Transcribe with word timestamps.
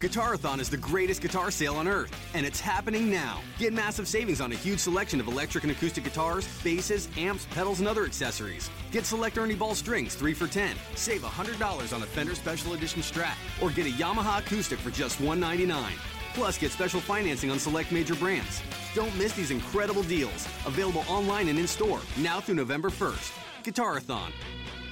Guitarathon 0.00 0.60
is 0.60 0.70
the 0.70 0.76
greatest 0.76 1.20
guitar 1.20 1.50
sale 1.50 1.74
on 1.74 1.88
earth, 1.88 2.12
and 2.32 2.46
it's 2.46 2.60
happening 2.60 3.10
now. 3.10 3.40
Get 3.58 3.72
massive 3.72 4.06
savings 4.06 4.40
on 4.40 4.52
a 4.52 4.54
huge 4.54 4.78
selection 4.78 5.18
of 5.18 5.26
electric 5.26 5.64
and 5.64 5.72
acoustic 5.72 6.04
guitars, 6.04 6.46
basses, 6.62 7.08
amps, 7.16 7.48
pedals, 7.50 7.80
and 7.80 7.88
other 7.88 8.04
accessories. 8.04 8.70
Get 8.92 9.04
select 9.04 9.36
Ernie 9.38 9.56
Ball 9.56 9.74
strings 9.74 10.14
3 10.14 10.34
for 10.34 10.46
10. 10.46 10.76
Save 10.94 11.22
$100 11.22 11.92
on 11.92 12.02
a 12.04 12.06
Fender 12.06 12.36
Special 12.36 12.74
Edition 12.74 13.02
Strat, 13.02 13.34
or 13.60 13.70
get 13.70 13.86
a 13.86 13.90
Yamaha 13.90 14.38
acoustic 14.38 14.78
for 14.78 14.90
just 14.90 15.20
199. 15.20 15.92
Plus, 16.34 16.58
get 16.58 16.70
special 16.70 17.00
financing 17.00 17.50
on 17.50 17.58
select 17.58 17.90
major 17.90 18.14
brands. 18.14 18.62
Don't 18.94 19.16
miss 19.18 19.32
these 19.32 19.50
incredible 19.50 20.04
deals. 20.04 20.46
Available 20.64 21.02
online 21.08 21.48
and 21.48 21.58
in 21.58 21.66
store 21.66 22.00
now 22.18 22.38
through 22.38 22.54
November 22.54 22.88
1st. 22.88 23.32
Guitarathon. 23.64 24.30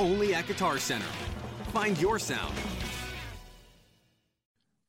Only 0.01 0.35
at 0.35 0.49
Guitar 0.49 0.79
Center. 0.79 1.07
Find 1.73 1.97
your 2.01 2.19
sound. 2.19 2.57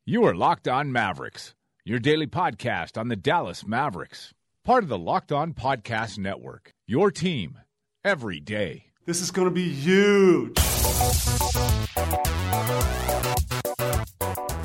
You 0.10 0.24
are 0.24 0.34
Locked 0.34 0.70
On 0.70 0.90
Mavericks, 0.90 1.54
your 1.84 2.00
daily 2.00 2.28
podcast 2.28 2.98
on 2.98 3.10
the 3.10 3.18
Dallas 3.18 3.68
Mavericks. 3.68 4.34
Part 4.64 4.84
of 4.84 4.90
the 4.90 4.98
Locked 4.98 5.34
On 5.34 5.54
Podcast 5.54 6.18
Network. 6.18 6.72
Your 6.88 7.12
team 7.12 7.58
every 8.06 8.40
day. 8.40 8.86
This 9.06 9.20
is 9.20 9.32
going 9.32 9.50
to 9.50 9.54
be 9.54 9.68
huge. 9.68 10.58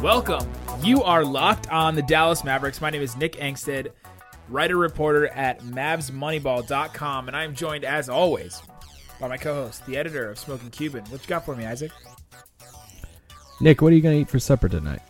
Welcome. 0.00 0.48
You 0.80 1.02
are 1.02 1.24
locked 1.24 1.68
on 1.72 1.96
the 1.96 2.02
Dallas 2.02 2.44
Mavericks. 2.44 2.80
My 2.80 2.90
name 2.90 3.02
is 3.02 3.16
Nick 3.16 3.32
Angstadt, 3.32 3.88
writer 4.48 4.76
reporter 4.76 5.26
at 5.26 5.58
MavsMoneyball.com, 5.62 7.26
and 7.26 7.36
I'm 7.36 7.56
joined 7.56 7.84
as 7.84 8.08
always 8.08 8.62
by 9.18 9.26
my 9.26 9.38
co-host, 9.38 9.84
the 9.86 9.96
editor 9.96 10.30
of 10.30 10.38
Smoking 10.38 10.70
Cuban. 10.70 11.02
What 11.06 11.20
you 11.20 11.26
got 11.26 11.44
for 11.44 11.56
me, 11.56 11.66
Isaac? 11.66 11.90
Nick, 13.60 13.82
what 13.82 13.92
are 13.92 13.96
you 13.96 14.02
going 14.02 14.14
to 14.14 14.20
eat 14.20 14.30
for 14.30 14.38
supper 14.38 14.68
tonight? 14.68 15.02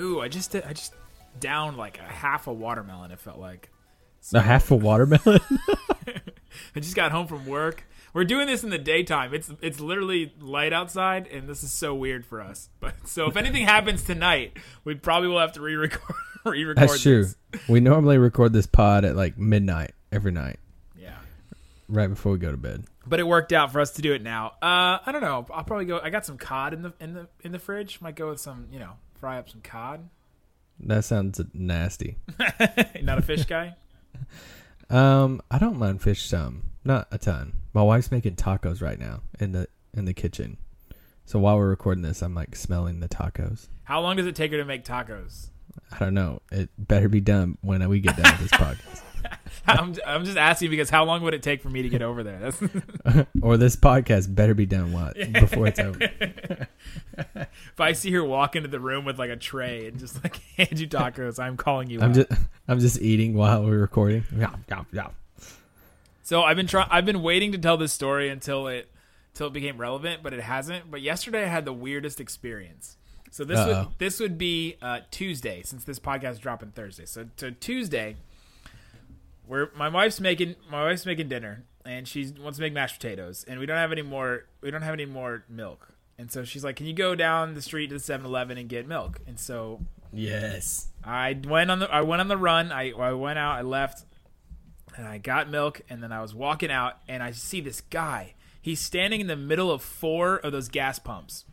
Ooh, 0.00 0.20
I 0.20 0.28
just 0.28 0.54
I 0.56 0.72
just 0.72 0.94
downed 1.38 1.76
like 1.76 1.98
a 1.98 2.02
half 2.02 2.46
a 2.46 2.52
watermelon. 2.52 3.10
It 3.10 3.20
felt 3.20 3.38
like 3.38 3.70
A 4.34 4.40
half 4.40 4.70
a 4.70 4.76
watermelon? 4.76 5.40
I 6.74 6.80
just 6.80 6.96
got 6.96 7.12
home 7.12 7.26
from 7.26 7.46
work. 7.46 7.84
We're 8.12 8.24
doing 8.24 8.48
this 8.48 8.64
in 8.64 8.70
the 8.70 8.78
daytime. 8.78 9.32
It's 9.34 9.50
it's 9.60 9.78
literally 9.78 10.32
light 10.40 10.72
outside, 10.72 11.28
and 11.28 11.48
this 11.48 11.62
is 11.62 11.70
so 11.70 11.94
weird 11.94 12.26
for 12.26 12.40
us. 12.40 12.68
But 12.80 12.94
so 13.08 13.28
if 13.28 13.36
anything 13.36 13.64
happens 13.64 14.02
tonight, 14.02 14.56
we 14.84 14.94
probably 14.96 15.28
will 15.28 15.38
have 15.38 15.52
to 15.52 15.60
re-record. 15.60 16.16
re-record 16.44 16.76
That's 16.76 17.00
true. 17.02 17.24
this. 17.24 17.36
We 17.68 17.78
normally 17.80 18.18
record 18.18 18.52
this 18.52 18.66
pod 18.66 19.04
at 19.04 19.14
like 19.14 19.38
midnight 19.38 19.92
every 20.10 20.32
night, 20.32 20.58
Yeah. 20.98 21.14
right 21.88 22.08
before 22.08 22.32
we 22.32 22.38
go 22.38 22.50
to 22.50 22.56
bed. 22.56 22.84
but 23.06 23.20
it 23.20 23.26
worked 23.28 23.52
out 23.52 23.70
for 23.70 23.80
us 23.80 23.92
to 23.92 24.02
do 24.02 24.12
it 24.12 24.22
now. 24.22 24.48
Uh, 24.60 24.98
I 25.06 25.10
don't 25.12 25.22
know. 25.22 25.46
I'll 25.54 25.62
probably 25.64 25.84
go. 25.84 26.00
I 26.02 26.10
got 26.10 26.26
some 26.26 26.36
cod 26.36 26.72
in 26.74 26.82
the 26.82 26.92
in 26.98 27.14
the 27.14 27.28
in 27.44 27.52
the 27.52 27.60
fridge. 27.60 28.00
Might 28.00 28.16
go 28.16 28.30
with 28.30 28.40
some, 28.40 28.66
you 28.72 28.80
know, 28.80 28.94
fry 29.20 29.38
up 29.38 29.48
some 29.48 29.60
cod. 29.60 30.08
That 30.80 31.04
sounds 31.04 31.40
nasty. 31.52 32.16
Not 33.02 33.18
a 33.18 33.22
fish 33.22 33.44
guy. 33.44 33.76
Um, 34.90 35.40
I 35.52 35.58
don't 35.58 35.78
mind 35.78 36.02
fish 36.02 36.26
some, 36.26 36.64
not 36.84 37.06
a 37.12 37.16
ton. 37.16 37.52
My 37.72 37.80
wife's 37.80 38.10
making 38.10 38.34
tacos 38.34 38.82
right 38.82 38.98
now 38.98 39.20
in 39.38 39.52
the 39.52 39.68
in 39.94 40.04
the 40.04 40.12
kitchen. 40.12 40.56
So 41.26 41.38
while 41.38 41.56
we're 41.58 41.68
recording 41.68 42.02
this, 42.02 42.22
I'm 42.22 42.34
like 42.34 42.56
smelling 42.56 42.98
the 42.98 43.08
tacos. 43.08 43.68
How 43.84 44.00
long 44.00 44.16
does 44.16 44.26
it 44.26 44.34
take 44.34 44.50
her 44.50 44.56
to 44.58 44.64
make 44.64 44.84
tacos? 44.84 45.50
I 45.92 45.98
don't 46.00 46.14
know. 46.14 46.42
It 46.50 46.70
better 46.76 47.08
be 47.08 47.20
done 47.20 47.56
when 47.60 47.88
we 47.88 48.00
get 48.00 48.16
done 48.16 48.32
with 48.32 48.50
this 48.50 48.50
podcast. 48.60 49.02
I'm, 49.66 49.94
I'm 50.06 50.24
just 50.24 50.36
asking 50.36 50.70
because 50.70 50.90
how 50.90 51.04
long 51.04 51.22
would 51.22 51.34
it 51.34 51.42
take 51.42 51.62
for 51.62 51.68
me 51.68 51.82
to 51.82 51.88
get 51.88 52.02
over 52.02 52.22
there? 52.22 52.38
That's, 52.38 52.62
or 53.42 53.56
this 53.56 53.76
podcast 53.76 54.34
better 54.34 54.54
be 54.54 54.66
done 54.66 54.92
what 54.92 55.14
before 55.32 55.66
it's 55.66 55.80
over. 55.80 55.98
if 57.16 57.80
I 57.80 57.92
see 57.92 58.10
her 58.12 58.24
walk 58.24 58.56
into 58.56 58.68
the 58.68 58.80
room 58.80 59.04
with 59.04 59.18
like 59.18 59.30
a 59.30 59.36
tray 59.36 59.86
and 59.86 59.98
just 59.98 60.22
like 60.22 60.36
hand 60.56 60.78
you 60.78 60.88
tacos, 60.88 61.38
I'm 61.38 61.56
calling 61.56 61.90
you. 61.90 62.00
I'm 62.00 62.10
out. 62.10 62.14
just 62.14 62.32
I'm 62.68 62.80
just 62.80 63.00
eating 63.00 63.34
while 63.34 63.64
we're 63.64 63.78
recording. 63.78 64.24
Yeah, 64.36 64.54
yeah, 64.68 64.84
yeah. 64.92 65.08
So 66.22 66.42
I've 66.42 66.56
been 66.56 66.66
trying. 66.66 66.88
I've 66.90 67.06
been 67.06 67.22
waiting 67.22 67.52
to 67.52 67.58
tell 67.58 67.76
this 67.76 67.92
story 67.92 68.28
until 68.28 68.68
it 68.68 68.88
until 69.34 69.48
it 69.48 69.52
became 69.52 69.78
relevant, 69.78 70.22
but 70.22 70.32
it 70.32 70.40
hasn't. 70.40 70.90
But 70.90 71.02
yesterday 71.02 71.44
I 71.44 71.48
had 71.48 71.64
the 71.64 71.72
weirdest 71.72 72.20
experience. 72.20 72.96
So 73.30 73.44
this 73.44 73.58
would 73.58 73.76
Uh-oh. 73.76 73.92
this 73.98 74.20
would 74.20 74.38
be 74.38 74.76
uh, 74.82 75.00
Tuesday 75.10 75.62
since 75.62 75.84
this 75.84 75.98
podcast 75.98 76.32
is 76.32 76.38
dropping 76.38 76.70
Thursday. 76.72 77.06
So 77.06 77.26
so 77.36 77.50
Tuesday, 77.50 78.16
where 79.50 79.70
my 79.76 79.88
wife's 79.88 80.20
making 80.20 80.54
my 80.70 80.84
wife's 80.84 81.04
making 81.04 81.28
dinner 81.28 81.64
and 81.84 82.06
she 82.06 82.32
wants 82.40 82.58
to 82.58 82.62
make 82.62 82.72
mashed 82.72 83.00
potatoes 83.00 83.44
and 83.48 83.58
we 83.58 83.66
don't 83.66 83.76
have 83.76 83.90
any 83.92 84.02
more 84.02 84.44
we 84.60 84.70
don't 84.70 84.82
have 84.82 84.94
any 84.94 85.06
more 85.06 85.44
milk. 85.48 85.92
And 86.18 86.30
so 86.30 86.44
she's 86.44 86.62
like, 86.62 86.76
"Can 86.76 86.86
you 86.86 86.92
go 86.92 87.14
down 87.14 87.54
the 87.54 87.62
street 87.62 87.88
to 87.88 87.94
the 87.94 88.00
7-Eleven 88.00 88.58
and 88.58 88.68
get 88.68 88.86
milk?" 88.86 89.20
And 89.26 89.40
so 89.40 89.80
Yes. 90.12 90.88
I 91.04 91.38
went 91.46 91.70
on 91.70 91.78
the 91.78 91.90
I 91.90 92.02
went 92.02 92.20
on 92.20 92.28
the 92.28 92.36
run. 92.36 92.72
I 92.72 92.90
I 92.92 93.12
went 93.12 93.38
out. 93.38 93.56
I 93.58 93.62
left, 93.62 94.04
and 94.96 95.06
I 95.06 95.18
got 95.18 95.48
milk. 95.50 95.80
And 95.88 96.02
then 96.02 96.12
I 96.12 96.20
was 96.20 96.34
walking 96.34 96.70
out, 96.70 96.98
and 97.08 97.22
I 97.22 97.30
see 97.32 97.60
this 97.60 97.80
guy. 97.80 98.34
He's 98.60 98.80
standing 98.80 99.20
in 99.20 99.26
the 99.26 99.36
middle 99.36 99.70
of 99.70 99.82
four 99.82 100.36
of 100.36 100.52
those 100.52 100.68
gas 100.68 100.98
pumps, 100.98 101.44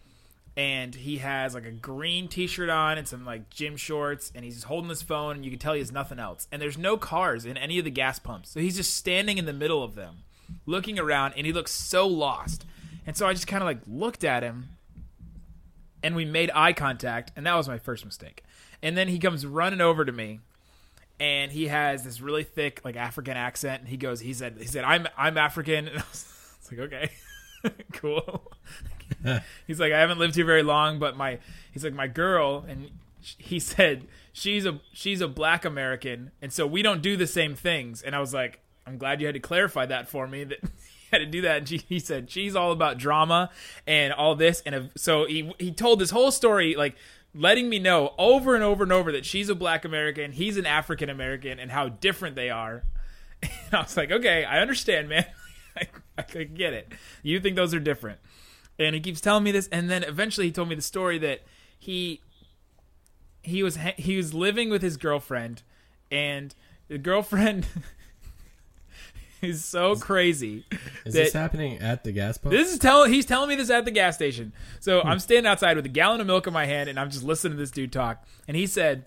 and 0.58 0.96
he 0.96 1.20
has 1.20 1.54
like 1.54 1.68
a 1.68 1.72
green 1.72 2.28
T-shirt 2.28 2.68
on 2.68 2.98
and 2.98 3.08
some 3.08 3.24
like 3.24 3.52
gym 3.52 3.78
shorts, 3.78 4.32
and 4.34 4.44
he's 4.44 4.64
holding 4.64 4.90
his 4.90 5.04
phone. 5.04 5.36
And 5.36 5.46
you 5.46 5.52
can 5.52 5.60
tell 5.60 5.74
he 5.74 5.80
has 5.80 5.92
nothing 5.92 6.18
else. 6.18 6.48
And 6.52 6.60
there's 6.60 6.80
no 6.80 6.98
cars 6.98 7.46
in 7.46 7.56
any 7.58 7.78
of 7.78 7.86
the 7.86 7.92
gas 7.92 8.18
pumps, 8.18 8.50
so 8.50 8.60
he's 8.60 8.76
just 8.76 8.96
standing 8.96 9.38
in 9.38 9.46
the 9.46 9.54
middle 9.54 9.84
of 9.84 9.94
them, 9.94 10.24
looking 10.66 10.98
around, 10.98 11.36
and 11.38 11.46
he 11.46 11.54
looks 11.54 11.72
so 11.72 12.08
lost. 12.08 12.66
And 13.06 13.16
so 13.16 13.28
I 13.28 13.34
just 13.34 13.48
kind 13.48 13.62
of 13.62 13.68
like 13.68 13.82
looked 13.88 14.24
at 14.24 14.42
him, 14.42 14.70
and 16.02 16.16
we 16.16 16.26
made 16.26 16.50
eye 16.56 16.74
contact, 16.74 17.32
and 17.36 17.46
that 17.46 17.56
was 17.56 17.68
my 17.68 17.78
first 17.78 18.04
mistake. 18.04 18.44
And 18.82 18.98
then 18.98 19.08
he 19.08 19.20
comes 19.20 19.46
running 19.46 19.80
over 19.80 20.04
to 20.06 20.12
me, 20.12 20.40
and 21.20 21.52
he 21.52 21.68
has 21.68 22.04
this 22.04 22.20
really 22.20 22.44
thick 22.44 22.82
like 22.84 22.96
African 22.96 23.38
accent. 23.38 23.82
And 23.82 23.90
he 23.90 23.98
goes, 23.98 24.22
he 24.22 24.34
said, 24.34 24.58
he 24.60 24.66
said, 24.66 24.84
I'm 24.84 25.08
I'm 25.16 25.38
African. 25.38 25.88
And 25.88 26.00
I 26.00 26.04
was, 26.10 26.26
I 26.26 26.72
was 26.72 26.72
like, 26.72 26.94
okay, 26.94 27.12
cool. 27.94 28.52
he's 29.68 29.80
like, 29.80 29.94
I 29.94 30.00
haven't 30.00 30.20
lived 30.20 30.36
here 30.36 30.46
very 30.46 30.64
long, 30.64 31.00
but 31.00 31.16
my 31.18 31.40
he's 31.72 31.84
like 31.84 31.94
my 31.94 32.08
girl, 32.08 32.66
and 32.68 32.90
he 33.22 33.60
said 33.60 34.08
she's 34.34 34.66
a 34.66 34.80
she's 34.94 35.22
a 35.22 35.28
black 35.28 35.66
American, 35.66 36.32
and 36.42 36.52
so 36.52 36.66
we 36.68 36.82
don't 36.82 37.02
do 37.02 37.18
the 37.18 37.28
same 37.28 37.56
things. 37.56 38.02
And 38.02 38.16
I 38.16 38.20
was 38.20 38.34
like, 38.34 38.60
I'm 38.86 38.98
glad 38.98 39.22
you 39.22 39.28
had 39.28 39.36
to 39.36 39.40
clarify 39.40 39.86
that 39.88 40.10
for 40.10 40.28
me 40.28 40.44
that. 40.46 40.60
Had 41.10 41.20
to 41.20 41.26
do 41.26 41.40
that, 41.44 41.60
and 41.60 41.70
she, 41.70 41.78
he 41.78 42.00
said 42.00 42.30
she's 42.30 42.54
all 42.54 42.74
about 42.74 42.98
drama 42.98 43.50
and 43.88 44.12
all 44.12 44.36
this, 44.36 44.62
and 44.66 44.90
so 44.98 45.26
he 45.26 45.54
he 45.58 45.72
told 45.72 46.00
this 46.00 46.10
whole 46.10 46.32
story 46.32 46.76
like 46.76 46.98
letting 47.34 47.70
me 47.70 47.80
know 47.80 48.14
over 48.18 48.56
and 48.56 48.64
over 48.64 48.84
and 48.84 48.92
over 48.92 49.12
that 49.12 49.26
she's 49.26 49.48
a 49.48 49.56
black 49.56 49.86
American, 49.86 50.32
he's 50.34 50.58
an 50.58 50.66
African 50.66 51.10
American, 51.10 51.60
and 51.60 51.72
how 51.72 51.88
different 51.90 52.36
they 52.36 52.50
are. 52.50 52.84
And 53.42 53.74
I 53.74 53.82
was 53.82 53.96
like, 53.96 54.12
okay, 54.12 54.46
I 54.46 54.60
understand, 54.60 55.10
man. 55.10 55.26
I, 55.78 55.88
I 56.18 56.22
could 56.24 56.56
get 56.56 56.74
it. 56.74 56.92
You 57.22 57.40
think 57.40 57.56
those 57.56 57.74
are 57.74 57.80
different. 57.80 58.20
And 58.80 58.94
he 58.94 59.02
keeps 59.02 59.22
telling 59.22 59.44
me 59.44 59.52
this, 59.52 59.68
and 59.70 59.90
then 59.90 60.04
eventually 60.04 60.48
he 60.48 60.52
told 60.52 60.70
me 60.70 60.76
the 60.76 60.82
story 60.82 61.18
that 61.20 61.42
he 61.80 62.22
he 63.42 63.64
was 63.64 63.78
he 63.98 64.18
was 64.18 64.34
living 64.34 64.70
with 64.70 64.82
his 64.82 64.98
girlfriend, 64.98 65.64
and 66.12 66.54
the 66.88 66.98
girlfriend 66.98 67.66
is 69.42 69.64
so 69.64 69.96
crazy. 69.96 70.66
Is 71.06 71.14
this 71.14 71.34
happening 71.34 71.80
at 71.80 72.04
the 72.04 72.12
gas 72.12 72.38
pump? 72.38 72.54
this 72.54 72.72
is 72.72 72.80
telling 72.80 73.12
he's 73.12 73.26
telling 73.26 73.50
me 73.50 73.56
this 73.56 73.70
at 73.70 73.86
the 73.86 73.92
gas 73.92 74.16
station. 74.16 74.54
So 74.80 75.02
hmm. 75.02 75.08
I'm 75.08 75.20
standing 75.20 75.48
outside 75.48 75.76
with 75.76 75.86
a 75.86 75.90
gallon 75.90 76.22
of 76.22 76.28
milk 76.28 76.48
in 76.48 76.54
my 76.54 76.66
hand 76.66 76.90
and 76.90 77.00
I'm 77.00 77.10
just 77.10 77.24
listening 77.24 77.54
to 77.54 77.58
this 77.58 77.72
dude 77.72 77.92
talk. 77.92 78.24
And 78.48 78.58
he 78.58 78.68
said, 78.68 79.06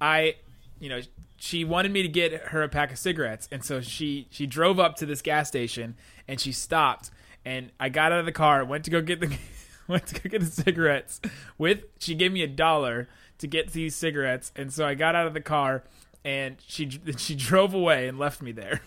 I 0.00 0.36
you 0.80 0.88
know, 0.88 1.00
she 1.36 1.64
wanted 1.64 1.92
me 1.92 2.02
to 2.02 2.08
get 2.08 2.32
her 2.48 2.62
a 2.62 2.68
pack 2.68 2.92
of 2.92 2.98
cigarettes. 2.98 3.48
And 3.50 3.64
so 3.64 3.80
she 3.80 4.28
she 4.30 4.46
drove 4.46 4.78
up 4.78 4.96
to 4.96 5.06
this 5.06 5.22
gas 5.22 5.48
station 5.48 5.96
and 6.28 6.40
she 6.40 6.52
stopped 6.52 7.10
and 7.44 7.70
I 7.78 7.88
got 7.88 8.12
out 8.12 8.20
of 8.20 8.26
the 8.26 8.32
car, 8.32 8.64
went 8.64 8.84
to 8.84 8.90
go 8.90 9.00
get 9.00 9.20
the 9.20 9.36
went 9.88 10.06
to 10.06 10.14
go 10.20 10.30
get 10.30 10.40
the 10.40 10.46
cigarettes 10.46 11.20
with 11.58 11.84
she 11.98 12.14
gave 12.14 12.32
me 12.32 12.42
a 12.42 12.48
dollar 12.48 13.08
to 13.38 13.46
get 13.46 13.72
these 13.72 13.94
cigarettes. 13.94 14.52
And 14.56 14.72
so 14.72 14.86
I 14.86 14.94
got 14.94 15.14
out 15.14 15.26
of 15.26 15.34
the 15.34 15.40
car 15.40 15.84
and 16.24 16.56
she 16.66 16.88
she 17.16 17.34
drove 17.34 17.74
away 17.74 18.08
and 18.08 18.18
left 18.18 18.42
me 18.42 18.52
there. 18.52 18.82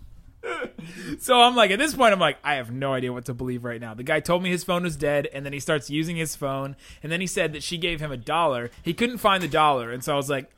So 1.19 1.39
I'm 1.39 1.55
like, 1.55 1.71
at 1.71 1.77
this 1.77 1.93
point, 1.93 2.13
I'm 2.13 2.19
like, 2.19 2.37
I 2.43 2.55
have 2.55 2.71
no 2.71 2.93
idea 2.93 3.13
what 3.13 3.25
to 3.25 3.33
believe 3.33 3.63
right 3.63 3.79
now. 3.79 3.93
The 3.93 4.03
guy 4.03 4.19
told 4.19 4.41
me 4.41 4.49
his 4.49 4.63
phone 4.63 4.83
was 4.83 4.95
dead, 4.95 5.27
and 5.31 5.45
then 5.45 5.53
he 5.53 5.59
starts 5.59 5.89
using 5.89 6.15
his 6.15 6.35
phone, 6.35 6.75
and 7.03 7.11
then 7.11 7.21
he 7.21 7.27
said 7.27 7.53
that 7.53 7.61
she 7.61 7.77
gave 7.77 7.99
him 7.99 8.11
a 8.11 8.17
dollar. 8.17 8.71
He 8.81 8.93
couldn't 8.93 9.19
find 9.19 9.43
the 9.43 9.47
dollar, 9.47 9.91
and 9.91 10.03
so 10.03 10.13
I 10.13 10.15
was 10.15 10.29
like, 10.29 10.49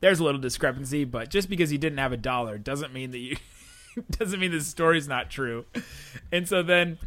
there's 0.00 0.20
a 0.20 0.24
little 0.24 0.40
discrepancy, 0.40 1.04
but 1.04 1.28
just 1.28 1.48
because 1.48 1.70
he 1.70 1.78
didn't 1.78 1.98
have 1.98 2.12
a 2.12 2.16
dollar 2.16 2.58
doesn't 2.58 2.92
mean 2.92 3.10
that 3.12 3.18
you 3.18 3.36
doesn't 4.10 4.40
mean 4.40 4.50
this 4.50 4.66
story's 4.66 5.08
not 5.08 5.30
true. 5.30 5.64
And 6.30 6.48
so 6.48 6.62
then 6.62 6.98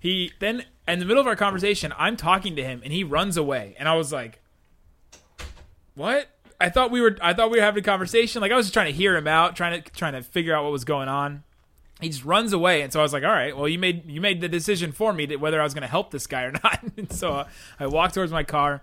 he 0.00 0.32
then 0.40 0.64
in 0.86 0.98
the 0.98 1.04
middle 1.04 1.20
of 1.20 1.26
our 1.26 1.36
conversation, 1.36 1.92
I'm 1.96 2.16
talking 2.16 2.56
to 2.56 2.62
him, 2.62 2.80
and 2.84 2.92
he 2.92 3.04
runs 3.04 3.36
away, 3.36 3.74
and 3.78 3.88
I 3.88 3.94
was 3.94 4.12
like, 4.12 4.40
what? 5.94 6.28
I 6.60 6.70
thought 6.70 6.90
we 6.90 7.00
were 7.00 7.16
I 7.20 7.34
thought 7.34 7.50
we 7.50 7.58
were 7.58 7.64
having 7.64 7.82
a 7.82 7.84
conversation. 7.84 8.40
Like 8.40 8.52
I 8.52 8.56
was 8.56 8.66
just 8.66 8.74
trying 8.74 8.92
to 8.92 8.96
hear 8.96 9.16
him 9.16 9.26
out, 9.26 9.56
trying 9.56 9.82
to 9.82 9.90
trying 9.92 10.12
to 10.12 10.22
figure 10.22 10.54
out 10.54 10.64
what 10.64 10.72
was 10.72 10.84
going 10.84 11.08
on 11.08 11.42
he 12.00 12.08
just 12.08 12.24
runs 12.24 12.52
away 12.52 12.82
and 12.82 12.92
so 12.92 13.00
i 13.00 13.02
was 13.02 13.12
like 13.12 13.22
all 13.22 13.30
right 13.30 13.56
well 13.56 13.68
you 13.68 13.78
made 13.78 14.08
you 14.10 14.20
made 14.20 14.40
the 14.40 14.48
decision 14.48 14.92
for 14.92 15.12
me 15.12 15.26
that 15.26 15.40
whether 15.40 15.60
i 15.60 15.64
was 15.64 15.74
going 15.74 15.82
to 15.82 15.88
help 15.88 16.10
this 16.10 16.26
guy 16.26 16.42
or 16.42 16.52
not 16.64 16.80
and 16.96 17.12
so 17.12 17.44
i 17.78 17.86
walked 17.86 18.14
towards 18.14 18.32
my 18.32 18.42
car 18.42 18.82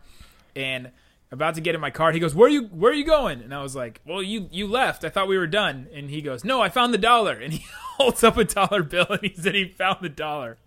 and 0.55 0.91
about 1.31 1.55
to 1.55 1.61
get 1.61 1.75
in 1.75 1.81
my 1.81 1.91
car. 1.91 2.11
He 2.11 2.19
goes, 2.19 2.35
"Where 2.35 2.47
are 2.47 2.51
you? 2.51 2.63
Where 2.63 2.91
are 2.91 2.95
you 2.95 3.05
going?" 3.05 3.41
And 3.41 3.53
I 3.53 3.61
was 3.61 3.75
like, 3.75 4.01
"Well, 4.05 4.21
you 4.21 4.49
you 4.51 4.67
left. 4.67 5.03
I 5.03 5.09
thought 5.09 5.27
we 5.27 5.37
were 5.37 5.47
done." 5.47 5.87
And 5.93 6.09
he 6.09 6.21
goes, 6.21 6.43
"No, 6.43 6.61
I 6.61 6.69
found 6.69 6.93
the 6.93 6.97
dollar." 6.97 7.33
And 7.33 7.53
he 7.53 7.65
holds 7.97 8.23
up 8.23 8.37
a 8.37 8.43
dollar 8.43 8.83
bill 8.83 9.07
and 9.09 9.21
he 9.21 9.33
said 9.35 9.55
he 9.55 9.69
found 9.69 9.99
the 10.01 10.09
dollar. 10.09 10.57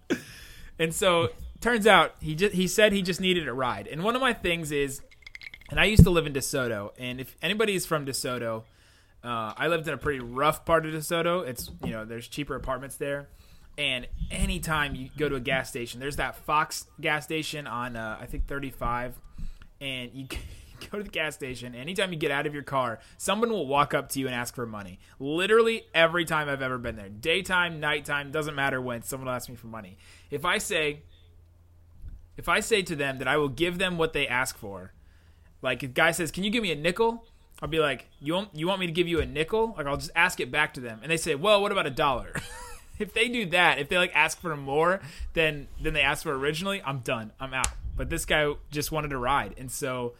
And 0.78 0.94
so 0.94 1.28
turns 1.60 1.86
out 1.86 2.14
he 2.20 2.34
just 2.34 2.54
he 2.54 2.66
said 2.66 2.92
he 2.92 3.02
just 3.02 3.20
needed 3.20 3.46
a 3.46 3.52
ride. 3.52 3.86
And 3.86 4.02
one 4.02 4.14
of 4.14 4.20
my 4.20 4.32
things 4.32 4.72
is, 4.72 5.02
and 5.70 5.78
I 5.78 5.84
used 5.84 6.04
to 6.04 6.10
live 6.10 6.26
in 6.26 6.32
DeSoto, 6.32 6.92
and 6.98 7.20
if 7.20 7.36
anybody 7.42 7.74
is 7.74 7.86
from 7.86 8.06
DeSoto, 8.06 8.64
uh, 9.22 9.52
I 9.56 9.68
lived 9.68 9.86
in 9.86 9.94
a 9.94 9.98
pretty 9.98 10.20
rough 10.20 10.64
part 10.64 10.86
of 10.86 10.92
DeSoto. 10.92 11.46
It's 11.46 11.70
you 11.84 11.92
know 11.92 12.04
there's 12.04 12.28
cheaper 12.28 12.54
apartments 12.54 12.96
there. 12.96 13.28
And 13.76 14.06
anytime 14.30 14.94
you 14.94 15.10
go 15.18 15.28
to 15.28 15.34
a 15.34 15.40
gas 15.40 15.68
station, 15.68 15.98
there's 15.98 16.16
that 16.16 16.36
Fox 16.36 16.86
gas 17.00 17.24
station 17.24 17.66
on 17.66 17.96
uh, 17.96 18.18
I 18.20 18.26
think 18.26 18.46
35 18.46 19.20
and 19.84 20.10
you 20.14 20.26
go 20.90 20.98
to 20.98 21.04
the 21.04 21.10
gas 21.10 21.34
station. 21.34 21.74
Anytime 21.74 22.12
you 22.12 22.18
get 22.18 22.30
out 22.30 22.46
of 22.46 22.54
your 22.54 22.62
car, 22.62 22.98
someone 23.18 23.50
will 23.50 23.66
walk 23.66 23.94
up 23.94 24.08
to 24.10 24.20
you 24.20 24.26
and 24.26 24.34
ask 24.34 24.54
for 24.54 24.66
money. 24.66 24.98
Literally 25.18 25.84
every 25.94 26.24
time 26.24 26.48
I've 26.48 26.62
ever 26.62 26.78
been 26.78 26.96
there, 26.96 27.08
daytime, 27.08 27.80
nighttime, 27.80 28.32
doesn't 28.32 28.54
matter 28.54 28.80
when. 28.80 29.02
Someone 29.02 29.26
will 29.26 29.34
ask 29.34 29.48
me 29.48 29.56
for 29.56 29.66
money. 29.66 29.98
If 30.30 30.44
I 30.44 30.58
say, 30.58 31.02
if 32.36 32.48
I 32.48 32.60
say 32.60 32.82
to 32.82 32.96
them 32.96 33.18
that 33.18 33.28
I 33.28 33.36
will 33.36 33.48
give 33.48 33.78
them 33.78 33.98
what 33.98 34.12
they 34.12 34.26
ask 34.26 34.56
for, 34.56 34.92
like 35.62 35.82
if 35.82 35.94
guy 35.94 36.10
says, 36.10 36.30
"Can 36.30 36.44
you 36.44 36.50
give 36.50 36.62
me 36.62 36.72
a 36.72 36.76
nickel?" 36.76 37.26
I'll 37.62 37.68
be 37.68 37.78
like, 37.78 38.08
"You 38.20 38.34
want 38.34 38.48
you 38.54 38.66
want 38.66 38.80
me 38.80 38.86
to 38.86 38.92
give 38.92 39.06
you 39.06 39.20
a 39.20 39.26
nickel?" 39.26 39.74
Like 39.76 39.86
I'll 39.86 39.96
just 39.96 40.10
ask 40.16 40.40
it 40.40 40.50
back 40.50 40.74
to 40.74 40.80
them, 40.80 41.00
and 41.02 41.10
they 41.10 41.16
say, 41.16 41.34
"Well, 41.34 41.62
what 41.62 41.72
about 41.72 41.86
a 41.86 41.90
dollar?" 41.90 42.34
if 42.98 43.12
they 43.14 43.28
do 43.28 43.46
that, 43.46 43.78
if 43.78 43.88
they 43.88 43.96
like 43.96 44.12
ask 44.14 44.40
for 44.40 44.56
more 44.56 45.00
than 45.34 45.68
than 45.80 45.94
they 45.94 46.02
asked 46.02 46.24
for 46.24 46.34
originally, 46.34 46.82
I'm 46.84 46.98
done. 46.98 47.32
I'm 47.38 47.54
out. 47.54 47.68
But 47.96 48.10
this 48.10 48.24
guy 48.24 48.52
just 48.70 48.90
wanted 48.92 49.12
a 49.12 49.16
ride, 49.18 49.54
and 49.56 49.70
so 49.70 50.14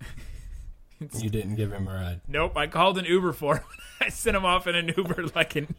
You 1.18 1.30
didn't 1.30 1.56
give 1.56 1.72
him 1.72 1.88
a 1.88 1.92
ride. 1.94 2.20
nope. 2.28 2.56
I 2.56 2.66
called 2.68 2.96
an 2.98 3.04
Uber 3.04 3.32
for 3.32 3.56
him. 3.56 3.64
I 4.00 4.08
sent 4.08 4.36
him 4.36 4.44
off 4.44 4.66
in 4.66 4.74
an 4.76 4.92
Uber 4.96 5.26
like 5.34 5.56
an. 5.56 5.74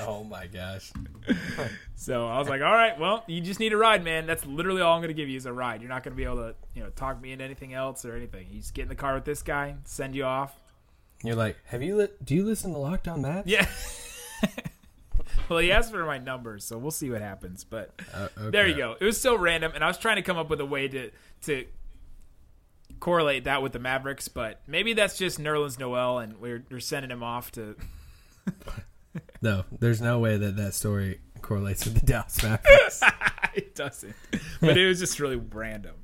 Oh 0.00 0.24
my 0.24 0.46
gosh. 0.46 0.92
So 1.94 2.26
I 2.26 2.38
was 2.38 2.48
like, 2.48 2.60
all 2.60 2.72
right, 2.72 2.98
well, 2.98 3.22
you 3.26 3.40
just 3.40 3.60
need 3.60 3.72
a 3.72 3.76
ride, 3.76 4.02
man. 4.02 4.26
That's 4.26 4.44
literally 4.44 4.82
all 4.82 4.94
I'm 4.94 5.00
going 5.00 5.08
to 5.08 5.14
give 5.14 5.28
you 5.28 5.36
is 5.36 5.46
a 5.46 5.52
ride. 5.52 5.80
You're 5.80 5.88
not 5.88 6.02
going 6.02 6.12
to 6.12 6.16
be 6.16 6.24
able 6.24 6.36
to, 6.36 6.54
you 6.74 6.82
know, 6.82 6.90
talk 6.90 7.20
me 7.22 7.32
into 7.32 7.44
anything 7.44 7.72
else 7.72 8.04
or 8.04 8.14
anything. 8.16 8.46
You 8.50 8.60
just 8.60 8.74
get 8.74 8.82
in 8.82 8.88
the 8.88 8.94
car 8.94 9.14
with 9.14 9.24
this 9.24 9.42
guy, 9.42 9.76
send 9.84 10.14
you 10.14 10.24
off. 10.24 10.54
You're 11.22 11.36
like, 11.36 11.56
have 11.66 11.82
you 11.82 11.96
li- 11.96 12.08
do 12.24 12.34
you 12.34 12.44
listen 12.44 12.72
to 12.72 12.78
Locked 12.78 13.08
On 13.08 13.22
Mavs? 13.22 13.44
Yeah. 13.46 13.66
Well, 15.48 15.58
he 15.60 15.72
asked 15.72 15.90
for 15.90 16.04
my 16.04 16.18
numbers, 16.18 16.64
so 16.64 16.78
we'll 16.78 16.90
see 16.90 17.10
what 17.10 17.20
happens. 17.20 17.64
But 17.64 17.90
Uh, 18.14 18.28
okay. 18.38 18.50
there 18.50 18.66
you 18.66 18.76
go. 18.76 18.96
It 19.00 19.04
was 19.04 19.20
so 19.20 19.36
random, 19.36 19.72
and 19.74 19.82
I 19.84 19.88
was 19.88 19.98
trying 19.98 20.16
to 20.16 20.22
come 20.22 20.36
up 20.36 20.48
with 20.50 20.60
a 20.60 20.66
way 20.66 20.88
to 20.88 21.10
to 21.42 21.66
correlate 23.00 23.44
that 23.44 23.62
with 23.62 23.72
the 23.72 23.78
Mavericks, 23.78 24.28
but 24.28 24.60
maybe 24.66 24.92
that's 24.94 25.18
just 25.18 25.38
Nerlens 25.38 25.78
Noel, 25.78 26.18
and 26.18 26.40
we're, 26.40 26.64
we're 26.70 26.80
sending 26.80 27.10
him 27.10 27.22
off 27.22 27.52
to. 27.52 27.76
No, 29.40 29.64
there's 29.80 30.00
no 30.02 30.18
way 30.18 30.36
that 30.36 30.56
that 30.56 30.74
story 30.74 31.20
correlates 31.40 31.84
with 31.86 31.94
the 32.00 32.04
Dallas 32.06 32.42
Mavericks 32.42 33.00
it 33.54 33.74
doesn't, 33.74 34.14
but 34.60 34.76
it 34.76 34.86
was 34.86 34.98
just 34.98 35.20
really 35.20 35.36
random. 35.36 35.94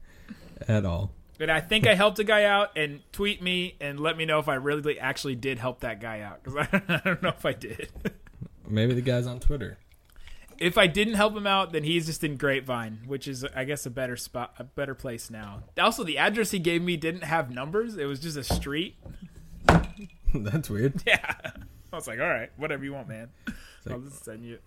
at 0.67 0.87
all. 0.87 1.12
But 1.39 1.50
I 1.50 1.61
think 1.61 1.87
I 1.87 1.94
helped 1.94 2.19
a 2.21 2.25
guy 2.25 2.44
out, 2.44 2.77
and 2.77 3.00
tweet 3.12 3.43
me 3.43 3.77
and 3.81 4.00
let 4.00 4.17
me 4.17 4.25
know 4.25 4.39
if 4.39 4.49
I 4.49 4.55
really 4.55 4.99
actually 4.99 5.35
did 5.35 5.59
help 5.59 5.81
that 5.81 6.00
guy 6.00 6.21
out 6.21 6.43
because 6.43 6.56
I, 6.73 6.83
I 6.94 7.00
don't 7.05 7.23
know 7.23 7.31
if 7.31 7.44
I 7.44 7.53
did. 7.53 7.91
Maybe 8.69 8.94
the 8.94 9.00
guy's 9.03 9.26
on 9.26 9.41
Twitter. 9.41 9.79
if 10.59 10.79
I 10.79 10.87
didn't 10.87 11.14
help 11.14 11.37
him 11.37 11.47
out, 11.47 11.73
then 11.73 11.82
he's 11.85 12.06
just 12.06 12.23
in 12.23 12.37
Grapevine, 12.37 13.00
which 13.06 13.26
is, 13.26 13.44
I 13.56 13.64
guess, 13.64 13.85
a 13.87 13.91
better 13.91 14.17
spot, 14.17 14.55
a 14.59 14.64
better 14.64 14.94
place 14.94 15.31
now. 15.31 15.64
Also, 15.79 16.05
the 16.05 16.19
address 16.19 16.50
he 16.53 16.59
gave 16.59 16.82
me 16.82 16.97
didn't 16.97 17.25
have 17.25 17.50
numbers; 17.50 17.97
it 17.97 18.05
was 18.05 18.20
just 18.20 18.37
a 18.37 18.44
street. 18.44 18.97
That's 20.35 20.70
weird. 20.70 21.03
Yeah, 21.06 21.35
I 21.93 21.97
was 21.97 22.06
like, 22.06 22.20
all 22.20 22.29
right, 22.29 22.50
whatever 22.56 22.85
you 22.85 22.93
want, 22.94 23.09
man. 23.09 23.29
I'll 23.91 23.99
just 24.00 24.25
send 24.25 24.44
you. 24.44 24.59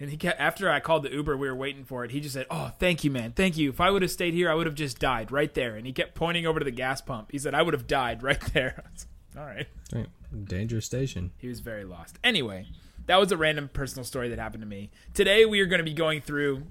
And 0.00 0.10
he 0.10 0.16
kept, 0.16 0.40
after 0.40 0.68
I 0.68 0.80
called 0.80 1.04
the 1.04 1.12
Uber, 1.12 1.36
we 1.36 1.46
were 1.48 1.54
waiting 1.54 1.84
for 1.84 2.04
it. 2.04 2.10
He 2.10 2.18
just 2.18 2.34
said, 2.34 2.46
"Oh, 2.50 2.72
thank 2.80 3.04
you, 3.04 3.10
man, 3.12 3.30
thank 3.30 3.56
you. 3.56 3.70
If 3.70 3.80
I 3.80 3.90
would 3.92 4.02
have 4.02 4.10
stayed 4.10 4.34
here, 4.34 4.50
I 4.50 4.54
would 4.54 4.66
have 4.66 4.74
just 4.74 4.98
died 4.98 5.30
right 5.30 5.52
there." 5.54 5.76
And 5.76 5.86
he 5.86 5.92
kept 5.92 6.16
pointing 6.16 6.44
over 6.46 6.58
to 6.58 6.64
the 6.64 6.72
gas 6.72 7.00
pump. 7.00 7.30
He 7.30 7.38
said, 7.38 7.54
"I 7.54 7.62
would 7.62 7.72
have 7.74 7.86
died 7.86 8.22
right 8.22 8.40
there." 8.52 8.82
Like, 9.34 9.40
all 9.40 9.46
right. 9.46 9.66
Right. 9.94 10.08
Dangerous 10.46 10.84
station. 10.84 11.30
He 11.38 11.46
was 11.48 11.60
very 11.60 11.84
lost. 11.84 12.18
Anyway, 12.24 12.66
that 13.06 13.18
was 13.18 13.32
a 13.32 13.36
random 13.36 13.68
personal 13.72 14.04
story 14.04 14.28
that 14.28 14.38
happened 14.38 14.62
to 14.62 14.68
me. 14.68 14.90
Today 15.14 15.44
we 15.44 15.60
are 15.60 15.66
going 15.66 15.78
to 15.80 15.84
be 15.84 15.94
going 15.94 16.20
through 16.20 16.62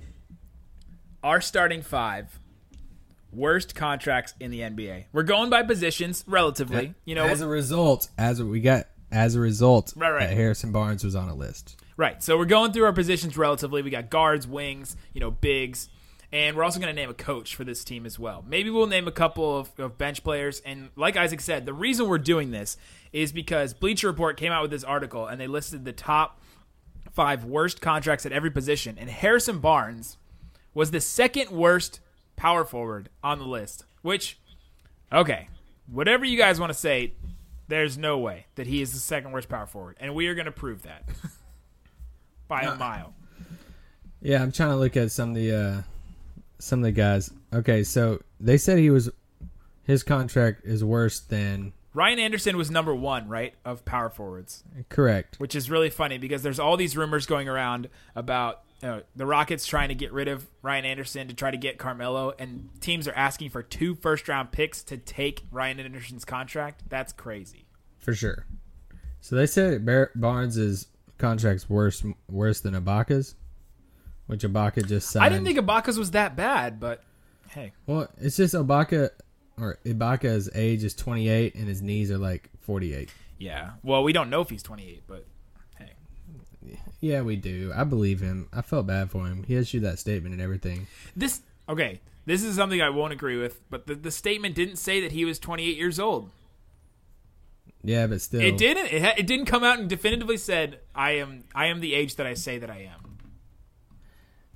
our 1.24 1.42
starting 1.42 1.82
five 1.82 2.40
worst 3.32 3.76
contracts 3.76 4.34
in 4.40 4.52
the 4.52 4.60
NBA. 4.62 5.06
We're 5.12 5.24
going 5.24 5.50
by 5.50 5.64
positions 5.64 6.24
relatively. 6.28 6.94
You 7.06 7.16
know, 7.16 7.26
as 7.26 7.42
a 7.42 7.48
result, 7.48 8.10
as 8.18 8.42
we 8.42 8.60
got 8.62 8.88
as 9.12 9.36
a 9.36 9.40
result, 9.40 9.94
Right, 9.96 10.12
right. 10.12 10.30
Harrison 10.30 10.72
Barnes 10.72 11.04
was 11.04 11.16
on 11.16 11.28
a 11.30 11.36
list. 11.36 11.76
right. 11.98 12.22
So 12.24 12.38
we're 12.38 12.46
going 12.46 12.72
through 12.72 12.86
our 12.86 12.94
positions 12.94 13.38
relatively. 13.38 13.82
We 13.82 13.90
got 13.90 14.10
guards, 14.10 14.48
wings, 14.48 14.96
you 15.14 15.20
know, 15.22 15.32
bigs. 15.32 15.90
And 16.34 16.56
we're 16.56 16.64
also 16.64 16.80
going 16.80 16.96
to 16.96 17.00
name 17.00 17.10
a 17.10 17.14
coach 17.14 17.56
for 17.56 17.66
this 17.66 17.84
team 17.84 18.06
as 18.06 18.18
well. 18.18 18.42
Maybe 18.48 18.70
we'll 18.70 18.88
name 18.88 19.06
a 19.06 19.12
couple 19.12 19.58
of, 19.60 19.70
of 19.78 19.98
bench 19.98 20.24
players. 20.24 20.62
And 20.62 20.90
like 20.96 21.18
Isaac 21.18 21.42
said, 21.42 21.66
the 21.66 21.74
reason 21.74 22.08
we're 22.08 22.20
doing 22.20 22.52
this 22.52 22.78
is 23.14 23.32
because 23.32 23.74
Bleacher 23.74 24.08
Report 24.08 24.38
came 24.38 24.52
out 24.52 24.62
with 24.62 24.72
this 24.72 24.84
article 24.84 25.28
and 25.28 25.40
they 25.40 25.48
listed 25.48 25.86
the 25.86 25.94
top 25.94 26.40
five 27.12 27.44
worst 27.44 27.82
contracts 27.82 28.26
at 28.26 28.32
every 28.32 28.52
position. 28.52 28.98
And 28.98 29.10
Harrison 29.10 29.60
Barnes 29.60 30.18
was 30.74 30.92
the 30.92 31.02
second 31.02 31.52
worst 31.52 32.00
power 32.36 32.64
forward 32.64 33.10
on 33.24 33.40
the 33.40 33.46
list. 33.46 33.86
Which, 34.02 34.40
okay, 35.12 35.48
whatever 35.88 36.26
you 36.26 36.38
guys 36.38 36.60
want 36.60 36.72
to 36.72 36.78
say, 36.78 37.14
there's 37.68 37.98
no 37.98 38.18
way 38.18 38.48
that 38.56 38.68
he 38.68 38.82
is 38.82 38.94
the 38.94 39.00
second 39.00 39.32
worst 39.32 39.50
power 39.50 39.66
forward. 39.66 39.98
And 40.00 40.16
we 40.16 40.28
are 40.28 40.34
going 40.34 40.46
to 40.46 40.52
prove 40.52 40.84
that 40.84 41.04
by 42.48 42.62
a 42.62 42.76
mile. 42.76 43.14
Yeah, 44.22 44.42
I'm 44.42 44.52
trying 44.52 44.70
to 44.70 44.76
look 44.76 44.98
at 44.98 45.12
some 45.12 45.30
of 45.30 45.36
the 45.36 45.54
uh, 45.54 45.82
some 46.60 46.80
of 46.80 46.84
the 46.84 46.92
guys. 46.92 47.32
Okay, 47.54 47.84
so 47.84 48.22
they 48.40 48.58
said 48.58 48.78
he 48.78 48.90
was 48.90 49.10
his 49.84 50.04
contract 50.04 50.62
is 50.64 50.84
worse 50.84 51.20
than 51.22 51.74
Ryan 51.94 52.20
Anderson 52.20 52.58
was 52.58 52.72
number 52.72 52.96
one, 52.96 53.28
right, 53.28 53.54
of 53.66 53.84
power 53.84 54.10
forwards, 54.10 54.64
correct. 54.90 55.40
which 55.40 55.56
is 55.56 55.70
really 55.70 55.90
funny 55.90 56.18
because 56.18 56.42
there's 56.42 56.60
all 56.60 56.78
these 56.78 56.96
rumors 56.96 57.26
going 57.26 57.50
around 57.50 57.90
about 58.16 58.64
you 58.82 58.88
know, 58.88 59.02
the 59.16 59.26
Rockets 59.26 59.66
trying 59.68 59.90
to 59.90 59.96
get 59.96 60.12
rid 60.14 60.28
of 60.28 60.48
Ryan 60.62 60.86
Anderson 60.86 61.28
to 61.28 61.34
try 61.34 61.52
to 61.52 61.58
get 61.58 61.78
Carmelo, 61.78 62.34
and 62.40 62.70
teams 62.80 63.08
are 63.08 63.14
asking 63.14 63.50
for 63.50 63.62
two 63.62 63.96
first 63.96 64.28
round 64.28 64.52
picks 64.52 64.84
to 64.86 64.98
take 64.98 65.44
Ryan 65.52 65.80
Anderson's 65.82 66.26
contract. 66.26 66.84
That's 66.90 67.14
crazy. 67.14 67.66
for 68.00 68.14
sure. 68.14 68.46
So 69.20 69.36
they 69.36 69.46
said 69.46 69.86
Bar- 69.86 70.12
Barnes' 70.16 70.88
contract's 71.20 71.70
worse 71.70 72.04
worse 72.28 72.62
than 72.62 72.74
Ibaka's, 72.74 73.36
which 74.26 74.42
Ibaka 74.42 74.88
just 74.88 75.12
signed. 75.12 75.26
I 75.26 75.30
didn't 75.30 75.46
think 75.46 75.60
Ibaka's 75.60 76.00
was 76.00 76.12
that 76.12 76.36
bad, 76.36 76.80
but 76.80 77.04
hey, 77.50 77.74
Well, 77.86 78.08
it's 78.18 78.38
just 78.38 78.56
Ibaka 78.56 79.12
or 79.62 79.78
Ibaka's 79.86 80.50
age 80.56 80.84
is 80.84 80.94
28 80.96 81.56
and 81.56 81.68
his 81.68 81.82
knees 81.82 82.10
are 82.12 82.18
like 82.18 82.50
48. 82.62 83.10
yeah. 83.38 83.72
Well, 83.84 84.04
we 84.04 84.12
don't 84.14 84.30
know 84.30 84.42
if 84.42 84.50
he's 84.50 84.64
28, 84.64 85.04
but 85.08 85.26
hey, 85.78 85.92
Yeah, 87.00 87.22
we 87.22 87.36
do. 87.36 87.72
I 87.76 87.84
believe 87.84 88.20
him. 88.22 88.48
I 88.52 88.62
felt 88.62 88.88
bad 88.88 89.12
for 89.12 89.26
him. 89.28 89.44
He 89.44 89.56
issued 89.56 89.84
that 89.84 90.00
statement 90.00 90.34
and 90.34 90.42
everything. 90.42 90.88
this 91.16 91.42
okay. 91.70 92.02
This 92.26 92.44
is 92.44 92.56
something 92.56 92.80
I 92.82 92.90
won't 92.92 93.14
agree 93.14 93.38
with, 93.38 93.60
but 93.72 93.88
the, 93.88 93.96
the 93.96 94.12
statement 94.12 94.54
didn't 94.54 94.76
say 94.76 95.02
that 95.02 95.12
he 95.12 95.26
was 95.26 95.40
28 95.40 95.76
years 95.76 96.00
old. 96.00 96.30
Yeah, 97.84 98.06
but 98.06 98.22
still, 98.22 98.42
It 98.42 98.58
didn't. 98.58 98.94
It, 98.94 99.02
ha- 99.02 99.16
it 99.18 99.26
didn't 99.26 99.48
come 99.48 99.64
out 99.64 99.80
and 99.80 99.90
definitively 99.90 100.38
said 100.38 100.80
I 100.94 101.14
am. 101.14 101.46
I 101.56 101.66
am 101.66 101.80
the 101.80 101.96
age 101.96 102.16
that 102.18 102.28
I 102.28 102.36
say 102.36 102.60
that 102.60 102.70
I 102.70 102.82
am. 102.94 103.11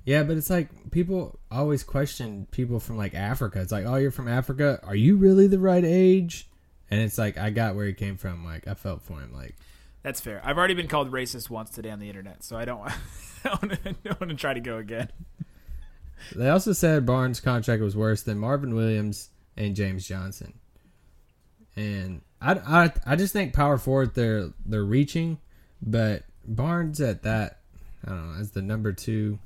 Yeah, 0.06 0.22
but 0.22 0.36
it's 0.36 0.48
like 0.48 0.92
people 0.92 1.38
always 1.50 1.82
question 1.82 2.46
people 2.52 2.78
from 2.78 2.96
like 2.96 3.14
Africa. 3.14 3.60
It's 3.60 3.72
like, 3.72 3.86
oh, 3.86 3.96
you're 3.96 4.12
from 4.12 4.28
Africa. 4.28 4.78
Are 4.84 4.94
you 4.94 5.16
really 5.16 5.48
the 5.48 5.58
right 5.58 5.84
age? 5.84 6.48
And 6.88 7.00
it's 7.00 7.18
like 7.18 7.36
I 7.36 7.50
got 7.50 7.74
where 7.74 7.86
he 7.86 7.92
came 7.92 8.16
from. 8.16 8.44
Like 8.44 8.68
I 8.68 8.74
felt 8.74 9.02
for 9.02 9.20
him. 9.20 9.32
Like 9.34 9.56
That's 10.04 10.20
fair. 10.20 10.40
I've 10.44 10.56
already 10.56 10.74
been 10.74 10.86
called 10.86 11.10
racist 11.10 11.50
once 11.50 11.70
today 11.70 11.90
on 11.90 11.98
the 11.98 12.08
internet, 12.08 12.44
so 12.44 12.56
I 12.56 12.64
don't. 12.64 12.78
want- 12.78 12.92
I 13.44 13.66
to, 13.66 13.76
don't 14.04 14.20
want 14.20 14.30
to 14.30 14.36
try 14.36 14.54
to 14.54 14.60
go 14.60 14.78
again. 14.78 15.08
they 16.34 16.48
also 16.48 16.72
said 16.72 17.04
Barnes' 17.04 17.40
contract 17.40 17.82
was 17.82 17.96
worse 17.96 18.22
than 18.22 18.38
Marvin 18.38 18.74
Williams 18.74 19.30
and 19.56 19.74
James 19.76 20.06
Johnson. 20.06 20.54
And 21.74 22.22
I, 22.40 22.54
I, 22.54 22.92
I 23.04 23.16
just 23.16 23.32
think 23.32 23.54
power 23.54 23.76
forward 23.76 24.14
they're 24.14 24.50
they're 24.64 24.84
reaching, 24.84 25.38
but 25.82 26.22
Barnes 26.46 27.00
at 27.00 27.24
that 27.24 27.60
I 28.04 28.10
don't 28.10 28.34
know 28.34 28.40
as 28.40 28.52
the 28.52 28.62
number 28.62 28.92
two. 28.92 29.38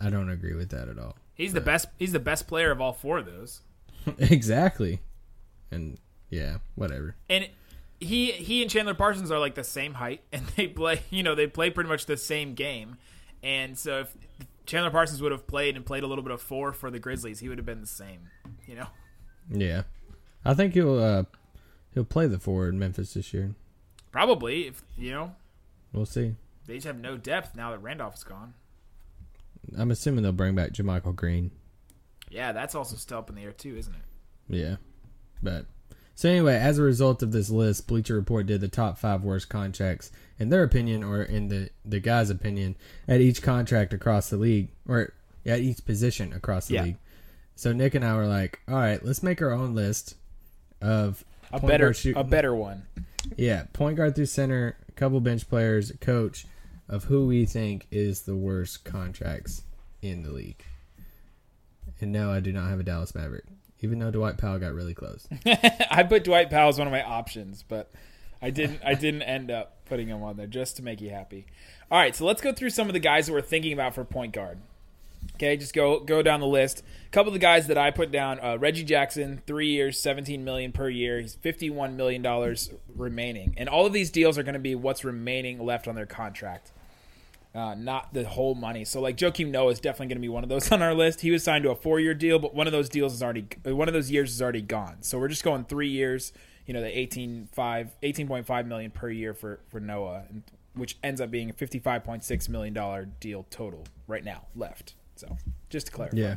I 0.00 0.10
don't 0.10 0.28
agree 0.30 0.54
with 0.54 0.70
that 0.70 0.88
at 0.88 0.98
all. 0.98 1.16
He's 1.34 1.52
the 1.52 1.60
best. 1.60 1.88
He's 1.98 2.12
the 2.12 2.20
best 2.20 2.46
player 2.46 2.70
of 2.70 2.80
all 2.80 2.92
four 2.92 3.18
of 3.18 3.26
those. 3.26 3.60
exactly, 4.18 5.00
and 5.70 5.98
yeah, 6.30 6.58
whatever. 6.74 7.16
And 7.28 7.48
he 8.00 8.32
he 8.32 8.62
and 8.62 8.70
Chandler 8.70 8.94
Parsons 8.94 9.30
are 9.30 9.38
like 9.38 9.54
the 9.54 9.64
same 9.64 9.94
height, 9.94 10.22
and 10.32 10.46
they 10.56 10.66
play. 10.68 11.00
You 11.10 11.22
know, 11.22 11.34
they 11.34 11.46
play 11.46 11.70
pretty 11.70 11.88
much 11.88 12.06
the 12.06 12.16
same 12.16 12.54
game. 12.54 12.96
And 13.42 13.78
so 13.78 14.00
if 14.00 14.14
Chandler 14.64 14.90
Parsons 14.90 15.20
would 15.22 15.32
have 15.32 15.46
played 15.46 15.76
and 15.76 15.84
played 15.84 16.02
a 16.02 16.06
little 16.06 16.24
bit 16.24 16.32
of 16.32 16.40
four 16.40 16.72
for 16.72 16.90
the 16.90 16.98
Grizzlies, 16.98 17.40
he 17.40 17.48
would 17.48 17.58
have 17.58 17.66
been 17.66 17.80
the 17.80 17.86
same. 17.86 18.28
You 18.66 18.76
know, 18.76 18.86
Yeah, 19.50 19.82
I 20.44 20.54
think 20.54 20.74
he'll 20.74 20.98
uh, 20.98 21.24
he'll 21.94 22.04
play 22.04 22.26
the 22.26 22.38
four 22.38 22.68
in 22.68 22.78
Memphis 22.78 23.14
this 23.14 23.32
year. 23.34 23.54
probably 24.10 24.66
if 24.68 24.82
you 24.96 25.10
know 25.10 25.34
We'll 25.92 26.06
see. 26.06 26.34
they 26.66 26.74
just 26.74 26.86
have 26.86 26.98
no 26.98 27.16
depth 27.16 27.54
now 27.54 27.70
that 27.70 27.78
Randolph 27.78 28.16
is 28.16 28.24
gone. 28.24 28.54
I'm 29.76 29.90
assuming 29.90 30.22
they'll 30.22 30.32
bring 30.32 30.54
back 30.54 30.72
JaMychal 30.72 31.14
Green. 31.16 31.50
Yeah, 32.30 32.52
that's 32.52 32.74
also 32.74 32.96
still 32.96 33.18
up 33.18 33.30
in 33.30 33.36
the 33.36 33.42
air 33.42 33.52
too, 33.52 33.76
isn't 33.76 33.94
it? 33.94 34.00
Yeah, 34.48 34.76
but 35.42 35.66
so 36.14 36.28
anyway, 36.28 36.56
as 36.56 36.78
a 36.78 36.82
result 36.82 37.22
of 37.22 37.32
this 37.32 37.50
list, 37.50 37.86
Bleacher 37.86 38.14
Report 38.14 38.46
did 38.46 38.60
the 38.60 38.68
top 38.68 38.98
five 38.98 39.22
worst 39.22 39.48
contracts 39.48 40.10
in 40.38 40.48
their 40.48 40.62
opinion, 40.62 41.02
or 41.04 41.22
in 41.22 41.48
the 41.48 41.70
the 41.84 42.00
guys' 42.00 42.30
opinion, 42.30 42.76
at 43.08 43.20
each 43.20 43.42
contract 43.42 43.92
across 43.92 44.30
the 44.30 44.36
league, 44.36 44.68
or 44.88 45.12
at 45.44 45.60
each 45.60 45.84
position 45.84 46.32
across 46.32 46.66
the 46.66 46.74
Yeah. 46.74 46.82
league. 46.84 46.96
So 47.54 47.72
Nick 47.72 47.94
and 47.94 48.04
I 48.04 48.14
were 48.16 48.26
like, 48.26 48.60
all 48.68 48.74
right, 48.74 49.02
let's 49.04 49.22
make 49.22 49.40
our 49.40 49.50
own 49.52 49.74
list 49.74 50.14
of 50.82 51.24
A 51.52 51.60
better 51.60 51.94
a 52.14 52.24
better 52.24 52.54
one. 52.54 52.82
Yeah, 53.36 53.64
point 53.72 53.96
guard 53.96 54.14
through 54.14 54.26
center, 54.26 54.76
a 54.88 54.92
couple 54.92 55.20
bench 55.20 55.48
players, 55.48 55.92
coach 56.00 56.46
of 56.88 57.04
who 57.04 57.26
we 57.26 57.44
think 57.44 57.86
is 57.90 58.22
the 58.22 58.36
worst 58.36 58.84
contracts 58.84 59.62
in 60.02 60.22
the 60.22 60.30
league. 60.30 60.64
And 62.00 62.12
no, 62.12 62.30
I 62.30 62.40
do 62.40 62.52
not 62.52 62.68
have 62.68 62.80
a 62.80 62.82
Dallas 62.82 63.14
Maverick, 63.14 63.44
even 63.80 63.98
though 63.98 64.10
Dwight 64.10 64.38
Powell 64.38 64.58
got 64.58 64.74
really 64.74 64.94
close. 64.94 65.26
I 65.90 66.02
put 66.02 66.24
Dwight 66.24 66.50
Powell 66.50 66.68
as 66.68 66.78
one 66.78 66.86
of 66.86 66.92
my 66.92 67.02
options, 67.02 67.62
but 67.62 67.90
I 68.42 68.50
didn't. 68.50 68.80
I 68.84 68.94
didn't 68.94 69.22
end 69.22 69.50
up 69.50 69.84
putting 69.86 70.08
him 70.08 70.22
on 70.22 70.36
there 70.36 70.46
just 70.46 70.76
to 70.76 70.82
make 70.82 71.00
you 71.00 71.10
happy. 71.10 71.46
All 71.90 71.98
right, 71.98 72.14
so 72.14 72.26
let's 72.26 72.42
go 72.42 72.52
through 72.52 72.70
some 72.70 72.88
of 72.88 72.92
the 72.92 73.00
guys 73.00 73.26
that 73.26 73.32
we're 73.32 73.40
thinking 73.40 73.72
about 73.72 73.94
for 73.94 74.04
point 74.04 74.32
guard. 74.32 74.58
Okay, 75.34 75.56
just 75.56 75.74
go 75.74 76.00
go 76.00 76.22
down 76.22 76.40
the 76.40 76.46
list. 76.46 76.82
A 77.06 77.10
couple 77.10 77.28
of 77.28 77.32
the 77.32 77.38
guys 77.38 77.66
that 77.68 77.78
I 77.78 77.90
put 77.90 78.10
down: 78.10 78.38
uh, 78.40 78.58
Reggie 78.58 78.84
Jackson, 78.84 79.42
three 79.46 79.68
years, 79.68 79.98
seventeen 79.98 80.44
million 80.44 80.72
per 80.72 80.88
year. 80.88 81.20
He's 81.20 81.34
fifty-one 81.34 81.96
million 81.96 82.22
dollars 82.22 82.70
remaining, 82.94 83.54
and 83.56 83.68
all 83.68 83.86
of 83.86 83.92
these 83.92 84.10
deals 84.10 84.38
are 84.38 84.42
going 84.42 84.54
to 84.54 84.60
be 84.60 84.74
what's 84.74 85.04
remaining 85.04 85.64
left 85.64 85.88
on 85.88 85.94
their 85.94 86.06
contract. 86.06 86.72
Uh, 87.56 87.74
not 87.74 88.12
the 88.12 88.22
whole 88.28 88.54
money. 88.54 88.84
So 88.84 89.00
like 89.00 89.16
Joakim 89.16 89.48
Noah 89.50 89.70
is 89.70 89.80
definitely 89.80 90.08
going 90.08 90.18
to 90.18 90.22
be 90.22 90.28
one 90.28 90.42
of 90.42 90.50
those 90.50 90.70
on 90.72 90.82
our 90.82 90.92
list. 90.92 91.22
He 91.22 91.30
was 91.30 91.42
signed 91.42 91.64
to 91.64 91.70
a 91.70 91.74
four-year 91.74 92.12
deal, 92.12 92.38
but 92.38 92.54
one 92.54 92.66
of 92.66 92.72
those 92.74 92.90
deals 92.90 93.14
is 93.14 93.22
already 93.22 93.46
one 93.64 93.88
of 93.88 93.94
those 93.94 94.10
years 94.10 94.30
is 94.34 94.42
already 94.42 94.60
gone. 94.60 94.98
So 95.00 95.18
we're 95.18 95.28
just 95.28 95.42
going 95.42 95.64
three 95.64 95.88
years. 95.88 96.34
You 96.66 96.74
know, 96.74 96.82
the 96.82 96.88
18.5 96.88 97.48
18.5 98.02 98.66
million 98.66 98.90
per 98.90 99.08
year 99.08 99.32
for 99.32 99.60
for 99.68 99.80
Noah, 99.80 100.24
which 100.74 100.98
ends 101.02 101.20
up 101.22 101.30
being 101.30 101.48
a 101.48 101.54
55.6 101.54 102.48
million 102.50 102.74
dollar 102.74 103.06
deal 103.20 103.46
total 103.48 103.84
right 104.06 104.22
now 104.24 104.42
left. 104.54 104.94
So 105.14 105.38
just 105.70 105.86
to 105.86 105.92
clarify, 105.92 106.16
Yeah. 106.18 106.34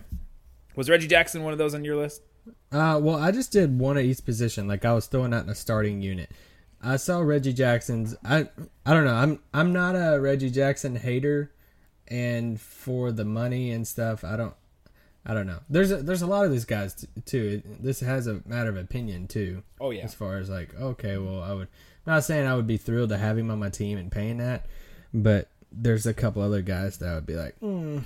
was 0.78 0.90
Reggie 0.90 1.08
Jackson 1.08 1.44
one 1.44 1.52
of 1.52 1.60
those 1.60 1.74
on 1.76 1.84
your 1.84 1.98
list? 1.98 2.22
Uh, 2.72 2.98
well, 3.04 3.18
I 3.18 3.32
just 3.32 3.52
did 3.52 3.78
one 3.78 3.98
at 3.98 4.06
each 4.06 4.24
position. 4.24 4.68
Like 4.70 4.86
I 4.86 4.94
was 4.94 5.08
throwing 5.08 5.34
out 5.34 5.44
in 5.44 5.50
a 5.50 5.56
starting 5.56 6.02
unit. 6.02 6.32
I 6.82 6.98
saw 6.98 7.20
Reggie 7.20 7.54
Jackson's. 7.54 8.16
I 8.24 8.50
I 8.86 8.94
don't 8.94 9.06
know. 9.06 9.16
I'm 9.16 9.40
I'm 9.54 9.74
not 9.74 9.96
a 9.96 10.20
Reggie 10.20 10.50
Jackson 10.50 10.96
hater, 10.96 11.52
and 12.08 12.60
for 12.60 13.12
the 13.12 13.26
money 13.26 13.72
and 13.72 13.88
stuff, 13.88 14.24
I 14.24 14.36
don't. 14.38 14.54
I 15.26 15.34
don't 15.34 15.48
know. 15.48 15.60
There's 15.70 15.92
a, 15.92 15.98
there's 15.98 16.22
a 16.22 16.28
lot 16.28 16.46
of 16.46 16.52
these 16.52 16.66
guys 16.66 16.94
t- 16.94 17.08
too. 17.26 17.62
It, 17.64 17.84
this 17.84 18.00
has 18.00 18.26
a 18.26 18.42
matter 18.46 18.70
of 18.70 18.78
opinion 18.78 19.28
too. 19.28 19.64
Oh 19.80 19.92
yeah, 19.92 20.04
As 20.04 20.14
far 20.14 20.38
as 20.38 20.50
like, 20.50 20.74
okay, 20.80 21.18
well, 21.18 21.44
I 21.44 21.54
would. 21.54 21.68
I'm 22.08 22.14
not 22.14 22.24
saying 22.24 22.48
I 22.48 22.56
would 22.56 22.66
be 22.68 22.78
thrilled 22.78 23.10
to 23.10 23.18
have 23.18 23.38
him 23.38 23.52
on 23.52 23.60
my 23.60 23.70
team 23.70 23.98
and 23.98 24.12
paying 24.12 24.38
that, 24.38 24.66
but 25.14 25.50
there's 25.72 26.06
a 26.06 26.14
couple 26.14 26.42
other 26.42 26.62
guys 26.62 26.98
that 27.00 27.10
I 27.10 27.16
would 27.16 27.26
be 27.26 27.36
like, 27.36 27.60
mm, 27.60 28.02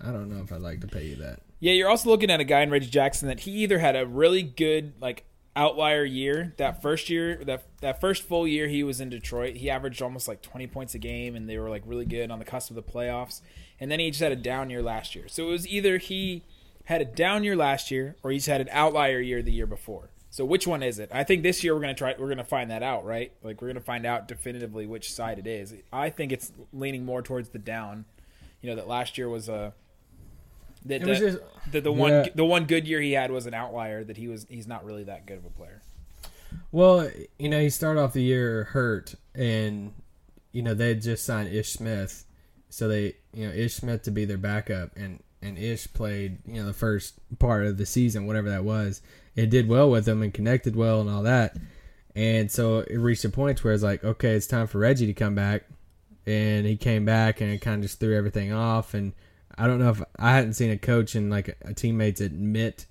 I 0.00 0.06
don't 0.10 0.30
know 0.30 0.42
if 0.42 0.52
I'd 0.52 0.62
like 0.62 0.80
to 0.80 0.88
pay 0.88 1.04
you 1.06 1.16
that. 1.16 1.40
Yeah, 1.60 1.72
you're 1.74 1.88
also 1.88 2.08
looking 2.08 2.30
at 2.30 2.40
a 2.40 2.44
guy 2.44 2.62
in 2.62 2.70
Reggie 2.70 2.90
Jackson 2.90 3.28
that 3.28 3.40
he 3.40 3.52
either 3.62 3.78
had 3.78 3.94
a 3.94 4.06
really 4.06 4.42
good 4.42 4.94
like 5.00 5.24
outlier 5.56 6.04
year 6.04 6.52
that 6.56 6.82
first 6.82 7.08
year 7.08 7.44
that 7.44 7.64
that 7.80 8.00
first 8.00 8.24
full 8.24 8.46
year 8.46 8.66
he 8.66 8.82
was 8.82 9.00
in 9.00 9.08
Detroit, 9.08 9.56
he 9.56 9.70
averaged 9.70 10.02
almost 10.02 10.26
like 10.26 10.42
20 10.42 10.66
points 10.66 10.94
a 10.94 10.98
game 10.98 11.36
and 11.36 11.48
they 11.48 11.58
were 11.58 11.70
like 11.70 11.82
really 11.86 12.04
good 12.04 12.30
on 12.30 12.38
the 12.38 12.44
cusp 12.44 12.70
of 12.70 12.76
the 12.76 12.82
playoffs. 12.82 13.40
And 13.78 13.90
then 13.90 14.00
he 14.00 14.10
just 14.10 14.22
had 14.22 14.32
a 14.32 14.36
down 14.36 14.70
year 14.70 14.82
last 14.82 15.14
year. 15.14 15.28
So 15.28 15.46
it 15.46 15.50
was 15.50 15.66
either 15.68 15.98
he 15.98 16.42
had 16.84 17.00
a 17.00 17.04
down 17.04 17.44
year 17.44 17.56
last 17.56 17.90
year 17.90 18.16
or 18.22 18.30
he's 18.30 18.46
had 18.46 18.60
an 18.60 18.68
outlier 18.70 19.20
year 19.20 19.42
the 19.42 19.52
year 19.52 19.66
before. 19.66 20.10
So 20.30 20.44
which 20.44 20.66
one 20.66 20.82
is 20.82 20.98
it? 20.98 21.10
I 21.12 21.22
think 21.22 21.44
this 21.44 21.62
year 21.62 21.74
we're 21.74 21.80
gonna 21.80 21.94
try. 21.94 22.16
We're 22.18 22.28
gonna 22.28 22.42
find 22.42 22.68
that 22.72 22.82
out, 22.82 23.04
right? 23.04 23.32
Like 23.44 23.62
we're 23.62 23.68
gonna 23.68 23.80
find 23.80 24.04
out 24.04 24.26
definitively 24.26 24.84
which 24.84 25.12
side 25.12 25.38
it 25.38 25.46
is. 25.46 25.74
I 25.92 26.10
think 26.10 26.32
it's 26.32 26.52
leaning 26.72 27.04
more 27.04 27.22
towards 27.22 27.50
the 27.50 27.60
down. 27.60 28.04
You 28.60 28.70
know 28.70 28.76
that 28.76 28.88
last 28.88 29.16
year 29.16 29.28
was 29.28 29.48
a 29.48 29.74
that 30.86 31.02
the, 31.02 31.14
just- 31.14 31.38
the, 31.70 31.80
the 31.80 31.92
one 31.92 32.10
Yeah. 32.12 32.26
the 32.34 32.44
one 32.44 32.64
good 32.66 32.86
year 32.86 33.00
he 33.00 33.12
had 33.12 33.30
was 33.30 33.46
an 33.46 33.54
outlier. 33.54 34.04
That 34.04 34.16
he 34.16 34.28
was 34.28 34.46
he's 34.48 34.66
not 34.66 34.84
really 34.84 35.04
that 35.04 35.26
good 35.26 35.38
of 35.38 35.44
a 35.46 35.50
player. 35.50 35.82
Well, 36.72 37.10
you 37.38 37.48
know, 37.48 37.60
he 37.60 37.70
started 37.70 38.00
off 38.00 38.12
the 38.12 38.22
year 38.22 38.64
hurt, 38.64 39.14
and 39.34 39.92
you 40.52 40.62
know 40.62 40.74
they 40.74 40.88
had 40.88 41.02
just 41.02 41.24
signed 41.24 41.48
Ish 41.52 41.70
Smith, 41.70 42.24
so 42.68 42.86
they, 42.88 43.14
you 43.32 43.46
know, 43.48 43.52
Ish 43.54 43.74
Smith 43.74 44.02
to 44.02 44.10
be 44.10 44.24
their 44.24 44.38
backup, 44.38 44.90
and 44.96 45.20
and 45.42 45.58
Ish 45.58 45.92
played, 45.92 46.38
you 46.46 46.54
know, 46.54 46.66
the 46.66 46.72
first 46.72 47.14
part 47.38 47.66
of 47.66 47.76
the 47.76 47.86
season, 47.86 48.26
whatever 48.26 48.48
that 48.50 48.64
was. 48.64 49.02
It 49.36 49.50
did 49.50 49.68
well 49.68 49.90
with 49.90 50.06
him 50.08 50.22
and 50.22 50.32
connected 50.32 50.76
well 50.76 51.00
and 51.00 51.10
all 51.10 51.22
that, 51.24 51.56
and 52.14 52.50
so 52.50 52.78
it 52.80 52.96
reached 52.96 53.24
a 53.24 53.28
point 53.30 53.62
where 53.64 53.74
it's 53.74 53.82
like, 53.82 54.04
okay, 54.04 54.34
it's 54.34 54.46
time 54.46 54.66
for 54.68 54.78
Reggie 54.78 55.06
to 55.06 55.12
come 55.14 55.34
back, 55.34 55.64
and 56.26 56.64
he 56.66 56.76
came 56.76 57.04
back 57.04 57.40
and 57.40 57.50
it 57.50 57.58
kind 57.60 57.76
of 57.76 57.82
just 57.82 57.98
threw 58.00 58.16
everything 58.16 58.52
off, 58.52 58.94
and 58.94 59.12
I 59.58 59.66
don't 59.66 59.78
know 59.78 59.90
if 59.90 60.02
I 60.18 60.32
hadn't 60.34 60.54
seen 60.54 60.70
a 60.70 60.78
coach 60.78 61.14
and 61.14 61.30
like 61.30 61.56
a, 61.62 61.74
teammates 61.74 62.20
admit 62.20 62.86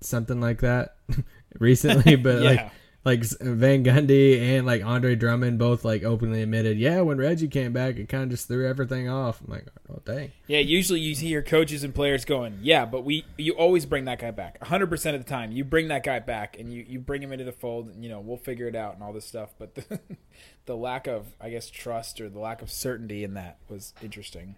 something 0.00 0.40
like 0.40 0.60
that 0.60 0.96
recently, 1.58 2.16
but 2.26 2.42
Yeah. 2.42 2.50
like 2.50 2.70
like 3.04 3.22
Van 3.40 3.84
Gundy 3.84 4.40
and 4.40 4.66
like 4.66 4.84
Andre 4.84 5.14
Drummond 5.14 5.60
both 5.60 5.84
like 5.84 6.02
openly 6.02 6.42
admitted, 6.42 6.76
yeah, 6.76 7.02
when 7.02 7.18
Reggie 7.18 7.46
came 7.46 7.72
back, 7.72 7.98
it 7.98 8.08
kind 8.08 8.24
of 8.24 8.30
just 8.30 8.48
threw 8.48 8.66
everything 8.66 9.08
off. 9.08 9.40
I'm 9.40 9.48
like, 9.52 9.66
oh 9.88 10.02
dang, 10.04 10.32
Yeah, 10.48 10.58
usually 10.58 10.98
you 10.98 11.14
hear 11.14 11.40
coaches 11.40 11.84
and 11.84 11.94
players 11.94 12.24
going, 12.24 12.58
"Yeah, 12.62 12.84
but 12.84 13.04
we 13.04 13.24
you 13.38 13.52
always 13.52 13.86
bring 13.86 14.06
that 14.06 14.18
guy 14.18 14.32
back. 14.32 14.58
100% 14.58 15.14
of 15.14 15.24
the 15.24 15.28
time, 15.30 15.52
you 15.52 15.62
bring 15.62 15.86
that 15.86 16.02
guy 16.02 16.18
back 16.18 16.58
and 16.58 16.72
you 16.72 16.84
you 16.88 16.98
bring 16.98 17.22
him 17.22 17.30
into 17.30 17.44
the 17.44 17.52
fold 17.52 17.86
and 17.90 18.02
you 18.02 18.10
know, 18.10 18.18
we'll 18.18 18.36
figure 18.38 18.66
it 18.66 18.74
out 18.74 18.94
and 18.94 19.04
all 19.04 19.12
this 19.12 19.24
stuff." 19.24 19.50
But 19.56 19.76
the, 19.76 20.00
the 20.66 20.76
lack 20.76 21.06
of, 21.06 21.26
I 21.40 21.50
guess, 21.50 21.70
trust 21.70 22.20
or 22.20 22.28
the 22.28 22.40
lack 22.40 22.60
of 22.60 22.72
certainty 22.72 23.22
in 23.22 23.34
that 23.34 23.58
was 23.68 23.94
interesting. 24.02 24.56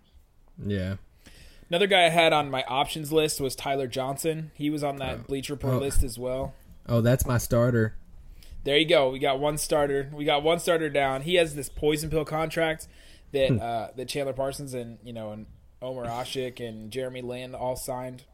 yeah, 0.67 0.95
Another 1.71 1.87
guy 1.87 2.07
I 2.07 2.09
had 2.09 2.33
on 2.33 2.51
my 2.51 2.65
options 2.65 3.13
list 3.13 3.41
was 3.41 3.55
Tyler 3.55 3.87
Johnson. 3.87 4.51
He 4.55 4.71
was 4.71 4.83
on 4.83 4.97
that 4.97 5.27
Bleach 5.27 5.51
Report 5.51 5.75
oh. 5.75 5.79
list 5.79 6.03
as 6.03 6.19
well. 6.19 6.55
oh 6.89 7.01
that's 7.01 7.27
my 7.27 7.39
starter. 7.39 7.95
There 8.65 8.77
you 8.77 8.87
go. 8.87 9.11
We 9.11 9.19
got 9.19 9.39
one 9.39 9.57
starter. 9.59 10.11
We 10.13 10.25
got 10.25 10.43
one 10.43 10.59
starter 10.59 10.91
down. 10.91 11.23
He 11.23 11.37
has 11.37 11.55
this 11.55 11.69
poison 11.69 12.11
pill 12.11 12.25
contract 12.25 12.89
that 13.33 13.51
uh, 13.61 13.89
that 13.97 14.09
Chandler 14.09 14.33
Parsons 14.33 14.75
and 14.75 14.99
you 15.03 15.13
know 15.13 15.33
and 15.33 15.47
Omer 15.81 16.07
Asik 16.07 16.67
and 16.67 16.91
Jeremy 16.91 17.23
Lin 17.23 17.55
all 17.55 17.77
signed. 17.77 18.25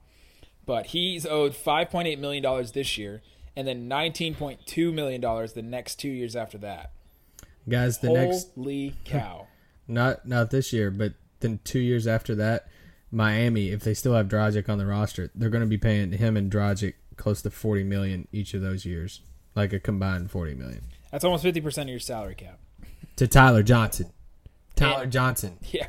But 0.67 0.87
he's 0.87 1.26
owed 1.26 1.55
five 1.55 1.91
point 1.91 2.09
eight 2.09 2.19
million 2.19 2.43
dollars 2.43 2.73
this 2.73 2.97
year, 2.97 3.23
and 3.55 3.67
then 3.69 3.88
nineteen 3.88 4.35
point 4.35 4.67
two 4.67 4.93
million 4.93 5.21
dollars 5.21 5.53
the 5.53 5.62
next 5.62 5.97
two 5.97 6.09
years 6.09 6.35
after 6.35 6.59
that. 6.59 6.93
Guys, 7.69 7.99
the 7.99 8.11
next 8.11 8.50
Holy 8.55 8.95
cow! 9.05 9.49
not 9.88 10.26
not 10.26 10.50
this 10.50 10.73
year, 10.73 10.91
but 10.91 11.14
then 11.41 11.61
two 11.64 11.81
years 11.81 12.07
after 12.07 12.35
that, 12.37 12.67
Miami, 13.14 13.71
if 13.71 13.83
they 13.83 13.94
still 13.94 14.14
have 14.14 14.28
Dragic 14.28 14.68
on 14.68 14.78
the 14.78 14.87
roster, 14.87 15.30
they're 15.35 15.50
going 15.50 15.62
to 15.62 15.68
be 15.68 15.78
paying 15.78 16.12
him 16.12 16.37
and 16.37 16.50
Dragic 16.50 16.94
close 17.16 17.40
to 17.42 17.50
forty 17.50 17.85
million 17.85 18.26
each 18.33 18.54
of 18.54 18.61
those 18.62 18.85
years, 18.85 19.21
like 19.54 19.73
a 19.73 19.78
combined 19.80 20.30
forty 20.30 20.54
million 20.54 20.83
That's 21.11 21.25
almost 21.25 21.42
fifty 21.42 21.61
percent 21.61 21.88
of 21.88 21.92
your 21.92 22.00
salary 22.00 22.35
cap. 22.35 22.59
to 23.16 23.26
Tyler 23.28 23.62
Johnson. 23.62 24.11
Tyler 24.76 25.04
And- 25.04 25.12
Johnson. 25.12 25.59
Yeah, 25.73 25.87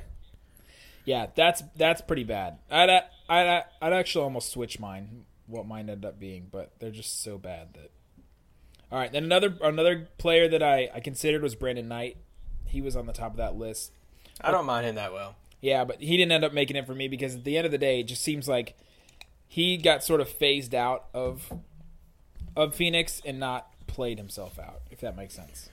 yeah. 1.05 1.27
That's 1.35 1.63
that's 1.75 2.01
pretty 2.01 2.23
bad. 2.23 2.57
I'd 2.71 2.89
I'd 3.29 3.63
I'd 3.81 3.93
actually 3.93 4.23
almost 4.23 4.51
switch 4.51 4.79
mine. 4.79 5.25
What 5.47 5.67
mine 5.67 5.89
ended 5.89 6.05
up 6.05 6.19
being, 6.19 6.47
but 6.51 6.71
they're 6.79 6.91
just 6.91 7.21
so 7.23 7.37
bad 7.37 7.73
that. 7.73 7.91
All 8.91 8.99
right, 8.99 9.11
then 9.11 9.23
another 9.23 9.55
another 9.61 10.07
player 10.17 10.47
that 10.47 10.61
I 10.63 10.89
I 10.93 10.99
considered 10.99 11.41
was 11.41 11.55
Brandon 11.55 11.87
Knight. 11.87 12.17
He 12.65 12.81
was 12.81 12.95
on 12.95 13.05
the 13.07 13.13
top 13.13 13.31
of 13.31 13.37
that 13.37 13.55
list. 13.55 13.91
I 14.41 14.51
don't 14.51 14.65
mind 14.65 14.85
him 14.85 14.95
that 14.95 15.13
well. 15.13 15.35
Yeah, 15.61 15.83
but 15.83 16.01
he 16.01 16.17
didn't 16.17 16.31
end 16.31 16.43
up 16.43 16.53
making 16.53 16.75
it 16.75 16.85
for 16.85 16.93
me 16.93 17.07
because 17.07 17.35
at 17.35 17.43
the 17.43 17.57
end 17.57 17.65
of 17.65 17.71
the 17.71 17.77
day, 17.77 18.01
it 18.01 18.03
just 18.03 18.21
seems 18.21 18.47
like 18.47 18.77
he 19.47 19.77
got 19.77 20.03
sort 20.03 20.21
of 20.21 20.29
phased 20.29 20.75
out 20.75 21.05
of 21.13 21.51
of 22.55 22.75
Phoenix 22.75 23.21
and 23.25 23.39
not 23.39 23.69
played 23.87 24.17
himself 24.17 24.59
out. 24.59 24.81
If 24.91 25.01
that 25.01 25.15
makes 25.15 25.33
sense. 25.33 25.69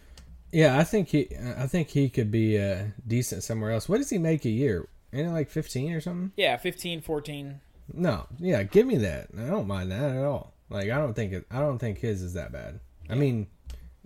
Yeah, 0.53 0.79
I 0.79 0.85
think 0.85 1.09
he. 1.09 1.29
I 1.57 1.67
think 1.67 1.89
he 1.89 2.11
could 2.11 2.31
be 2.31 2.59
uh, 2.59 2.85
decent 3.07 3.43
somewhere 3.43 3.71
else. 3.71 3.89
What 3.89 3.99
does 3.99 4.11
he 4.11 4.19
make 4.19 4.45
a 4.45 4.51
year? 4.51 4.87
Ain't 5.13 5.29
it 5.29 5.33
like 5.33 5.51
fifteen 5.51 5.93
or 5.93 6.01
something? 6.01 6.33
Yeah, 6.37 6.57
15, 6.57 7.01
14. 7.01 7.61
No, 7.95 8.27
yeah, 8.39 8.63
give 8.63 8.87
me 8.87 8.97
that. 8.99 9.29
I 9.37 9.47
don't 9.47 9.67
mind 9.67 9.91
that 9.91 10.17
at 10.17 10.25
all. 10.25 10.55
Like, 10.71 10.91
I 10.91 10.99
don't 10.99 11.15
think 11.15 11.33
it. 11.33 11.47
I 11.51 11.59
don't 11.59 11.79
think 11.79 11.99
his 11.99 12.23
is 12.23 12.35
that 12.35 12.53
bad. 12.53 12.81
I 13.11 13.15
mean, 13.15 13.47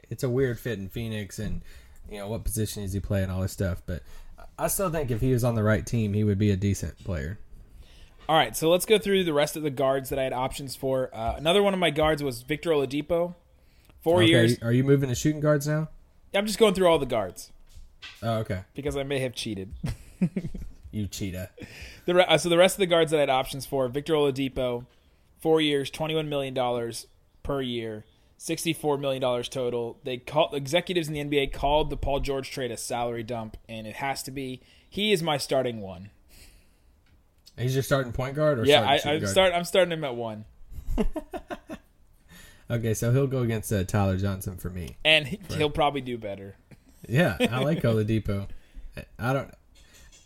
it's 0.08 0.24
a 0.24 0.30
weird 0.30 0.58
fit 0.58 0.78
in 0.78 0.88
Phoenix, 0.88 1.38
and 1.38 1.62
you 2.10 2.18
know 2.18 2.28
what 2.28 2.44
position 2.44 2.82
does 2.82 2.92
he 2.92 3.00
play 3.00 3.22
and 3.22 3.30
all 3.30 3.42
this 3.42 3.52
stuff. 3.52 3.82
But 3.84 4.02
I 4.58 4.68
still 4.68 4.90
think 4.90 5.10
if 5.10 5.20
he 5.20 5.32
was 5.32 5.44
on 5.44 5.54
the 5.54 5.62
right 5.62 5.84
team, 5.86 6.14
he 6.14 6.24
would 6.24 6.38
be 6.38 6.50
a 6.50 6.56
decent 6.56 6.98
player. 7.04 7.38
All 8.28 8.36
right, 8.36 8.56
so 8.56 8.70
let's 8.70 8.86
go 8.86 8.98
through 8.98 9.24
the 9.24 9.32
rest 9.32 9.56
of 9.56 9.62
the 9.62 9.70
guards 9.70 10.08
that 10.10 10.18
I 10.18 10.22
had 10.24 10.32
options 10.32 10.74
for. 10.74 11.10
Uh, 11.14 11.34
another 11.36 11.62
one 11.62 11.74
of 11.74 11.80
my 11.80 11.90
guards 11.90 12.22
was 12.22 12.42
Victor 12.42 12.70
Oladipo. 12.70 13.34
Four 14.02 14.22
Okay, 14.22 14.26
years. 14.30 14.58
Are 14.62 14.72
you 14.72 14.82
moving 14.84 15.08
to 15.08 15.14
shooting 15.14 15.40
guards 15.40 15.66
now? 15.68 15.88
I'm 16.34 16.46
just 16.46 16.58
going 16.58 16.74
through 16.74 16.88
all 16.88 16.98
the 16.98 17.06
guards 17.06 17.50
Oh, 18.22 18.38
okay. 18.38 18.62
because 18.74 18.96
I 18.96 19.02
may 19.04 19.20
have 19.20 19.34
cheated. 19.34 19.72
You 20.92 21.06
cheetah. 21.06 21.50
The 22.06 22.14
re- 22.14 22.24
uh, 22.26 22.38
so 22.38 22.48
the 22.48 22.56
rest 22.56 22.76
of 22.76 22.78
the 22.78 22.86
guards 22.86 23.10
that 23.10 23.18
I 23.18 23.20
had 23.20 23.28
options 23.28 23.66
for: 23.66 23.86
Victor 23.88 24.14
Oladipo, 24.14 24.86
four 25.38 25.60
years, 25.60 25.90
twenty-one 25.90 26.26
million 26.30 26.54
dollars 26.54 27.06
per 27.42 27.60
year, 27.60 28.06
sixty-four 28.36 28.98
million 28.98 29.20
dollars 29.20 29.48
total. 29.48 29.98
They 30.04 30.18
call 30.18 30.54
executives 30.54 31.08
in 31.08 31.14
the 31.14 31.20
NBA 31.24 31.52
called 31.52 31.90
the 31.90 31.96
Paul 31.96 32.20
George 32.20 32.50
trade 32.50 32.70
a 32.70 32.76
salary 32.76 33.22
dump, 33.22 33.56
and 33.68 33.86
it 33.86 33.96
has 33.96 34.22
to 34.24 34.30
be. 34.30 34.60
He 34.88 35.12
is 35.12 35.22
my 35.22 35.36
starting 35.36 35.80
one. 35.80 36.10
He's 37.58 37.74
your 37.74 37.82
starting 37.82 38.12
point 38.12 38.36
guard, 38.36 38.58
or 38.58 38.64
Yeah, 38.64 38.80
starting 38.96 39.10
I, 39.10 39.14
I 39.14 39.18
guard? 39.18 39.30
start. 39.30 39.52
I'm 39.54 39.64
starting 39.64 39.92
him 39.92 40.04
at 40.04 40.14
one, 40.14 40.44
Okay, 42.68 42.94
so 42.94 43.12
he'll 43.12 43.28
go 43.28 43.42
against 43.42 43.72
uh, 43.72 43.84
Tyler 43.84 44.16
Johnson 44.16 44.56
for 44.56 44.70
me. 44.70 44.96
and 45.04 45.26
he, 45.28 45.38
he'll 45.56 45.70
probably 45.70 46.00
do 46.00 46.18
better. 46.18 46.56
Yeah, 47.08 47.36
I 47.40 47.60
like 47.62 47.78
Oladipo. 47.82 48.48
I 49.18 49.32
don't. 49.32 49.50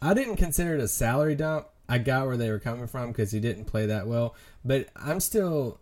I 0.01 0.15
didn't 0.15 0.37
consider 0.37 0.75
it 0.75 0.81
a 0.81 0.89
salary 0.89 1.35
dump. 1.35 1.67
I 1.89 1.99
got 1.99 2.27
where 2.27 2.39
they 2.39 2.51
were 2.51 2.59
coming 2.61 2.87
from 2.87 3.09
because 3.13 3.31
he 3.31 3.41
didn't 3.41 3.65
play 3.67 3.87
that 3.87 4.07
well, 4.07 4.35
but 4.65 4.89
I'm 4.97 5.21
still. 5.21 5.81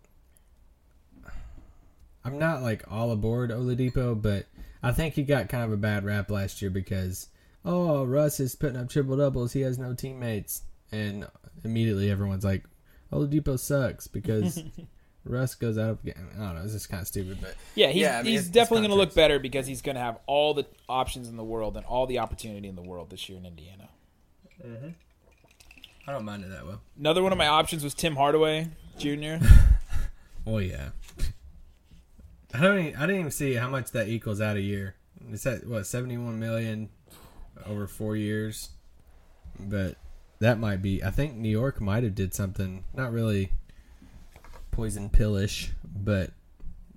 I'm 2.25 2.39
not 2.39 2.63
like 2.63 2.85
all 2.91 3.11
aboard 3.13 3.51
Oladipo, 3.51 4.21
but 4.21 4.47
I 4.83 4.93
think 4.93 5.15
he 5.15 5.23
got 5.23 5.49
kind 5.49 5.65
of 5.65 5.73
a 5.73 5.77
bad 5.77 6.05
rap 6.05 6.31
last 6.31 6.61
year 6.61 6.71
because 6.71 7.29
oh 7.65 8.05
Russ 8.05 8.41
is 8.41 8.55
putting 8.55 8.77
up 8.77 8.89
triple 8.89 9.17
doubles. 9.17 9.53
He 9.53 9.61
has 9.63 9.79
no 9.79 9.95
teammates, 9.95 10.63
and 10.93 11.27
immediately 11.65 12.11
everyone's 12.11 12.45
like, 12.45 12.65
Oladipo 13.13 13.59
sucks 13.59 14.07
because 14.07 14.63
Russ 15.25 15.55
goes 15.55 15.79
out. 15.79 15.99
I 16.07 16.11
don't 16.37 16.55
know. 16.55 16.61
It's 16.65 16.73
just 16.73 16.89
kind 16.91 17.01
of 17.01 17.07
stupid, 17.09 17.39
but 17.41 17.55
Yeah, 17.75 17.89
he's, 17.89 18.03
Yeah, 18.03 18.19
I 18.19 18.23
mean, 18.23 18.33
he's 18.33 18.41
it's- 18.41 18.47
it's 18.47 18.55
definitely 18.55 18.89
going 18.89 18.91
to 18.99 19.05
look 19.05 19.15
better 19.15 19.39
because 19.39 19.67
he's 19.67 19.83
going 19.83 19.97
to 19.97 20.01
have 20.03 20.19
all 20.27 20.55
the 20.55 20.67
options 20.89 21.29
in 21.29 21.37
the 21.37 21.45
world 21.45 21.77
and 21.77 21.85
all 21.87 22.07
the 22.07 22.19
opportunity 22.19 22.69
in 22.69 22.77
the 22.77 22.83
world 22.83 23.11
this 23.11 23.29
year 23.29 23.39
in 23.39 23.45
Indiana. 23.47 23.89
Mm-hmm. 24.65 24.89
I 26.07 26.13
don't 26.13 26.25
mind 26.25 26.45
it 26.45 26.51
that 26.51 26.67
well. 26.67 26.81
Another 26.99 27.23
one 27.23 27.33
of 27.33 27.39
my 27.39 27.49
options 27.49 27.85
was 27.85 27.95
Tim 27.95 28.17
Hardaway 28.17 28.69
Jr. 28.99 29.37
Oh 30.47 30.57
yeah. 30.59 30.89
I 32.55 32.61
don't. 32.61 32.79
Even, 32.79 32.97
I 32.97 33.01
didn't 33.07 33.21
even 33.21 33.31
see 33.31 33.55
how 33.55 33.69
much 33.69 33.91
that 33.93 34.09
equals 34.09 34.41
out 34.41 34.57
a 34.57 34.61
year. 34.61 34.95
It's 35.31 35.47
at 35.47 35.67
what 35.67 35.87
seventy 35.87 36.17
one 36.17 36.39
million 36.39 36.89
over 37.67 37.87
four 37.87 38.17
years, 38.17 38.71
but 39.59 39.97
that 40.41 40.59
might 40.59 40.81
be. 40.81 41.03
I 41.03 41.11
think 41.11 41.37
New 41.37 41.49
York 41.51 41.81
might 41.81 42.05
have 42.05 42.15
did 42.15 42.33
something 42.35 42.85
not 42.95 43.13
really 43.13 43.53
poison 44.71 45.11
pillish, 45.11 45.73
but 45.85 46.31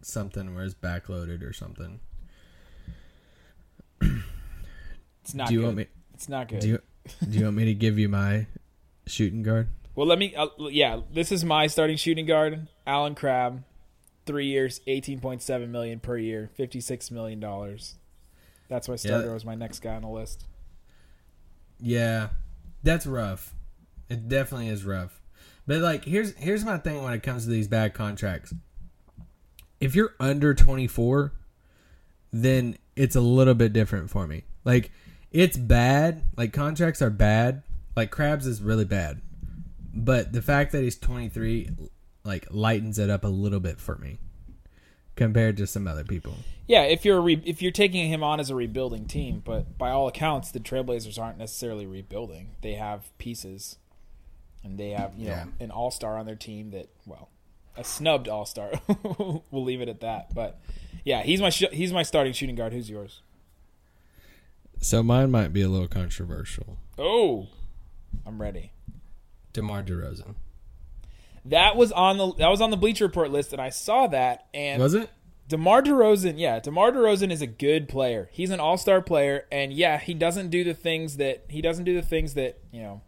something 0.01 0.55
where 0.55 0.63
it's 0.63 0.73
backloaded 0.73 1.43
or 1.43 1.53
something. 1.53 1.99
It's 5.23 5.35
not 5.35 5.49
do 5.49 5.53
you 5.53 5.59
good. 5.59 5.65
want 5.65 5.77
me? 5.77 5.85
It's 6.15 6.27
not 6.29 6.47
good. 6.47 6.61
Do 6.61 6.67
you 6.67 6.79
do 7.29 7.37
you 7.37 7.43
want 7.45 7.57
me 7.57 7.65
to 7.65 7.75
give 7.75 7.99
you 7.99 8.09
my 8.09 8.47
shooting 9.05 9.43
guard? 9.43 9.67
well, 9.95 10.07
let 10.07 10.17
me. 10.17 10.33
Uh, 10.35 10.47
yeah, 10.69 11.01
this 11.13 11.31
is 11.31 11.43
my 11.45 11.67
starting 11.67 11.97
shooting 11.97 12.25
guard, 12.25 12.67
Allen 12.87 13.13
Crabbe. 13.13 13.63
Three 14.31 14.45
years, 14.45 14.79
eighteen 14.87 15.19
point 15.19 15.41
seven 15.41 15.73
million 15.73 15.99
per 15.99 16.17
year, 16.17 16.49
fifty 16.53 16.79
six 16.79 17.11
million 17.11 17.41
dollars. 17.41 17.95
That's 18.69 18.87
why 18.87 18.95
starter. 18.95 19.27
Yeah. 19.27 19.33
Was 19.33 19.43
my 19.43 19.55
next 19.55 19.81
guy 19.81 19.93
on 19.93 20.03
the 20.03 20.07
list. 20.07 20.45
Yeah, 21.81 22.29
that's 22.81 23.05
rough. 23.05 23.53
It 24.07 24.29
definitely 24.29 24.69
is 24.69 24.85
rough. 24.85 25.21
But 25.67 25.79
like, 25.79 26.05
here's 26.05 26.33
here's 26.37 26.63
my 26.63 26.77
thing 26.77 27.03
when 27.03 27.11
it 27.11 27.23
comes 27.23 27.43
to 27.43 27.49
these 27.49 27.67
bad 27.67 27.93
contracts. 27.93 28.53
If 29.81 29.95
you're 29.95 30.15
under 30.17 30.53
24, 30.53 31.33
then 32.31 32.77
it's 32.95 33.17
a 33.17 33.21
little 33.21 33.53
bit 33.53 33.73
different 33.73 34.09
for 34.09 34.27
me. 34.27 34.45
Like, 34.63 34.91
it's 35.29 35.57
bad. 35.57 36.23
Like 36.37 36.53
contracts 36.53 37.01
are 37.01 37.09
bad. 37.09 37.63
Like 37.97 38.11
Crabbe's 38.11 38.47
is 38.47 38.61
really 38.61 38.85
bad. 38.85 39.21
But 39.93 40.31
the 40.31 40.41
fact 40.41 40.71
that 40.71 40.83
he's 40.83 40.97
23 40.97 41.71
like 42.23 42.47
lightens 42.51 42.99
it 42.99 43.09
up 43.09 43.23
a 43.23 43.27
little 43.29 43.59
bit 43.59 43.79
for 43.79 43.97
me 43.97 44.19
compared 45.15 45.57
to 45.57 45.67
some 45.67 45.87
other 45.87 46.03
people. 46.03 46.35
Yeah, 46.67 46.83
if 46.83 47.03
you're 47.03 47.21
re- 47.21 47.41
if 47.45 47.61
you're 47.61 47.71
taking 47.71 48.07
him 48.09 48.23
on 48.23 48.39
as 48.39 48.49
a 48.49 48.55
rebuilding 48.55 49.05
team, 49.05 49.41
but 49.43 49.77
by 49.77 49.89
all 49.91 50.07
accounts, 50.07 50.51
the 50.51 50.59
Trailblazers 50.59 51.19
aren't 51.21 51.37
necessarily 51.37 51.85
rebuilding. 51.85 52.51
They 52.61 52.73
have 52.75 53.15
pieces, 53.17 53.77
and 54.63 54.77
they 54.77 54.91
have 54.91 55.15
you 55.17 55.27
Yeah. 55.27 55.43
know 55.45 55.51
an 55.59 55.71
All 55.71 55.91
Star 55.91 56.17
on 56.17 56.25
their 56.25 56.35
team 56.35 56.71
that 56.71 56.87
well, 57.05 57.29
a 57.75 57.83
snubbed 57.83 58.27
All 58.29 58.45
Star. 58.45 58.71
we'll 59.17 59.43
leave 59.63 59.81
it 59.81 59.89
at 59.89 59.99
that. 60.01 60.33
But 60.33 60.61
yeah, 61.03 61.23
he's 61.23 61.41
my 61.41 61.49
sh- 61.49 61.65
he's 61.73 61.91
my 61.91 62.03
starting 62.03 62.31
shooting 62.33 62.55
guard. 62.55 62.71
Who's 62.71 62.89
yours? 62.89 63.21
So 64.79 65.03
mine 65.03 65.29
might 65.29 65.51
be 65.53 65.61
a 65.61 65.67
little 65.69 65.87
controversial. 65.87 66.77
Oh, 66.97 67.47
I'm 68.25 68.41
ready. 68.41 68.71
DeMar 69.53 69.83
DeRozan. 69.83 70.35
That 71.45 71.75
was 71.75 71.91
on 71.91 72.17
the 72.17 72.33
that 72.35 72.49
was 72.49 72.61
on 72.61 72.69
the 72.69 72.77
Bleacher 72.77 73.05
Report 73.05 73.31
list, 73.31 73.51
and 73.53 73.61
I 73.61 73.69
saw 73.69 74.07
that. 74.07 74.47
And 74.53 74.81
Was 74.81 74.93
it? 74.93 75.09
DeMar 75.47 75.81
DeRozan, 75.81 76.35
yeah, 76.37 76.59
DeMar 76.59 76.91
DeRozan 76.91 77.29
is 77.31 77.41
a 77.41 77.47
good 77.47 77.89
player. 77.89 78.29
He's 78.31 78.51
an 78.51 78.59
all-star 78.61 79.01
player, 79.01 79.45
and 79.51 79.73
yeah, 79.73 79.97
he 79.99 80.13
doesn't 80.13 80.49
do 80.49 80.63
the 80.63 80.73
things 80.73 81.17
that 81.17 81.43
he 81.49 81.61
doesn't 81.61 81.83
do 81.83 81.93
the 81.93 82.01
things 82.01 82.35
that 82.35 82.59
you 82.71 82.81
know 82.81 83.01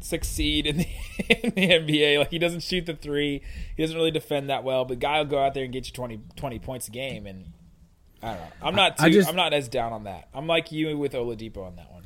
succeed 0.00 0.66
in 0.66 0.78
the, 0.78 0.86
in 1.28 1.50
the 1.54 1.68
NBA. 1.92 2.18
Like 2.18 2.30
he 2.30 2.38
doesn't 2.38 2.60
shoot 2.60 2.86
the 2.86 2.94
three, 2.94 3.42
he 3.76 3.82
doesn't 3.82 3.96
really 3.96 4.10
defend 4.10 4.48
that 4.50 4.62
well. 4.64 4.84
But 4.84 4.98
guy 4.98 5.18
will 5.18 5.24
go 5.26 5.38
out 5.38 5.54
there 5.54 5.64
and 5.64 5.72
get 5.72 5.86
you 5.86 5.92
20, 5.92 6.20
20 6.36 6.58
points 6.58 6.88
a 6.88 6.90
game, 6.90 7.26
and 7.26 7.46
I 8.22 8.28
don't 8.34 8.36
know. 8.38 8.46
I'm 8.62 8.74
not 8.74 8.98
too, 8.98 9.04
I 9.04 9.10
just- 9.10 9.28
I'm 9.28 9.36
not 9.36 9.52
as 9.52 9.68
down 9.68 9.92
on 9.92 10.04
that. 10.04 10.28
I'm 10.34 10.46
like 10.46 10.70
you 10.72 10.96
with 10.96 11.12
Oladipo 11.12 11.66
on 11.66 11.76
that 11.76 11.90
one. 11.90 12.04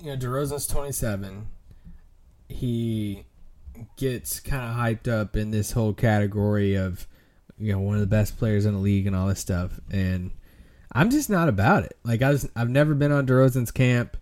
you 0.00 0.06
know, 0.10 0.16
DeRozan's 0.16 0.66
27. 0.66 1.48
He 2.48 3.24
gets 3.96 4.40
kind 4.40 4.62
of 4.62 4.76
hyped 4.76 5.10
up 5.10 5.36
in 5.36 5.50
this 5.50 5.72
whole 5.72 5.92
category 5.92 6.74
of, 6.74 7.06
you 7.58 7.72
know, 7.72 7.80
one 7.80 7.94
of 7.94 8.00
the 8.00 8.06
best 8.06 8.38
players 8.38 8.64
in 8.64 8.74
the 8.74 8.80
league 8.80 9.06
and 9.06 9.14
all 9.14 9.26
this 9.26 9.40
stuff. 9.40 9.80
And 9.90 10.30
I'm 10.92 11.10
just 11.10 11.28
not 11.28 11.48
about 11.48 11.84
it. 11.84 11.96
Like, 12.04 12.22
I 12.22 12.30
was, 12.30 12.48
I've 12.56 12.70
never 12.70 12.94
been 12.94 13.12
on 13.12 13.26
DeRozan's 13.26 13.70
camp. 13.70 14.16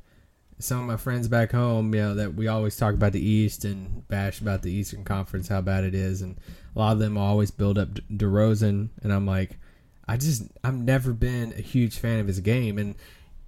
Some 0.58 0.80
of 0.80 0.86
my 0.86 0.96
friends 0.96 1.28
back 1.28 1.52
home, 1.52 1.94
you 1.94 2.00
know, 2.00 2.14
that 2.14 2.34
we 2.34 2.48
always 2.48 2.76
talk 2.76 2.94
about 2.94 3.12
the 3.12 3.24
East 3.24 3.64
and 3.64 4.06
bash 4.08 4.40
about 4.40 4.62
the 4.62 4.72
Eastern 4.72 5.04
Conference, 5.04 5.48
how 5.48 5.60
bad 5.60 5.84
it 5.84 5.94
is. 5.94 6.22
And 6.22 6.36
a 6.74 6.78
lot 6.78 6.92
of 6.92 6.98
them 6.98 7.18
always 7.18 7.50
build 7.50 7.78
up 7.78 7.94
De- 7.94 8.02
DeRozan. 8.02 8.88
And 9.02 9.12
I'm 9.12 9.26
like, 9.26 9.58
I 10.08 10.16
just, 10.16 10.44
I've 10.62 10.74
never 10.74 11.12
been 11.12 11.52
a 11.52 11.60
huge 11.60 11.98
fan 11.98 12.20
of 12.20 12.26
his 12.26 12.40
game. 12.40 12.78
And 12.78 12.94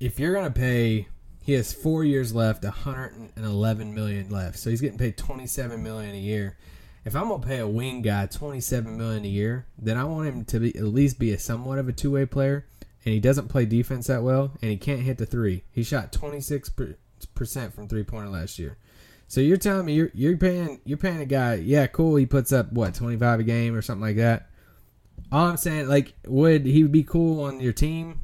if 0.01 0.19
you're 0.21 0.35
to 0.35 0.51
pay 0.51 1.09
he 1.47 1.53
has 1.53 1.73
four 1.73 2.03
years 2.03 2.35
left, 2.35 2.65
111 2.65 3.95
million 3.95 4.29
left. 4.31 4.59
So 4.59 4.69
he's 4.69 4.81
getting 4.81 4.99
paid 4.99 5.17
27 5.17 5.81
million 5.81 6.13
a 6.13 6.19
year. 6.19 6.57
If 7.05 7.15
I'm 7.15 7.29
gonna 7.29 7.47
pay 7.47 7.61
a 7.61 7.69
wing 7.69 8.03
guy 8.03 8.27
27 8.27 8.99
million 8.99 9.25
a 9.25 9.29
year, 9.29 9.65
then 9.79 9.97
I 9.97 10.03
want 10.03 10.27
him 10.27 10.45
to 10.47 10.59
be 10.59 10.77
at 10.77 10.83
least 10.83 11.21
be 11.21 11.31
a 11.31 11.39
somewhat 11.39 11.79
of 11.79 11.89
a 11.89 11.93
two 11.93 12.11
way 12.11 12.27
player. 12.27 12.67
And 13.05 13.15
he 13.15 13.21
doesn't 13.21 13.47
play 13.47 13.65
defense 13.65 14.09
that 14.09 14.25
well, 14.25 14.55
and 14.61 14.73
he 14.73 14.77
can't 14.77 15.03
hit 15.03 15.19
the 15.19 15.27
three. 15.27 15.63
He 15.71 15.85
shot 15.85 16.11
26 16.11 16.73
percent 17.37 17.73
from 17.73 17.87
three 17.87 18.03
pointer 18.03 18.29
last 18.29 18.59
year. 18.59 18.77
So 19.29 19.41
you're 19.41 19.57
telling 19.57 19.87
me 19.87 19.95
you're 19.95 20.11
you're 20.15 20.37
paying 20.37 20.81
you're 20.85 20.99
paying 20.99 21.21
a 21.21 21.27
guy, 21.27 21.55
yeah, 21.55 21.87
cool. 21.87 22.17
He 22.17 22.27
puts 22.27 22.53
up 22.53 22.73
what 22.73 22.97
25 22.97 23.39
a 23.39 23.43
game 23.45 23.77
or 23.77 23.83
something 23.83 24.03
like 24.03 24.17
that. 24.17 24.51
All 25.31 25.47
I'm 25.47 25.57
saying, 25.57 25.87
like, 25.87 26.13
would 26.27 26.67
he 26.67 26.83
be 26.83 27.05
cool 27.05 27.45
on 27.45 27.61
your 27.61 27.73
team? 27.73 28.19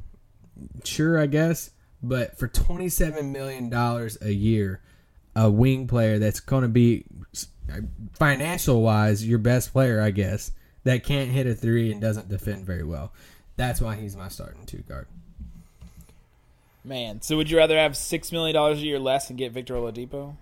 Sure, 0.83 1.21
I 1.21 1.27
guess. 1.27 1.71
But 2.03 2.39
for 2.39 2.49
twenty 2.49 2.89
seven 2.89 3.33
million 3.33 3.69
dollars 3.71 4.19
a 4.21 4.33
year, 4.33 4.81
a 5.37 5.51
wing 5.51 5.87
player 5.87 6.19
that's 6.19 6.41
going 6.41 6.63
to 6.63 6.69
be 6.69 7.05
uh, 7.73 7.81
financial 8.15 8.83
wise 8.83 9.27
your 9.27 9.39
best 9.39 9.73
player, 9.73 10.01
I 10.01 10.11
guess, 10.11 10.51
that 10.85 11.05
can't 11.05 11.31
hit 11.31 11.47
a 11.47 11.55
three 11.55 11.93
and 11.93 12.01
doesn't 12.01 12.29
defend 12.29 12.67
very 12.67 12.85
well. 12.85 13.13
That's 13.57 13.81
why 13.81 13.97
he's 13.97 14.17
my 14.17 14.29
starting 14.29 14.67
two 14.67 14.79
guard. 14.79 15.07
Man, 16.85 17.23
so 17.23 17.37
would 17.37 17.49
you 17.49 17.59
rather 17.59 17.79
have 17.79 17.97
six 17.97 18.33
million 18.33 18.55
dollars 18.55 18.79
a 18.79 18.83
year 18.83 18.99
less 18.99 19.31
and 19.31 19.39
get 19.39 19.53
Victor 19.53 19.75
Oladipo? 19.75 20.35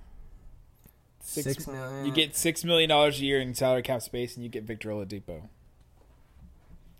Six 1.22 1.66
million. 1.66 2.06
You 2.06 2.12
get 2.12 2.34
six 2.34 2.64
million 2.64 2.88
dollars 2.88 3.20
a 3.20 3.24
year 3.24 3.38
in 3.40 3.54
salary 3.54 3.82
cap 3.82 4.00
space, 4.00 4.36
and 4.36 4.42
you 4.42 4.48
get 4.48 4.62
Victor 4.62 4.88
Oladipo. 4.88 5.42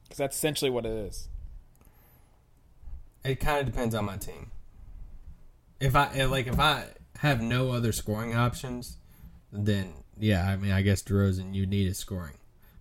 Because 0.02 0.18
that's 0.18 0.36
essentially 0.36 0.70
what 0.70 0.84
it 0.84 0.92
is. 0.92 1.29
It 3.24 3.40
kind 3.40 3.60
of 3.60 3.66
depends 3.66 3.94
on 3.94 4.04
my 4.04 4.16
team. 4.16 4.50
If 5.78 5.94
I 5.96 6.10
eh, 6.14 6.26
like, 6.26 6.46
if 6.46 6.58
I 6.58 6.86
have 7.18 7.42
no 7.42 7.70
other 7.70 7.92
scoring 7.92 8.34
options, 8.34 8.96
then 9.52 9.92
yeah, 10.18 10.46
I 10.46 10.56
mean, 10.56 10.72
I 10.72 10.82
guess 10.82 11.02
DeRozan 11.02 11.54
you 11.54 11.66
need 11.66 11.88
a 11.90 11.94
scoring. 11.94 12.34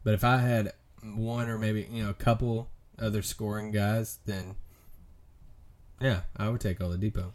But 0.04 0.13
if 0.13 0.23
I 0.23 0.38
had 0.38 0.73
one 1.04 1.49
or 1.49 1.58
maybe 1.58 1.88
you 1.91 2.04
know 2.04 2.10
a 2.10 2.13
couple 2.13 2.69
other 2.97 3.21
scoring 3.21 3.71
guys, 3.71 4.19
then 4.25 4.56
yeah, 6.02 6.21
I 6.38 6.49
would 6.49 6.62
take 6.62 6.82
all 6.82 6.89
the 6.89 6.97
Oladipo. 6.97 7.32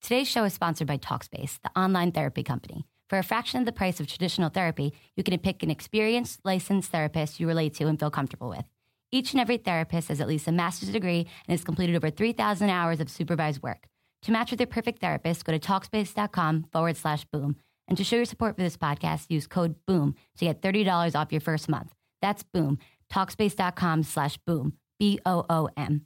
Today's 0.00 0.28
show 0.28 0.44
is 0.44 0.54
sponsored 0.54 0.86
by 0.86 0.96
Talkspace, 0.96 1.58
the 1.62 1.78
online 1.78 2.12
therapy 2.12 2.42
company. 2.42 2.86
For 3.08 3.18
a 3.18 3.22
fraction 3.24 3.58
of 3.58 3.66
the 3.66 3.72
price 3.72 4.00
of 4.00 4.06
traditional 4.06 4.48
therapy, 4.48 4.94
you 5.16 5.22
can 5.22 5.36
pick 5.38 5.62
an 5.62 5.70
experienced, 5.70 6.40
licensed 6.44 6.90
therapist 6.90 7.40
you 7.40 7.48
relate 7.48 7.74
to 7.74 7.86
and 7.86 7.98
feel 7.98 8.10
comfortable 8.10 8.48
with. 8.48 8.64
Each 9.12 9.32
and 9.32 9.40
every 9.40 9.56
therapist 9.56 10.08
has 10.08 10.20
at 10.20 10.28
least 10.28 10.46
a 10.46 10.52
master's 10.52 10.90
degree 10.90 11.20
and 11.20 11.58
has 11.58 11.64
completed 11.64 11.96
over 11.96 12.10
3,000 12.10 12.70
hours 12.70 13.00
of 13.00 13.10
supervised 13.10 13.62
work. 13.62 13.86
To 14.22 14.32
match 14.32 14.50
with 14.50 14.60
your 14.60 14.66
perfect 14.66 15.00
therapist, 15.00 15.44
go 15.44 15.52
to 15.52 15.58
Talkspace.com 15.58 16.66
forward 16.72 16.96
slash 16.96 17.24
boom. 17.32 17.56
And 17.88 17.96
to 17.98 18.04
show 18.04 18.16
your 18.16 18.24
support 18.24 18.56
for 18.56 18.62
this 18.62 18.76
podcast, 18.76 19.26
use 19.28 19.46
code 19.46 19.74
BOOM 19.86 20.14
to 20.38 20.44
get 20.44 20.62
$30 20.62 21.16
off 21.16 21.32
your 21.32 21.40
first 21.40 21.68
month. 21.68 21.92
That's 22.22 22.44
BOOM. 22.44 22.78
Talkspace.com 23.12 24.04
slash 24.04 24.38
boom. 24.46 24.74
B 25.00 25.18
O 25.24 25.44
O 25.48 25.68
M. 25.76 26.02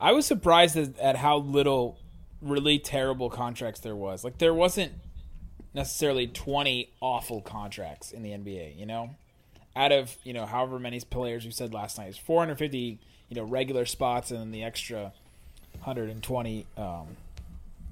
I 0.00 0.12
was 0.12 0.26
surprised 0.26 0.76
at, 0.76 0.98
at 0.98 1.16
how 1.16 1.38
little 1.38 1.98
really 2.40 2.78
terrible 2.78 3.30
contracts 3.30 3.80
there 3.80 3.94
was. 3.94 4.24
Like 4.24 4.38
there 4.38 4.54
wasn't 4.54 4.92
necessarily 5.74 6.26
20 6.26 6.90
awful 7.00 7.42
contracts 7.42 8.10
in 8.10 8.22
the 8.22 8.30
NBA, 8.30 8.78
you 8.78 8.86
know? 8.86 9.10
Out 9.76 9.92
of, 9.92 10.16
you 10.24 10.32
know, 10.32 10.46
however 10.46 10.78
many 10.78 10.98
players 11.00 11.44
we 11.44 11.50
said 11.52 11.74
last 11.74 11.98
night, 11.98 12.08
it's 12.08 12.18
450, 12.18 12.98
you 13.28 13.36
know, 13.36 13.44
regular 13.44 13.84
spots 13.84 14.30
and 14.30 14.40
then 14.40 14.50
the 14.50 14.64
extra 14.64 15.12
120 15.82 16.66
um, 16.76 17.06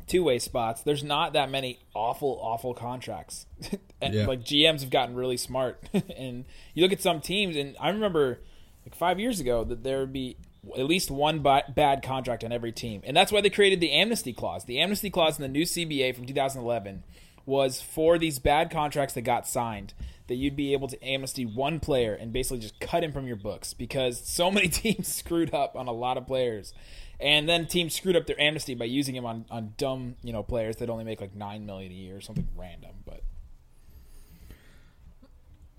two-way 0.07 0.39
spots. 0.39 0.83
There's 0.83 1.05
not 1.05 1.35
that 1.35 1.51
many 1.51 1.79
awful 1.95 2.39
awful 2.43 2.75
contracts. 2.75 3.47
and 4.01 4.15
Yeah. 4.15 4.27
like 4.27 4.41
GMs 4.41 4.81
have 4.81 4.91
gotten 4.91 5.15
really 5.15 5.37
smart. 5.37 5.83
and 6.17 6.45
you 6.75 6.83
look 6.83 6.93
at 6.93 7.01
some 7.03 7.21
teams 7.21 7.57
and 7.57 7.77
I 7.81 7.91
remember 7.91 8.39
like 8.87 8.95
5 8.95 9.21
years 9.21 9.41
ago 9.41 9.65
that 9.65 9.83
there 9.85 10.01
would 10.01 10.13
be 10.13 10.37
at 10.79 10.87
least 10.87 11.11
one 11.11 11.41
ba- 11.41 11.65
bad 11.75 12.03
contract 12.03 12.43
on 12.45 12.51
every 12.53 12.73
team. 12.73 13.03
And 13.05 13.15
that's 13.17 13.31
why 13.31 13.43
they 13.43 13.51
created 13.51 13.81
the 13.81 13.93
amnesty 13.93 14.33
clause. 14.33 14.65
The 14.65 14.81
amnesty 14.81 15.11
clause 15.11 15.39
in 15.39 15.43
the 15.43 15.49
new 15.49 15.65
CBA 15.65 16.15
from 16.15 16.25
2011 16.25 17.03
was 17.47 17.81
for 17.81 18.19
these 18.19 18.39
bad 18.39 18.71
contracts 18.71 19.15
that 19.15 19.23
got 19.23 19.47
signed 19.47 19.95
that 20.27 20.37
you'd 20.37 20.57
be 20.57 20.73
able 20.73 20.89
to 20.89 21.05
amnesty 21.05 21.45
one 21.45 21.81
player 21.81 22.15
and 22.15 22.33
basically 22.33 22.59
just 22.59 22.81
cut 22.81 23.05
him 23.05 23.13
from 23.13 23.27
your 23.27 23.37
books 23.37 23.75
because 23.75 24.21
so 24.25 24.51
many 24.51 24.69
teams 24.71 25.09
screwed 25.09 25.53
up 25.53 25.77
on 25.77 25.87
a 25.87 25.93
lot 25.93 26.17
of 26.17 26.27
players. 26.27 26.73
And 27.21 27.49
then 27.49 27.67
teams 27.67 27.95
screwed 27.95 28.17
up 28.17 28.27
their 28.27 28.41
amnesty 28.41 28.75
by 28.75 28.87
using 28.87 29.15
him 29.15 29.25
on, 29.25 29.45
on 29.51 29.75
dumb, 29.77 30.17
you 30.23 30.33
know, 30.33 30.43
players 30.43 30.77
that 30.77 30.91
only 30.91 31.05
make 31.05 31.21
like 31.21 31.35
nine 31.35 31.65
million 31.65 31.93
a 31.93 31.95
year 31.95 32.17
or 32.17 32.21
something 32.21 32.49
random. 32.57 32.91
But 33.05 33.23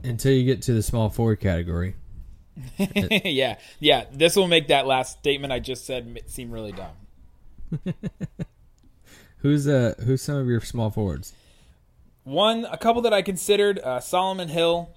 Until 0.04 0.32
you 0.32 0.45
get 0.45 0.62
to 0.63 0.73
the 0.73 0.84
small 0.84 1.10
forward 1.10 1.39
category. 1.39 1.95
yeah, 2.78 3.58
yeah, 3.80 4.06
this 4.13 4.38
will 4.38 4.47
make 4.47 4.69
that 4.69 4.88
last 4.88 5.19
statement 5.19 5.51
I 5.51 5.60
just 5.60 5.86
said 5.86 6.21
seem 6.28 6.51
really 6.51 6.71
dumb. 6.71 6.93
Who's 9.39 9.67
uh 9.67 9.93
who's 10.04 10.21
some 10.21 10.38
of 10.38 10.47
your 10.47 10.62
small 10.62 10.89
forwards? 10.89 11.34
One, 12.25 12.65
a 12.65 12.77
couple 12.77 13.01
that 13.03 13.13
I 13.13 13.21
considered: 13.21 13.79
uh, 13.79 13.99
Solomon 14.01 14.49
Hill, 14.49 14.89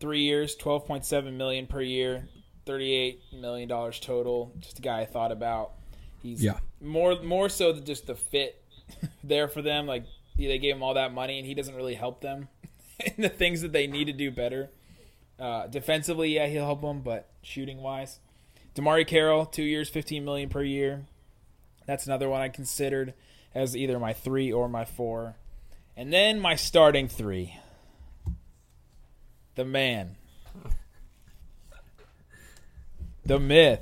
three 0.00 0.22
years, 0.22 0.54
twelve 0.54 0.84
point 0.86 1.04
seven 1.04 1.36
million 1.36 1.66
per 1.66 1.80
year, 1.80 2.28
thirty-eight 2.66 3.20
million 3.32 3.68
dollars 3.68 3.98
total. 4.00 4.52
Just 4.58 4.78
a 4.80 4.82
guy 4.82 5.00
I 5.00 5.06
thought 5.06 5.32
about. 5.32 5.72
He's 6.22 6.42
Yeah. 6.42 6.58
more 6.80 7.20
more 7.22 7.48
so 7.48 7.72
than 7.72 7.84
just 7.84 8.06
the 8.06 8.14
fit 8.16 8.62
there 9.24 9.48
for 9.48 9.62
them. 9.62 9.86
Like 9.86 10.04
they 10.36 10.58
gave 10.58 10.74
him 10.76 10.82
all 10.82 10.94
that 10.94 11.12
money, 11.14 11.38
and 11.38 11.46
he 11.46 11.54
doesn't 11.54 11.74
really 11.74 11.94
help 11.94 12.20
them 12.20 12.48
in 13.04 13.14
the 13.22 13.28
things 13.28 13.62
that 13.62 13.72
they 13.72 13.86
need 13.86 14.06
to 14.06 14.12
do 14.12 14.30
better. 14.30 14.70
Uh, 15.38 15.66
defensively, 15.68 16.34
yeah, 16.34 16.46
he'll 16.46 16.64
help 16.64 16.82
them, 16.82 17.00
but 17.00 17.28
shooting 17.42 17.78
wise, 17.78 18.18
DeMarre 18.74 19.06
Carroll, 19.06 19.46
two 19.46 19.62
years, 19.62 19.88
fifteen 19.88 20.24
million 20.24 20.48
per 20.48 20.62
year. 20.64 21.06
That's 21.86 22.06
another 22.06 22.28
one 22.28 22.40
I 22.40 22.48
considered 22.48 23.14
as 23.54 23.76
either 23.76 23.98
my 24.00 24.12
three 24.12 24.52
or 24.52 24.68
my 24.68 24.84
four. 24.84 25.36
And 25.96 26.12
then 26.12 26.40
my 26.40 26.54
starting 26.54 27.08
three. 27.08 27.56
The 29.54 29.64
man. 29.64 30.16
The 33.24 33.38
myth. 33.38 33.80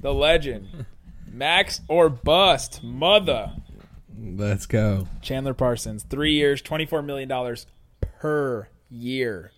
The 0.00 0.14
legend. 0.14 0.86
Max 1.30 1.80
or 1.88 2.08
bust. 2.08 2.82
Mother. 2.82 3.52
Let's 4.18 4.66
go. 4.66 5.06
Chandler 5.20 5.54
Parsons. 5.54 6.02
Three 6.02 6.32
years, 6.32 6.62
$24 6.62 7.04
million 7.04 7.56
per 8.00 8.68
year. 8.90 9.52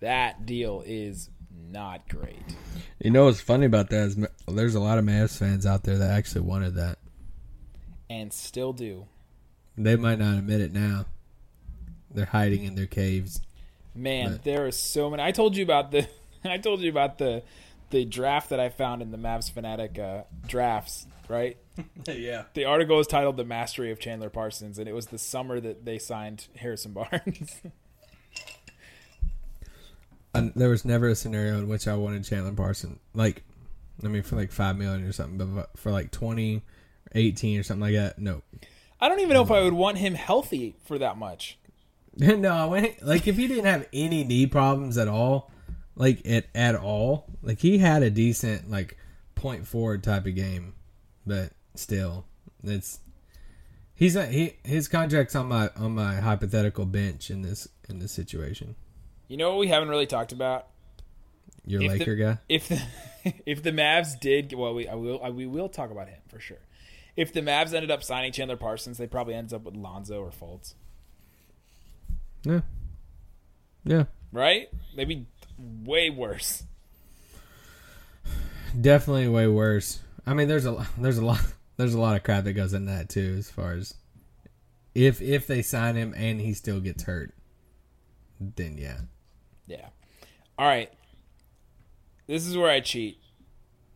That 0.00 0.46
deal 0.46 0.82
is 0.84 1.30
not 1.70 2.08
great. 2.08 2.56
You 2.98 3.10
know 3.10 3.26
what's 3.26 3.40
funny 3.40 3.66
about 3.66 3.90
that 3.90 4.08
is 4.08 4.26
there's 4.48 4.74
a 4.74 4.80
lot 4.80 4.98
of 4.98 5.04
Mavs 5.04 5.36
fans 5.36 5.66
out 5.66 5.84
there 5.84 5.98
that 5.98 6.10
actually 6.10 6.42
wanted 6.42 6.74
that. 6.74 6.98
And 8.10 8.32
still 8.32 8.72
do. 8.72 9.06
They 9.76 9.96
might 9.96 10.18
not 10.18 10.36
admit 10.38 10.60
it 10.60 10.72
now. 10.72 11.06
They're 12.10 12.26
hiding 12.26 12.64
in 12.64 12.74
their 12.74 12.86
caves. 12.86 13.40
Man, 13.94 14.40
there 14.44 14.66
are 14.66 14.70
so 14.70 15.10
many. 15.10 15.22
I 15.22 15.32
told 15.32 15.56
you 15.56 15.62
about 15.62 15.90
the. 15.90 16.08
I 16.44 16.58
told 16.58 16.80
you 16.80 16.90
about 16.90 17.18
the, 17.18 17.42
the 17.90 18.04
draft 18.04 18.50
that 18.50 18.58
I 18.58 18.68
found 18.68 19.00
in 19.00 19.10
the 19.10 19.18
Mavs 19.18 19.50
Fanatic 19.50 19.98
uh, 19.98 20.22
drafts. 20.46 21.06
Right. 21.28 21.56
yeah. 22.06 22.44
The 22.54 22.64
article 22.64 22.98
is 23.00 23.06
titled 23.06 23.36
"The 23.36 23.44
Mastery 23.44 23.90
of 23.90 23.98
Chandler 23.98 24.30
Parsons," 24.30 24.78
and 24.78 24.88
it 24.88 24.94
was 24.94 25.06
the 25.06 25.18
summer 25.18 25.60
that 25.60 25.84
they 25.84 25.98
signed 25.98 26.48
Harrison 26.56 26.92
Barnes. 26.92 27.60
And 30.34 30.52
there 30.56 30.70
was 30.70 30.84
never 30.84 31.08
a 31.08 31.14
scenario 31.14 31.58
in 31.58 31.68
which 31.68 31.86
I 31.86 31.94
wanted 31.94 32.24
Chandler 32.24 32.52
Parsons, 32.52 32.98
Like, 33.14 33.42
I 34.02 34.08
mean, 34.08 34.22
for 34.22 34.36
like 34.36 34.50
five 34.50 34.78
million 34.78 35.04
or 35.04 35.12
something, 35.12 35.54
but 35.54 35.76
for 35.76 35.92
like 35.92 36.10
20, 36.10 36.62
18 37.14 37.60
or 37.60 37.62
something 37.62 37.82
like 37.82 37.94
that, 37.94 38.18
no. 38.18 38.42
I 39.02 39.08
don't 39.08 39.18
even 39.18 39.34
know 39.34 39.42
if 39.42 39.50
I 39.50 39.58
mm. 39.58 39.64
would 39.64 39.72
want 39.72 39.98
him 39.98 40.14
healthy 40.14 40.76
for 40.84 40.96
that 40.96 41.18
much. 41.18 41.58
no, 42.16 42.68
when, 42.68 42.94
like 43.02 43.26
if 43.26 43.36
he 43.36 43.48
didn't 43.48 43.64
have 43.64 43.88
any 43.92 44.22
knee 44.22 44.46
problems 44.46 44.96
at 44.96 45.08
all, 45.08 45.50
like 45.96 46.22
at 46.24 46.46
at 46.54 46.76
all, 46.76 47.26
like 47.42 47.58
he 47.58 47.78
had 47.78 48.04
a 48.04 48.10
decent 48.10 48.70
like 48.70 48.96
point 49.34 49.66
forward 49.66 50.04
type 50.04 50.26
of 50.26 50.36
game, 50.36 50.74
but 51.26 51.50
still, 51.74 52.26
it's 52.62 53.00
he's 53.92 54.14
a, 54.14 54.26
he 54.26 54.56
his 54.62 54.86
contract's 54.86 55.34
on 55.34 55.46
my 55.46 55.68
on 55.74 55.96
my 55.96 56.20
hypothetical 56.20 56.86
bench 56.86 57.28
in 57.28 57.42
this 57.42 57.66
in 57.88 57.98
this 57.98 58.12
situation. 58.12 58.76
You 59.26 59.36
know 59.36 59.50
what 59.50 59.58
we 59.58 59.66
haven't 59.66 59.88
really 59.88 60.06
talked 60.06 60.30
about? 60.30 60.68
Your 61.66 61.82
If 61.82 61.90
the- 61.90 61.98
Laker 61.98 62.14
guy, 62.14 62.38
If 62.48 62.68
the 62.68 62.82
if 63.46 63.64
the 63.64 63.72
Mavs 63.72 64.18
did, 64.20 64.52
well, 64.52 64.74
we 64.74 64.86
I 64.86 64.94
will 64.94 65.20
I, 65.24 65.30
we 65.30 65.46
will 65.46 65.68
talk 65.68 65.90
about 65.90 66.08
him 66.08 66.20
for 66.28 66.38
sure. 66.38 66.58
If 67.16 67.32
the 67.32 67.40
Mavs 67.40 67.74
ended 67.74 67.90
up 67.90 68.02
signing 68.02 68.32
Chandler 68.32 68.56
Parsons, 68.56 68.98
they 68.98 69.06
probably 69.06 69.34
ends 69.34 69.52
up 69.52 69.62
with 69.64 69.76
Lonzo 69.76 70.20
or 70.22 70.30
Fultz, 70.30 70.74
yeah, 72.44 72.60
yeah, 73.84 74.04
right? 74.32 74.68
Maybe 74.96 75.26
way 75.58 76.10
worse. 76.10 76.64
definitely 78.80 79.28
way 79.28 79.46
worse. 79.46 80.00
I 80.26 80.34
mean, 80.34 80.48
there's 80.48 80.66
a 80.66 80.86
there's 80.98 81.18
a 81.18 81.24
lot 81.24 81.40
there's 81.76 81.94
a 81.94 82.00
lot 82.00 82.16
of 82.16 82.22
crap 82.22 82.44
that 82.44 82.52
goes 82.54 82.72
in 82.74 82.86
that 82.86 83.08
too, 83.08 83.36
as 83.38 83.50
far 83.50 83.72
as 83.72 83.94
if 84.94 85.20
if 85.20 85.46
they 85.46 85.62
sign 85.62 85.96
him 85.96 86.14
and 86.16 86.40
he 86.40 86.54
still 86.54 86.80
gets 86.80 87.04
hurt, 87.04 87.34
then 88.40 88.76
yeah. 88.78 89.00
Yeah. 89.66 89.88
All 90.58 90.66
right. 90.66 90.92
This 92.26 92.46
is 92.46 92.56
where 92.56 92.70
I 92.70 92.80
cheat. 92.80 93.18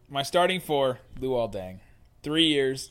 My 0.09 0.23
starting 0.23 0.61
four, 0.61 1.01
Luol 1.21 1.53
Deng. 1.53 1.79
Three 2.23 2.47
years, 2.47 2.91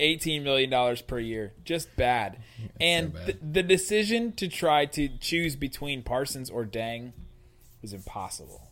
$18 0.00 0.42
million 0.42 0.96
per 1.06 1.18
year. 1.18 1.52
Just 1.64 1.94
bad. 1.96 2.38
and 2.80 3.12
so 3.12 3.18
bad. 3.18 3.26
th- 3.26 3.38
the 3.42 3.62
decision 3.62 4.32
to 4.32 4.48
try 4.48 4.86
to 4.86 5.08
choose 5.18 5.56
between 5.56 6.02
Parsons 6.02 6.50
or 6.50 6.64
Deng 6.64 7.12
was 7.82 7.92
impossible. 7.92 8.70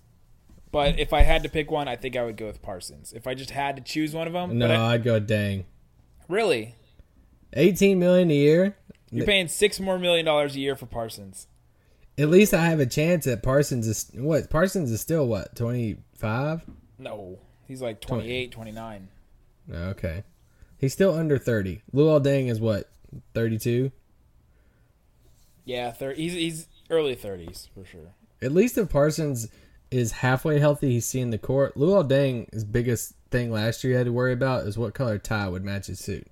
But 0.70 0.98
if 0.98 1.12
I 1.12 1.20
had 1.20 1.42
to 1.42 1.48
pick 1.50 1.70
one, 1.70 1.86
I 1.86 1.96
think 1.96 2.16
I 2.16 2.24
would 2.24 2.36
go 2.36 2.46
with 2.46 2.62
Parsons. 2.62 3.12
If 3.12 3.26
I 3.26 3.34
just 3.34 3.50
had 3.50 3.76
to 3.76 3.82
choose 3.82 4.14
one 4.14 4.26
of 4.26 4.32
them. 4.32 4.58
No, 4.58 4.68
I- 4.68 4.94
I'd 4.94 5.04
go 5.04 5.20
Deng. 5.20 5.64
really? 6.28 6.74
Eighteen 7.54 7.98
million 7.98 8.30
a 8.30 8.34
year. 8.34 8.76
You're 9.10 9.26
paying 9.26 9.48
six 9.48 9.78
more 9.78 9.98
million 9.98 10.24
dollars 10.24 10.56
a 10.56 10.60
year 10.60 10.74
for 10.74 10.86
Parsons. 10.86 11.46
At 12.16 12.30
least 12.30 12.54
I 12.54 12.64
have 12.66 12.80
a 12.80 12.86
chance 12.86 13.26
at 13.26 13.42
Parsons 13.42 13.86
is 13.86 14.10
what 14.14 14.48
Parsons 14.48 14.90
is 14.90 15.02
still 15.02 15.26
what 15.26 15.54
twenty 15.54 15.98
five. 16.16 16.62
No. 16.98 17.38
He's 17.68 17.82
like 17.82 18.00
28, 18.00 18.50
29. 18.52 19.08
Okay, 19.72 20.24
he's 20.82 20.92
still 20.92 21.14
under 21.14 21.38
thirty. 21.38 21.80
Luol 21.94 22.22
Deng 22.22 22.50
is 22.50 22.60
what 22.60 22.90
thirty 23.32 23.58
two. 23.58 23.90
Yeah, 25.64 25.92
thir- 25.92 26.14
he's, 26.14 26.32
he's 26.32 26.66
early 26.90 27.14
30s 27.14 27.68
for 27.72 27.84
sure. 27.84 28.14
At 28.42 28.52
least 28.52 28.76
if 28.76 28.90
Parsons 28.90 29.48
is 29.92 30.10
halfway 30.10 30.58
healthy, 30.58 30.90
he's 30.90 31.06
seeing 31.06 31.30
the 31.30 31.38
court. 31.38 31.76
Luol 31.76 32.08
Deng, 32.08 32.52
his 32.52 32.64
biggest 32.64 33.14
thing 33.30 33.50
last 33.52 33.84
year 33.84 33.92
he 33.92 33.96
had 33.96 34.06
to 34.06 34.12
worry 34.12 34.32
about 34.32 34.66
is 34.66 34.76
what 34.76 34.94
color 34.94 35.18
tie 35.18 35.48
would 35.48 35.64
match 35.64 35.86
his 35.86 36.00
suit. 36.00 36.26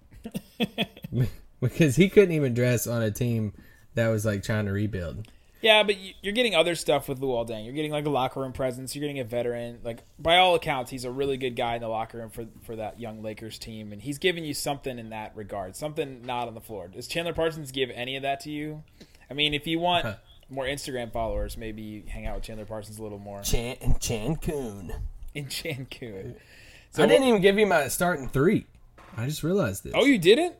because 1.61 1.97
he 1.97 2.09
couldn't 2.09 2.35
even 2.35 2.55
dress 2.55 2.87
on 2.87 3.03
a 3.03 3.11
team 3.11 3.53
that 3.95 4.09
was 4.09 4.25
like 4.25 4.43
trying 4.43 4.67
to 4.67 4.73
rebuild. 4.73 5.29
Yeah, 5.63 5.83
but 5.83 5.99
you- 5.99 6.15
you're 6.23 6.33
getting 6.33 6.55
other 6.55 6.75
stuff 6.75 7.09
with 7.09 7.21
Luol 7.21 7.47
Deng. 7.49 7.65
You're 7.65 7.75
getting 7.75 7.93
like 7.93 8.07
a 8.07 8.11
locker 8.11 8.41
room 8.41 8.53
presence. 8.53 8.95
You're 8.95 9.01
getting 9.03 9.19
a 9.21 9.25
veteran. 9.25 9.81
Like 9.85 10.03
by 10.19 10.39
all 10.39 10.55
accounts, 10.55 10.91
he's 10.91 11.05
a 11.05 11.11
really 11.11 11.37
good 11.37 11.55
guy 11.57 11.75
in 11.75 11.83
the 11.83 11.89
locker 11.89 12.19
room 12.19 12.31
for 12.31 12.47
for 12.63 12.77
that 12.77 12.99
young 12.99 13.23
Lakers 13.23 13.59
team, 13.59 13.93
and 13.93 14.01
he's 14.01 14.19
giving 14.19 14.45
you 14.45 14.55
something 14.55 14.99
in 14.99 15.11
that 15.11 15.37
regard. 15.37 15.77
Something 15.77 16.23
not 16.23 16.49
on 16.49 16.55
the 16.55 16.61
floor. 16.61 16.89
Does 16.89 17.07
Chandler 17.07 17.35
Parsons 17.35 17.73
give 17.73 17.91
any 17.91 18.17
of 18.17 18.23
that 18.23 18.41
to 18.41 18.51
you? 18.51 18.83
I 19.31 19.35
mean, 19.35 19.53
if 19.55 19.67
you 19.67 19.79
want 19.79 20.07
more 20.49 20.65
Instagram 20.65 21.13
followers, 21.13 21.57
maybe 21.57 21.83
you 21.83 22.03
hang 22.09 22.27
out 22.27 22.37
with 22.37 22.45
Chandler 22.45 22.65
Parsons 22.65 22.99
a 22.99 23.03
little 23.03 23.19
more 23.21 23.43
Chan 23.43 23.77
and 23.83 24.01
Chan 24.01 24.37
Coon. 24.37 24.93
in 25.35 25.47
Cancun. 25.47 26.35
So 26.91 27.05
I 27.05 27.07
didn't 27.07 27.29
even 27.29 27.41
give 27.41 27.57
you 27.57 27.67
my 27.67 27.87
starting 27.87 28.29
three. 28.29 28.67
I 29.17 29.27
just 29.27 29.45
realized 29.45 29.85
this. 29.85 29.93
Oh, 29.95 30.05
you 30.05 30.19
didn't? 30.19 30.57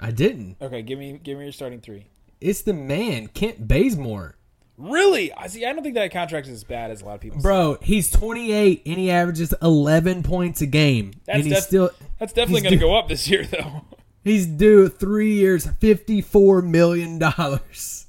I 0.00 0.12
didn't. 0.12 0.56
Okay, 0.62 0.80
give 0.80 0.98
me 0.98 1.18
give 1.22 1.36
me 1.38 1.44
your 1.44 1.52
starting 1.52 1.80
three. 1.80 2.06
It's 2.40 2.62
the 2.62 2.72
man, 2.72 3.26
Kent 3.28 3.66
Bazemore. 3.68 4.36
Really? 4.76 5.32
I 5.32 5.46
see. 5.46 5.64
I 5.64 5.72
don't 5.72 5.82
think 5.82 5.94
that 5.94 6.10
contract 6.10 6.46
is 6.48 6.52
as 6.54 6.64
bad 6.64 6.90
as 6.90 7.00
a 7.02 7.04
lot 7.04 7.14
of 7.14 7.20
people. 7.20 7.38
say. 7.38 7.42
Bro, 7.42 7.78
he's 7.82 8.10
28 8.10 8.82
and 8.86 8.98
he 8.98 9.10
averages 9.10 9.54
11 9.62 10.22
points 10.24 10.60
a 10.62 10.66
game. 10.66 11.12
That's 11.26 11.36
and 11.36 11.44
he's 11.44 11.54
def- 11.54 11.64
still 11.64 11.90
That's 12.18 12.32
definitely 12.32 12.62
going 12.62 12.74
to 12.74 12.78
go 12.80 12.96
up 12.96 13.08
this 13.08 13.28
year, 13.28 13.44
though. 13.44 13.82
he's 14.24 14.46
due 14.46 14.88
3 14.88 15.32
years, 15.32 15.66
54 15.66 16.62
million 16.62 17.18
dollars. 17.18 18.06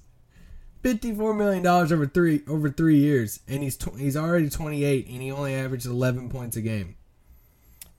54 0.81 1.33
million 1.33 1.63
dollars 1.63 1.91
over 1.91 2.05
3 2.05 2.41
over 2.47 2.69
3 2.69 2.97
years 2.97 3.39
and 3.47 3.63
he's 3.63 3.75
tw- 3.75 3.97
he's 3.97 4.15
already 4.15 4.49
28 4.49 5.07
and 5.07 5.19
he 5.21 5.31
only 5.31 5.55
averages 5.55 5.87
11 5.87 6.29
points 6.29 6.57
a 6.57 6.61
game. 6.61 6.95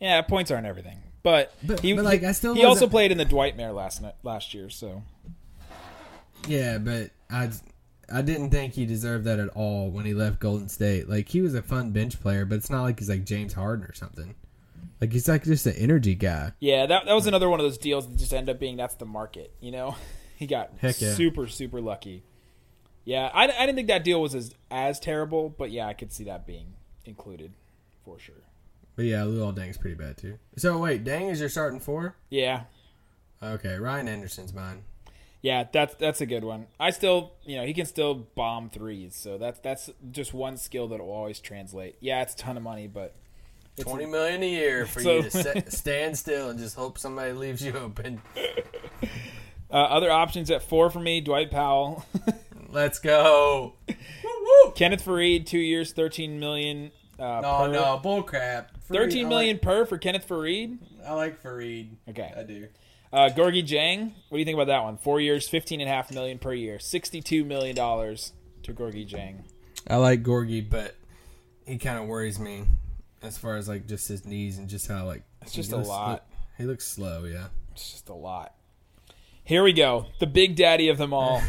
Yeah, 0.00 0.22
points 0.22 0.50
aren't 0.52 0.66
everything, 0.66 0.98
but, 1.24 1.52
But- 1.64 1.80
he, 1.80 1.94
but, 1.94 2.04
like, 2.04 2.22
I 2.22 2.30
still 2.32 2.54
he 2.54 2.64
also 2.64 2.88
played 2.88 3.10
in 3.10 3.18
the 3.18 3.24
Dwight 3.24 3.56
Mayer 3.56 3.72
last 3.72 4.02
night, 4.02 4.14
last 4.22 4.54
year. 4.54 4.70
So 4.70 5.02
Yeah, 6.46 6.78
but 6.78 7.10
I 7.30 7.50
I 8.12 8.22
didn't 8.22 8.50
think 8.50 8.74
he 8.74 8.86
deserved 8.86 9.24
that 9.24 9.38
at 9.38 9.48
all 9.50 9.90
when 9.90 10.04
he 10.06 10.14
left 10.14 10.38
Golden 10.38 10.68
State. 10.68 11.08
Like 11.08 11.28
he 11.28 11.40
was 11.40 11.54
a 11.54 11.62
fun 11.62 11.90
bench 11.90 12.20
player, 12.20 12.44
but 12.44 12.56
it's 12.56 12.70
not 12.70 12.82
like 12.82 12.98
he's 12.98 13.08
like 13.08 13.24
James 13.24 13.52
Harden 13.52 13.84
or 13.84 13.94
something. 13.94 14.34
Like 15.00 15.12
he's 15.12 15.28
like 15.28 15.44
just 15.44 15.66
an 15.66 15.74
energy 15.74 16.14
guy. 16.14 16.52
yeah, 16.60 16.86
that 16.86 17.06
that 17.06 17.14
was 17.14 17.26
another 17.26 17.50
one 17.50 17.60
of 17.60 17.64
those 17.64 17.78
deals 17.78 18.08
that 18.08 18.16
just 18.16 18.32
ended 18.32 18.54
up 18.54 18.60
being 18.60 18.76
that's 18.76 18.94
the 18.94 19.06
market. 19.06 19.52
You 19.60 19.72
know, 19.72 19.96
he 20.36 20.46
got 20.46 20.72
yeah. 20.82 20.92
super 20.92 21.46
super 21.46 21.80
lucky. 21.80 22.22
Yeah, 23.04 23.30
I, 23.32 23.44
I 23.44 23.66
didn't 23.66 23.76
think 23.76 23.88
that 23.88 24.04
deal 24.04 24.20
was 24.20 24.34
as 24.34 24.54
as 24.70 24.98
terrible, 24.98 25.48
but 25.50 25.70
yeah, 25.70 25.86
I 25.86 25.92
could 25.92 26.12
see 26.12 26.24
that 26.24 26.46
being 26.46 26.74
included 27.04 27.52
for 28.04 28.18
sure. 28.18 28.34
But 28.94 29.04
yeah, 29.04 29.20
Luol 29.20 29.54
Deng's 29.54 29.76
pretty 29.76 29.96
bad 29.96 30.16
too. 30.16 30.38
So 30.56 30.78
wait, 30.78 31.04
Deng 31.04 31.30
is 31.30 31.40
your 31.40 31.50
starting 31.50 31.80
four? 31.80 32.16
Yeah, 32.30 32.62
Okay, 33.42 33.76
Ryan 33.78 34.08
Anderson's 34.08 34.54
mine. 34.54 34.82
Yeah, 35.46 35.62
that's 35.70 35.94
that's 35.94 36.20
a 36.20 36.26
good 36.26 36.42
one. 36.42 36.66
I 36.80 36.90
still, 36.90 37.30
you 37.44 37.56
know, 37.56 37.64
he 37.64 37.72
can 37.72 37.86
still 37.86 38.14
bomb 38.34 38.68
threes, 38.68 39.14
so 39.14 39.38
that's 39.38 39.60
that's 39.60 39.88
just 40.10 40.34
one 40.34 40.56
skill 40.56 40.88
that 40.88 40.98
will 40.98 41.12
always 41.12 41.38
translate. 41.38 41.94
Yeah, 42.00 42.20
it's 42.22 42.34
a 42.34 42.36
ton 42.36 42.56
of 42.56 42.64
money, 42.64 42.88
but 42.88 43.14
it's 43.76 43.84
Twenty 43.88 44.06
million 44.06 44.42
a 44.42 44.48
year 44.48 44.86
for 44.92 45.00
So- 45.02 45.16
you 45.18 45.22
to 45.22 45.30
set, 45.30 45.72
stand 45.72 46.18
still 46.18 46.50
and 46.50 46.58
just 46.58 46.74
hope 46.74 46.98
somebody 46.98 47.32
leaves 47.32 47.62
you 47.62 47.72
open. 47.74 48.20
uh, 49.70 49.74
other 49.74 50.10
options 50.10 50.50
at 50.50 50.62
four 50.62 50.90
for 50.90 50.98
me: 50.98 51.20
Dwight 51.20 51.52
Powell. 51.52 52.04
Let's 52.68 52.98
go. 52.98 53.74
Kenneth 54.74 55.04
Faried, 55.04 55.46
two 55.46 55.58
years, 55.60 55.92
thirteen 55.92 56.40
million. 56.40 56.90
Uh, 57.20 57.40
No, 57.40 57.58
per. 57.66 57.68
no, 57.72 58.00
bull 58.02 58.24
crap. 58.24 58.72
Faried, 58.72 58.96
thirteen 58.96 59.28
million 59.28 59.54
Like, 59.56 59.62
per 59.62 59.86
for 59.86 59.96
Kenneth 59.96 60.26
Faried. 60.28 60.78
I 61.06 61.12
like 61.14 61.40
Faried. 61.40 61.90
Okay. 62.08 62.32
I 62.36 62.42
do. 62.42 62.66
Uh, 63.16 63.30
Gorgui 63.30 63.66
Dieng, 63.66 64.12
what 64.28 64.36
do 64.36 64.38
you 64.38 64.44
think 64.44 64.56
about 64.56 64.66
that 64.66 64.82
one? 64.82 64.98
Four 64.98 65.20
years, 65.22 65.48
fifteen 65.48 65.80
and 65.80 65.88
a 65.88 65.92
half 65.92 66.12
million 66.12 66.38
per 66.38 66.52
year, 66.52 66.78
sixty-two 66.78 67.46
million 67.46 67.74
dollars 67.74 68.34
to 68.64 68.74
Gorgui 68.74 69.08
Dieng. 69.08 69.44
I 69.88 69.96
like 69.96 70.22
Gorgui, 70.22 70.68
but 70.68 70.94
he 71.66 71.78
kind 71.78 71.98
of 71.98 72.06
worries 72.08 72.38
me 72.38 72.64
as 73.22 73.38
far 73.38 73.56
as 73.56 73.68
like 73.68 73.86
just 73.86 74.06
his 74.08 74.26
knees 74.26 74.58
and 74.58 74.68
just 74.68 74.86
how 74.86 75.06
like 75.06 75.22
It's 75.40 75.52
just 75.54 75.72
a 75.72 75.76
looks- 75.76 75.88
lot. 75.88 76.26
He 76.58 76.64
looks 76.64 76.86
slow, 76.86 77.24
yeah. 77.24 77.46
It's 77.72 77.90
just 77.90 78.08
a 78.10 78.14
lot. 78.14 78.54
Here 79.44 79.62
we 79.62 79.72
go, 79.72 80.06
the 80.20 80.26
big 80.26 80.54
daddy 80.56 80.88
of 80.90 80.98
them 80.98 81.14
all. 81.14 81.40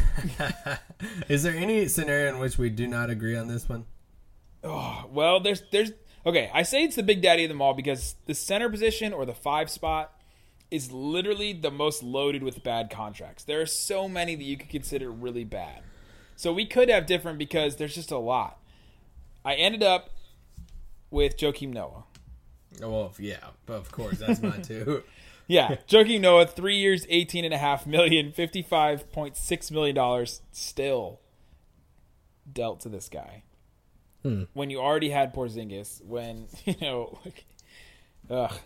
Is 1.28 1.42
there 1.42 1.54
any 1.54 1.86
scenario 1.88 2.30
in 2.32 2.38
which 2.38 2.56
we 2.56 2.70
do 2.70 2.86
not 2.86 3.10
agree 3.10 3.36
on 3.36 3.46
this 3.48 3.68
one? 3.68 3.84
Oh, 4.64 5.04
well, 5.10 5.38
there's 5.40 5.62
there's 5.70 5.92
okay. 6.24 6.50
I 6.54 6.62
say 6.62 6.84
it's 6.84 6.96
the 6.96 7.02
big 7.02 7.20
daddy 7.20 7.44
of 7.44 7.50
them 7.50 7.60
all 7.60 7.74
because 7.74 8.14
the 8.24 8.34
center 8.34 8.70
position 8.70 9.12
or 9.12 9.26
the 9.26 9.34
five 9.34 9.68
spot 9.68 10.14
is 10.70 10.92
literally 10.92 11.52
the 11.52 11.70
most 11.70 12.02
loaded 12.02 12.42
with 12.42 12.62
bad 12.62 12.90
contracts. 12.90 13.44
There 13.44 13.60
are 13.60 13.66
so 13.66 14.08
many 14.08 14.34
that 14.34 14.44
you 14.44 14.56
could 14.56 14.68
consider 14.68 15.10
really 15.10 15.44
bad. 15.44 15.82
So 16.36 16.52
we 16.52 16.66
could 16.66 16.88
have 16.88 17.06
different 17.06 17.38
because 17.38 17.76
there's 17.76 17.94
just 17.94 18.10
a 18.10 18.18
lot. 18.18 18.58
I 19.44 19.54
ended 19.54 19.82
up 19.82 20.10
with 21.10 21.36
Joakim 21.36 21.72
Noah. 21.72 22.04
Oh, 22.82 22.90
well, 22.90 23.14
yeah, 23.18 23.38
but 23.66 23.74
of 23.74 23.90
course 23.90 24.18
that's 24.18 24.42
mine 24.42 24.62
too. 24.62 25.02
Yeah, 25.50 25.76
Joakim 25.88 26.20
Noah, 26.20 26.46
three 26.46 26.76
years, 26.76 27.06
eighteen 27.08 27.42
and 27.46 27.54
a 27.54 27.58
half 27.58 27.86
million, 27.86 28.32
fifty-five 28.32 29.10
point 29.10 29.34
six 29.34 29.70
million 29.70 29.96
dollars, 29.96 30.42
still 30.52 31.20
dealt 32.52 32.80
to 32.80 32.90
this 32.90 33.08
guy. 33.08 33.44
Hmm. 34.22 34.42
When 34.52 34.68
you 34.68 34.78
already 34.78 35.08
had 35.08 35.32
Porzingis, 35.32 36.04
when 36.04 36.48
you 36.66 36.74
know, 36.82 37.18
like, 37.24 37.46
ugh, 38.28 38.58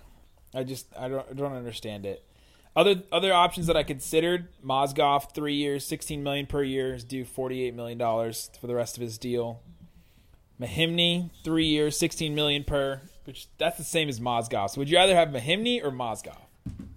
I 0.54 0.64
just 0.64 0.86
I 0.98 1.08
don't 1.08 1.26
I 1.30 1.34
don't 1.34 1.54
understand 1.54 2.06
it. 2.06 2.24
Other 2.74 3.02
other 3.12 3.32
options 3.32 3.66
that 3.66 3.76
I 3.76 3.82
considered: 3.82 4.48
Mozgov, 4.64 5.34
three 5.34 5.54
years, 5.54 5.84
sixteen 5.84 6.22
million 6.22 6.46
per 6.46 6.62
year, 6.62 6.94
is 6.94 7.04
due 7.04 7.24
forty-eight 7.24 7.74
million 7.74 7.98
dollars 7.98 8.50
for 8.60 8.66
the 8.66 8.74
rest 8.74 8.96
of 8.96 9.02
his 9.02 9.18
deal. 9.18 9.60
Mahinmi, 10.60 11.30
three 11.44 11.66
years, 11.66 11.98
sixteen 11.98 12.34
million 12.34 12.64
per, 12.64 13.00
which 13.24 13.48
that's 13.58 13.76
the 13.78 13.84
same 13.84 14.08
as 14.08 14.20
Mozgov. 14.20 14.70
So 14.70 14.78
would 14.80 14.88
you 14.88 14.96
rather 14.96 15.14
have 15.14 15.28
Mahinmi 15.28 15.82
or 15.84 15.90
Mozgov? 15.90 16.36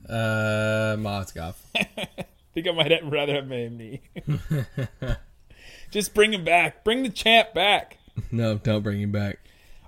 uh, 0.07 0.95
Mozgov. 0.97 1.55
I 1.75 1.87
think 2.53 2.67
I 2.67 2.71
might 2.71 2.91
rather 3.03 3.33
have 3.35 3.45
Mahinmi. 3.45 4.01
Just 5.91 6.13
bring 6.13 6.33
him 6.33 6.43
back. 6.43 6.83
Bring 6.83 7.03
the 7.03 7.09
champ 7.09 7.53
back. 7.53 7.97
No, 8.31 8.57
don't 8.57 8.81
bring 8.81 9.01
him 9.01 9.11
back. 9.11 9.39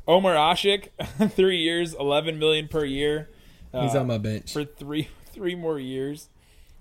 Omer 0.07 0.35
Asik, 0.35 0.89
three 1.31 1.57
years, 1.59 1.93
eleven 1.93 2.39
million 2.39 2.67
per 2.67 2.83
year. 2.85 3.29
He's 3.73 3.95
uh, 3.95 3.99
on 4.01 4.07
my 4.07 4.17
bench. 4.17 4.53
for 4.53 4.63
three 4.65 5.07
three 5.33 5.55
more 5.55 5.79
years. 5.79 6.29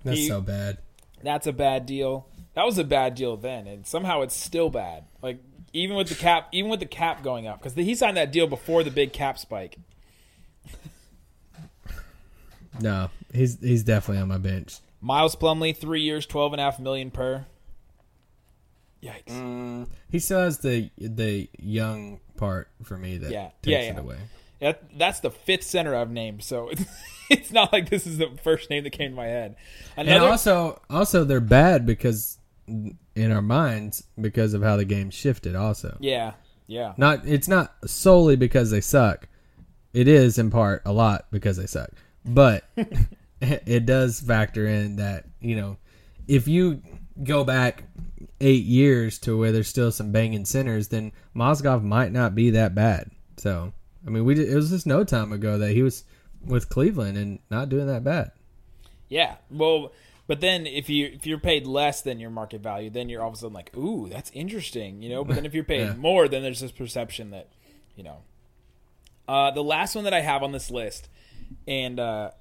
That's 0.03 0.17
he- 0.19 0.27
so 0.27 0.41
bad. 0.41 0.77
That's 1.23 1.47
a 1.47 1.53
bad 1.53 1.85
deal. 1.85 2.27
That 2.53 2.65
was 2.65 2.77
a 2.77 2.83
bad 2.83 3.15
deal 3.15 3.37
then, 3.37 3.65
and 3.67 3.85
somehow 3.87 4.21
it's 4.21 4.35
still 4.35 4.69
bad. 4.69 5.05
Like 5.21 5.39
even 5.73 5.95
with 5.97 6.09
the 6.09 6.15
cap, 6.15 6.47
even 6.51 6.69
with 6.71 6.79
the 6.79 6.85
cap 6.85 7.23
going 7.23 7.47
up, 7.47 7.59
because 7.59 7.73
he 7.75 7.93
signed 7.95 8.17
that 8.17 8.31
deal 8.31 8.47
before 8.47 8.83
the 8.83 8.91
big 8.91 9.13
cap 9.13 9.37
spike. 9.39 9.77
No, 12.79 13.09
he's 13.33 13.59
he's 13.59 13.83
definitely 13.83 14.21
on 14.21 14.27
my 14.27 14.37
bench. 14.37 14.77
Miles 15.01 15.35
Plumlee, 15.35 15.75
three 15.75 16.01
years, 16.01 16.25
twelve 16.27 16.53
and 16.53 16.61
a 16.61 16.63
half 16.63 16.79
million 16.79 17.09
per. 17.09 17.45
Yikes! 19.01 19.25
Mm. 19.29 19.87
He 20.11 20.19
still 20.19 20.41
has 20.41 20.59
the 20.59 20.89
the 20.99 21.49
young 21.57 22.19
part 22.35 22.69
for 22.83 22.97
me 22.97 23.17
that 23.17 23.31
Yeah. 23.31 23.45
takes 23.63 23.67
Yeah, 23.67 23.79
it 23.93 23.97
away. 23.97 24.17
That, 24.59 24.97
that's 24.97 25.19
the 25.19 25.31
fifth 25.31 25.63
center 25.63 25.95
I've 25.95 26.11
named, 26.11 26.43
so 26.43 26.69
it's, 26.69 26.83
it's 27.29 27.51
not 27.51 27.71
like 27.71 27.89
this 27.89 28.07
is 28.07 28.17
the 28.17 28.29
first 28.43 28.69
name 28.69 28.83
that 28.83 28.91
came 28.91 29.11
to 29.11 29.15
my 29.15 29.27
head. 29.27 29.55
And 29.95 30.09
also, 30.09 30.81
also 30.89 31.23
they're 31.23 31.39
bad 31.39 31.85
because 31.85 32.37
in 32.67 33.31
our 33.31 33.41
minds 33.41 34.03
because 34.19 34.53
of 34.53 34.61
how 34.61 34.75
the 34.75 34.85
game 34.85 35.09
shifted. 35.09 35.55
Also, 35.55 35.97
yeah, 35.99 36.33
yeah, 36.67 36.93
not 36.97 37.25
it's 37.25 37.47
not 37.47 37.73
solely 37.85 38.35
because 38.35 38.71
they 38.71 38.81
suck. 38.81 39.27
It 39.93 40.07
is 40.07 40.37
in 40.37 40.51
part 40.51 40.81
a 40.85 40.91
lot 40.91 41.27
because 41.31 41.57
they 41.57 41.65
suck, 41.65 41.89
but 42.25 42.65
it 43.41 43.85
does 43.85 44.19
factor 44.19 44.67
in 44.67 44.97
that 44.97 45.25
you 45.39 45.55
know 45.55 45.77
if 46.27 46.47
you 46.47 46.81
go 47.23 47.43
back 47.43 47.83
eight 48.39 48.65
years 48.65 49.17
to 49.19 49.37
where 49.37 49.51
there's 49.51 49.67
still 49.67 49.91
some 49.91 50.11
banging 50.11 50.45
centers, 50.45 50.89
then 50.89 51.11
Mozgov 51.35 51.83
might 51.83 52.11
not 52.11 52.35
be 52.35 52.51
that 52.51 52.75
bad. 52.75 53.09
So 53.37 53.73
I 54.07 54.09
mean, 54.09 54.23
we 54.25 54.33
did, 54.35 54.49
it 54.49 54.55
was 54.55 54.69
just 54.69 54.87
no 54.87 55.03
time 55.03 55.31
ago 55.33 55.57
that 55.57 55.71
he 55.73 55.83
was 55.83 56.05
with 56.45 56.69
Cleveland 56.69 57.17
and 57.17 57.39
not 57.51 57.67
doing 57.69 57.87
that 57.87 58.03
bad. 58.03 58.31
yeah. 59.09 59.35
Well, 59.51 59.91
but 60.27 60.41
then 60.41 60.65
if 60.67 60.89
you 60.89 61.05
if 61.13 61.25
you're 61.25 61.39
paid 61.39 61.65
less 61.67 62.01
than 62.01 62.19
your 62.19 62.29
market 62.29 62.61
value, 62.61 62.89
then 62.89 63.07
you're 63.09 63.21
all 63.21 63.29
of 63.29 63.33
a 63.35 63.37
sudden 63.37 63.53
like, 63.53 63.75
ooh, 63.77 64.09
that's 64.09 64.29
interesting, 64.33 65.01
you 65.01 65.09
know. 65.09 65.23
But 65.23 65.35
then 65.35 65.45
if 65.45 65.53
you're 65.53 65.63
paid 65.63 65.81
Yeah. 65.87 65.93
more, 65.95 66.27
then 66.27 66.41
there's 66.43 66.59
this 66.59 66.71
perception 66.71 67.31
that, 67.31 67.47
you 67.95 68.03
know. 68.03 68.17
Uh, 69.27 69.51
the 69.51 69.63
last 69.63 69.93
one 69.95 70.03
that 70.05 70.13
I 70.13 70.21
have 70.21 70.41
on 70.43 70.51
this 70.53 70.71
list, 70.71 71.09
and 71.67 71.99
uh, 71.99 72.31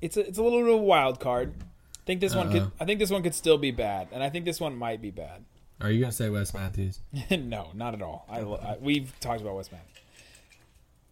it's 0.00 0.16
a, 0.16 0.26
it's 0.26 0.38
a 0.38 0.42
little 0.42 0.60
bit 0.60 0.68
of 0.68 0.80
a 0.80 0.82
wild 0.82 1.20
card. 1.20 1.54
I 1.60 2.04
think 2.06 2.20
this 2.20 2.34
one 2.34 2.50
could 2.50 2.70
I 2.80 2.84
think 2.86 2.98
this 2.98 3.10
one 3.10 3.22
could 3.22 3.34
still 3.34 3.58
be 3.58 3.70
bad, 3.70 4.08
and 4.12 4.22
I 4.22 4.30
think 4.30 4.44
this 4.46 4.58
one 4.60 4.74
might 4.76 5.00
be 5.02 5.10
bad. 5.10 5.44
Are 5.80 5.90
you 5.90 6.00
gonna 6.00 6.12
say 6.12 6.28
Wes 6.28 6.52
Matthews? 6.54 7.00
no, 7.30 7.68
not 7.74 7.94
at 7.94 8.02
all. 8.02 8.26
I, 8.28 8.40
I, 8.40 8.76
we've 8.80 9.12
talked 9.20 9.40
about 9.40 9.56
Wes 9.56 9.70
Matthews. 9.72 9.99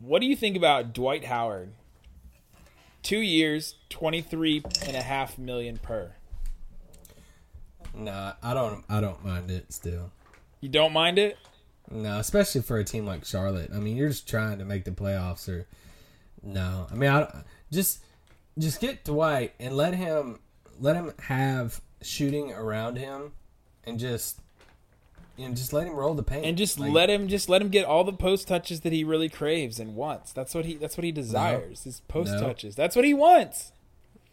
What 0.00 0.20
do 0.20 0.26
you 0.26 0.36
think 0.36 0.56
about 0.56 0.92
Dwight 0.92 1.24
Howard? 1.24 1.72
Two 3.02 3.18
years, 3.18 3.74
twenty-three 3.90 4.62
and 4.86 4.96
a 4.96 5.02
half 5.02 5.38
million 5.38 5.78
per. 5.78 6.12
Nah, 7.94 8.34
I 8.42 8.54
don't. 8.54 8.84
I 8.88 9.00
don't 9.00 9.24
mind 9.24 9.50
it 9.50 9.72
still. 9.72 10.10
You 10.60 10.68
don't 10.68 10.92
mind 10.92 11.18
it? 11.18 11.36
No, 11.90 12.18
especially 12.18 12.60
for 12.60 12.76
a 12.78 12.84
team 12.84 13.06
like 13.06 13.24
Charlotte. 13.24 13.70
I 13.74 13.78
mean, 13.78 13.96
you're 13.96 14.08
just 14.08 14.28
trying 14.28 14.58
to 14.58 14.64
make 14.64 14.84
the 14.84 14.90
playoffs, 14.90 15.48
or 15.48 15.66
no. 16.42 16.86
I 16.90 16.94
mean, 16.94 17.10
I 17.10 17.42
just 17.72 18.04
just 18.58 18.80
get 18.80 19.04
Dwight 19.04 19.54
and 19.58 19.76
let 19.76 19.94
him 19.94 20.40
let 20.78 20.96
him 20.96 21.12
have 21.20 21.80
shooting 22.02 22.52
around 22.52 22.98
him, 22.98 23.32
and 23.84 23.98
just 23.98 24.40
and 25.38 25.56
just 25.56 25.72
let 25.72 25.86
him 25.86 25.94
roll 25.94 26.14
the 26.14 26.22
paint 26.22 26.44
And 26.44 26.58
just 26.58 26.78
Like, 26.78 26.92
let 26.92 27.08
him 27.10 27.28
just 27.28 27.48
let 27.48 27.62
him 27.62 27.68
get 27.68 27.84
all 27.84 28.04
the 28.04 28.12
post 28.12 28.48
touches 28.48 28.80
that 28.80 28.92
he 28.92 29.04
really 29.04 29.28
craves 29.28 29.78
and 29.78 29.94
wants. 29.94 30.32
That's 30.32 30.54
what 30.54 30.64
he 30.64 30.74
that's 30.74 30.96
what 30.96 31.04
he 31.04 31.12
desires. 31.12 31.84
His 31.84 32.00
post 32.08 32.32
No. 32.32 32.40
touches. 32.40 32.74
That's 32.74 32.96
what 32.96 33.04
he 33.04 33.14
wants. 33.14 33.72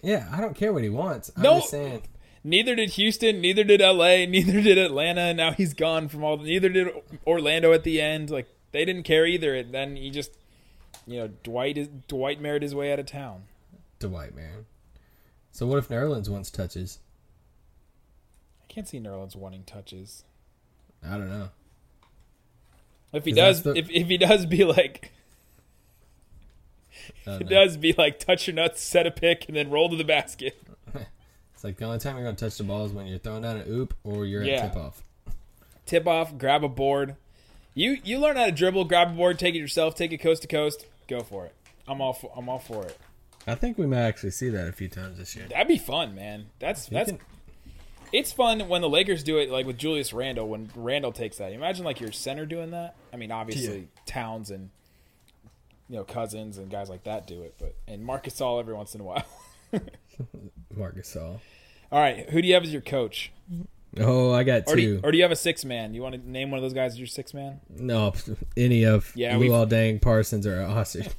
Yeah, 0.01 0.27
I 0.31 0.41
don't 0.41 0.55
care 0.55 0.73
what 0.73 0.83
he 0.83 0.89
wants. 0.89 1.31
I'm 1.35 1.43
No. 1.43 1.55
just 1.59 1.69
saying. 1.69 2.03
Neither 2.43 2.75
did 2.75 2.91
Houston, 2.91 3.41
neither 3.41 3.63
did 3.63 3.81
LA, 3.81 4.25
neither 4.27 4.61
did 4.61 4.77
Atlanta, 4.77 5.33
now 5.33 5.51
he's 5.51 5.73
gone 5.73 6.07
from 6.09 6.23
all 6.23 6.37
neither 6.37 6.69
did 6.69 6.89
Orlando 7.25 7.73
at 7.73 7.83
the 7.83 8.01
end. 8.01 8.29
Like 8.29 8.47
they 8.71 8.85
didn't 8.85 9.03
care 9.03 9.25
either. 9.25 9.55
And 9.55 9.73
then 9.73 9.95
he 9.95 10.09
just 10.09 10.31
you 11.07 11.17
know, 11.19 11.29
Dwight 11.43 11.77
is 11.77 11.87
Dwight 12.07 12.41
married 12.41 12.63
his 12.63 12.73
way 12.73 12.91
out 12.91 12.99
of 12.99 13.05
town. 13.05 13.43
Dwight, 13.99 14.35
man. 14.35 14.65
So 15.51 15.65
what 15.67 15.77
if 15.77 15.87
Nerlens 15.87 16.27
wants 16.29 16.49
touches? 16.51 16.99
I 18.63 18.65
can't 18.67 18.87
see 18.87 18.99
Nerlens 18.99 19.35
wanting 19.35 19.63
touches. 19.63 20.23
I 21.07 21.11
don't 21.17 21.29
know. 21.29 21.49
If 23.13 23.25
he 23.25 23.31
does, 23.31 23.63
the- 23.63 23.75
if 23.75 23.89
if 23.89 24.07
he 24.07 24.17
does, 24.17 24.45
be 24.45 24.63
like, 24.63 25.11
I 27.27 27.35
it 27.35 27.41
know. 27.41 27.47
does, 27.49 27.77
be 27.77 27.93
like, 27.97 28.19
touch 28.19 28.47
your 28.47 28.55
nuts, 28.55 28.81
set 28.81 29.05
a 29.07 29.11
pick, 29.11 29.45
and 29.47 29.55
then 29.55 29.69
roll 29.69 29.89
to 29.89 29.95
the 29.95 30.03
basket. 30.03 30.57
It's 31.53 31.63
like 31.63 31.77
the 31.77 31.85
only 31.85 31.99
time 31.99 32.15
you're 32.17 32.25
gonna 32.25 32.35
touch 32.35 32.57
the 32.57 32.65
ball 32.65 32.85
is 32.85 32.91
when 32.91 33.05
you're 33.07 33.17
throwing 33.17 33.43
down 33.43 33.55
an 33.55 33.65
oop 33.71 33.93
or 34.03 34.25
you're 34.25 34.43
Yeah. 34.43 34.55
at 34.65 34.73
tip 34.73 34.81
off. 34.83 35.03
Tip 35.85 36.05
off, 36.05 36.37
grab 36.37 36.65
a 36.65 36.67
board. 36.67 37.15
You 37.73 37.97
you 38.03 38.19
learn 38.19 38.35
how 38.35 38.45
to 38.47 38.51
dribble, 38.51 38.85
grab 38.85 39.11
a 39.11 39.13
board, 39.13 39.39
take 39.39 39.55
it 39.55 39.59
yourself, 39.59 39.95
take 39.95 40.11
it 40.11 40.17
coast 40.17 40.41
to 40.41 40.49
coast, 40.49 40.85
go 41.07 41.21
for 41.21 41.45
it. 41.45 41.53
I'm 41.87 42.01
all 42.01 42.11
for, 42.11 42.29
I'm 42.35 42.49
all 42.49 42.59
for 42.59 42.83
it. 42.85 42.97
I 43.47 43.55
think 43.55 43.77
we 43.77 43.85
might 43.87 43.99
actually 44.01 44.31
see 44.31 44.49
that 44.49 44.67
a 44.67 44.73
few 44.73 44.89
times 44.89 45.17
this 45.17 45.33
year. 45.35 45.45
That'd 45.47 45.67
be 45.69 45.77
fun, 45.77 46.13
man. 46.13 46.47
That's 46.59 46.87
that's 46.87 47.11
can- 47.11 47.19
it's 48.11 48.31
fun 48.31 48.67
when 48.67 48.81
the 48.81 48.89
Lakers 48.89 49.23
do 49.23 49.37
it, 49.37 49.49
like 49.49 49.65
with 49.65 49.77
Julius 49.77 50.13
Randle. 50.13 50.47
When 50.47 50.69
Randle 50.75 51.11
takes 51.11 51.37
that, 51.37 51.51
imagine 51.51 51.85
like 51.85 51.99
your 51.99 52.11
center 52.11 52.45
doing 52.45 52.71
that. 52.71 52.95
I 53.13 53.17
mean, 53.17 53.31
obviously 53.31 53.87
Towns 54.05 54.51
and 54.51 54.69
you 55.89 55.97
know 55.97 56.03
Cousins 56.03 56.57
and 56.57 56.69
guys 56.69 56.89
like 56.89 57.03
that 57.03 57.27
do 57.27 57.41
it, 57.43 57.55
but 57.59 57.75
and 57.87 58.03
Marcus 58.03 58.39
All 58.41 58.59
every 58.59 58.73
once 58.73 58.95
in 58.95 59.01
a 59.01 59.03
while. 59.03 59.25
Marcus 60.75 61.15
All. 61.15 61.41
All 61.91 61.99
right, 61.99 62.29
who 62.29 62.41
do 62.41 62.47
you 62.47 62.53
have 62.55 62.63
as 62.63 62.71
your 62.73 62.81
coach, 62.81 63.31
Oh, 63.97 64.33
I 64.33 64.43
got 64.43 64.63
or 64.67 64.75
do 64.75 64.81
you, 64.81 64.95
two. 64.99 65.07
or 65.07 65.11
do 65.11 65.17
you 65.17 65.23
have 65.23 65.31
a 65.31 65.35
six 65.37 65.63
man? 65.63 65.93
You 65.93 66.01
want 66.01 66.15
to 66.15 66.29
name 66.29 66.51
one 66.51 66.57
of 66.57 66.63
those 66.63 66.73
guys 66.73 66.93
as 66.93 66.99
your 66.99 67.07
six 67.07 67.33
man? 67.33 67.61
no, 67.69 68.13
any 68.57 68.83
of 68.83 69.11
Yeah, 69.15 69.35
Luol 69.35 69.69
Deng, 69.69 70.01
Parsons, 70.01 70.45
or 70.45 70.57
Ossie. 70.57 71.09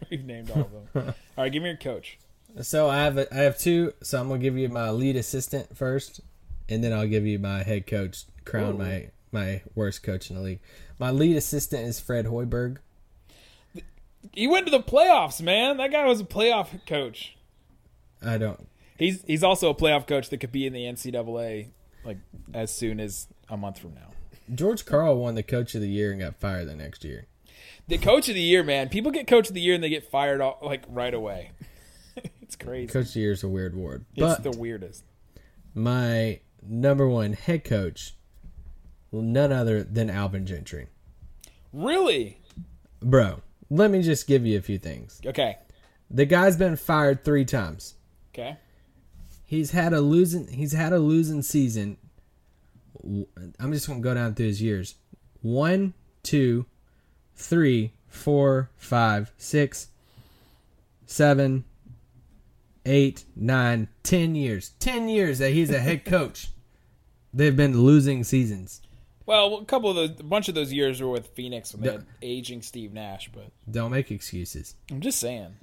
We've 0.10 0.24
named 0.24 0.50
all 0.52 0.60
of 0.60 0.70
them. 0.94 1.14
All 1.36 1.44
right, 1.44 1.52
give 1.52 1.62
me 1.62 1.68
your 1.68 1.76
coach. 1.78 2.18
So 2.60 2.88
I 2.88 2.98
have 2.98 3.18
a, 3.18 3.34
I 3.34 3.38
have 3.38 3.58
two. 3.58 3.92
So 4.02 4.20
I'm 4.20 4.28
gonna 4.28 4.40
give 4.40 4.56
you 4.56 4.68
my 4.68 4.90
lead 4.90 5.16
assistant 5.16 5.76
first, 5.76 6.20
and 6.68 6.82
then 6.82 6.92
I'll 6.92 7.06
give 7.06 7.26
you 7.26 7.38
my 7.38 7.62
head 7.62 7.86
coach. 7.86 8.24
Crown 8.44 8.78
my 8.78 9.08
my 9.32 9.62
worst 9.74 10.02
coach 10.02 10.30
in 10.30 10.36
the 10.36 10.42
league. 10.42 10.60
My 10.98 11.10
lead 11.10 11.36
assistant 11.36 11.86
is 11.86 11.98
Fred 11.98 12.26
Hoiberg. 12.26 12.78
He 14.32 14.46
went 14.46 14.66
to 14.66 14.70
the 14.70 14.82
playoffs, 14.82 15.42
man. 15.42 15.76
That 15.78 15.90
guy 15.90 16.06
was 16.06 16.20
a 16.20 16.24
playoff 16.24 16.86
coach. 16.86 17.36
I 18.22 18.38
don't. 18.38 18.68
He's 18.98 19.22
he's 19.24 19.42
also 19.42 19.70
a 19.70 19.74
playoff 19.74 20.06
coach 20.06 20.30
that 20.30 20.38
could 20.38 20.52
be 20.52 20.66
in 20.66 20.72
the 20.72 20.84
NCAA 20.84 21.68
like 22.04 22.18
as 22.52 22.72
soon 22.72 23.00
as 23.00 23.26
a 23.48 23.56
month 23.56 23.78
from 23.78 23.94
now. 23.94 24.12
George 24.54 24.84
Karl 24.84 25.16
won 25.16 25.34
the 25.34 25.42
coach 25.42 25.74
of 25.74 25.80
the 25.80 25.88
year 25.88 26.12
and 26.12 26.20
got 26.20 26.36
fired 26.36 26.68
the 26.68 26.76
next 26.76 27.04
year. 27.04 27.26
The 27.88 27.98
coach 27.98 28.28
of 28.28 28.34
the 28.34 28.40
year, 28.40 28.62
man. 28.62 28.88
People 28.88 29.10
get 29.10 29.26
coach 29.26 29.48
of 29.48 29.54
the 29.54 29.60
year 29.60 29.74
and 29.74 29.82
they 29.82 29.88
get 29.88 30.10
fired 30.10 30.40
all, 30.40 30.58
like 30.62 30.84
right 30.88 31.12
away. 31.12 31.50
it's 32.42 32.56
crazy. 32.56 32.92
Coach 32.92 33.06
of 33.08 33.12
the 33.14 33.20
year 33.20 33.32
is 33.32 33.42
a 33.42 33.48
weird 33.48 33.74
word, 33.76 34.04
it's 34.14 34.20
but 34.20 34.42
the 34.42 34.58
weirdest. 34.58 35.04
my 35.74 36.40
number 36.66 37.08
one 37.08 37.32
head 37.34 37.64
coach, 37.64 38.14
none 39.12 39.52
other 39.52 39.82
than 39.82 40.10
Alvin 40.10 40.46
Gentry. 40.46 40.86
Really? 41.72 42.38
Bro, 43.00 43.42
let 43.70 43.90
me 43.90 44.02
just 44.02 44.26
give 44.26 44.46
you 44.46 44.58
a 44.58 44.62
few 44.62 44.78
things. 44.78 45.20
Okay. 45.26 45.58
The 46.10 46.24
guy's 46.24 46.56
been 46.56 46.76
fired 46.76 47.24
three 47.24 47.44
times. 47.44 47.94
Okay. 48.32 48.56
He's 49.44 49.72
had 49.72 49.92
a 49.92 50.00
losing. 50.00 50.48
He's 50.48 50.72
had 50.72 50.92
a 50.92 50.98
losing 50.98 51.42
season. 51.42 51.96
I'm 53.58 53.72
just 53.72 53.86
gonna 53.86 54.00
go 54.00 54.14
down 54.14 54.34
through 54.34 54.46
his 54.46 54.62
years. 54.62 54.94
One, 55.42 55.94
two, 56.22 56.66
three, 57.34 57.92
four, 58.06 58.70
five, 58.76 59.32
six, 59.36 59.88
seven, 61.06 61.64
eight, 62.86 63.24
nine, 63.36 63.88
ten 64.02 64.34
years. 64.34 64.70
Ten 64.78 65.08
years 65.08 65.38
that 65.38 65.50
he's 65.52 65.70
a 65.70 65.78
head 65.80 66.04
coach. 66.04 66.48
They've 67.32 67.56
been 67.56 67.82
losing 67.82 68.24
seasons. 68.24 68.80
Well, 69.26 69.56
a 69.58 69.64
couple 69.64 69.88
of 69.90 69.96
those, 69.96 70.20
a 70.20 70.22
bunch 70.24 70.48
of 70.48 70.54
those 70.54 70.72
years 70.72 71.00
were 71.00 71.08
with 71.08 71.28
Phoenix 71.28 71.72
when 71.72 71.82
they 71.82 71.92
had 71.92 72.06
aging 72.20 72.62
Steve 72.62 72.92
Nash, 72.92 73.30
but 73.32 73.50
Don't 73.70 73.90
make 73.90 74.10
excuses. 74.10 74.74
I'm 74.90 75.00
just 75.00 75.18
saying. 75.18 75.54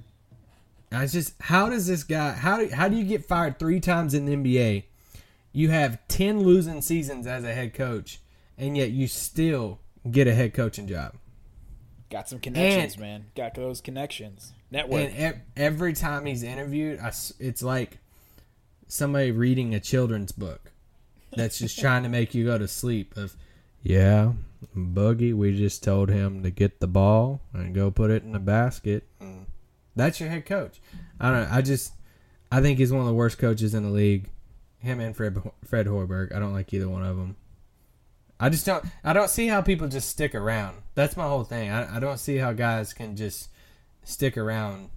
I 0.91 1.05
just 1.05 1.35
how 1.39 1.69
does 1.69 1.87
this 1.87 2.03
guy 2.03 2.31
how 2.33 2.57
do 2.57 2.67
how 2.67 2.89
do 2.89 2.97
you 2.97 3.05
get 3.05 3.25
fired 3.25 3.59
three 3.59 3.79
times 3.79 4.13
in 4.13 4.25
the 4.25 4.35
NBA? 4.35 4.83
You 5.53 5.69
have 5.69 5.99
ten 6.07 6.41
losing 6.41 6.81
seasons 6.81 7.27
as 7.27 7.43
a 7.43 7.53
head 7.53 7.73
coach, 7.73 8.19
and 8.57 8.75
yet 8.75 8.91
you 8.91 9.07
still 9.07 9.79
get 10.09 10.27
a 10.27 10.33
head 10.33 10.53
coaching 10.53 10.87
job. 10.87 11.13
Got 12.09 12.27
some 12.27 12.39
connections, 12.39 12.95
And- 12.95 13.01
man. 13.01 13.25
Got 13.35 13.53
those 13.53 13.79
connections. 13.79 14.53
Network. 14.71 15.01
And 15.01 15.15
ev- 15.15 15.41
every 15.55 15.93
time 15.93 16.25
he's 16.25 16.43
interviewed, 16.43 16.99
I 16.99 17.11
it's 17.39 17.61
like 17.61 17.99
somebody 18.87 19.31
reading 19.31 19.75
a 19.75 19.79
children's 19.79 20.31
book 20.31 20.71
that's 21.35 21.59
just 21.59 21.79
trying 21.79 22.03
to 22.03 22.09
make 22.09 22.33
you 22.33 22.45
go 22.45 22.57
to 22.57 22.67
sleep. 22.67 23.15
Of 23.17 23.35
yeah, 23.83 24.31
Boogie, 24.75 25.33
we 25.33 25.57
just 25.57 25.83
told 25.83 26.09
him 26.09 26.43
to 26.43 26.49
get 26.49 26.79
the 26.79 26.87
ball 26.87 27.41
and 27.53 27.75
go 27.75 27.91
put 27.91 28.11
it 28.11 28.23
in 28.23 28.31
the 28.31 28.39
basket. 28.39 29.03
Mm. 29.21 29.45
That's 29.95 30.19
your 30.19 30.29
head 30.29 30.45
coach. 30.45 30.79
I 31.19 31.31
don't. 31.31 31.49
know. 31.49 31.55
I 31.55 31.61
just 31.61 31.93
I 32.51 32.61
think 32.61 32.79
he's 32.79 32.91
one 32.91 33.01
of 33.01 33.07
the 33.07 33.13
worst 33.13 33.37
coaches 33.37 33.73
in 33.73 33.83
the 33.83 33.89
league. 33.89 34.29
Him 34.79 34.99
and 34.99 35.15
Fred 35.15 35.37
Fred 35.65 35.85
Hoiberg. 35.85 36.33
I 36.33 36.39
don't 36.39 36.53
like 36.53 36.73
either 36.73 36.89
one 36.89 37.03
of 37.03 37.17
them. 37.17 37.35
I 38.39 38.49
just 38.49 38.65
don't. 38.65 38.83
I 39.03 39.13
don't 39.13 39.29
see 39.29 39.47
how 39.47 39.61
people 39.61 39.87
just 39.87 40.09
stick 40.09 40.33
around. 40.33 40.77
That's 40.95 41.15
my 41.15 41.27
whole 41.27 41.43
thing. 41.43 41.69
I, 41.69 41.97
I 41.97 41.99
don't 41.99 42.17
see 42.19 42.37
how 42.37 42.53
guys 42.53 42.93
can 42.93 43.15
just 43.15 43.49
stick 44.03 44.37
around 44.37 44.89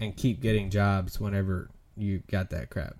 and 0.00 0.16
keep 0.16 0.40
getting 0.40 0.70
jobs 0.70 1.20
whenever 1.20 1.70
you 1.96 2.22
got 2.30 2.50
that 2.50 2.70
crap. 2.70 2.96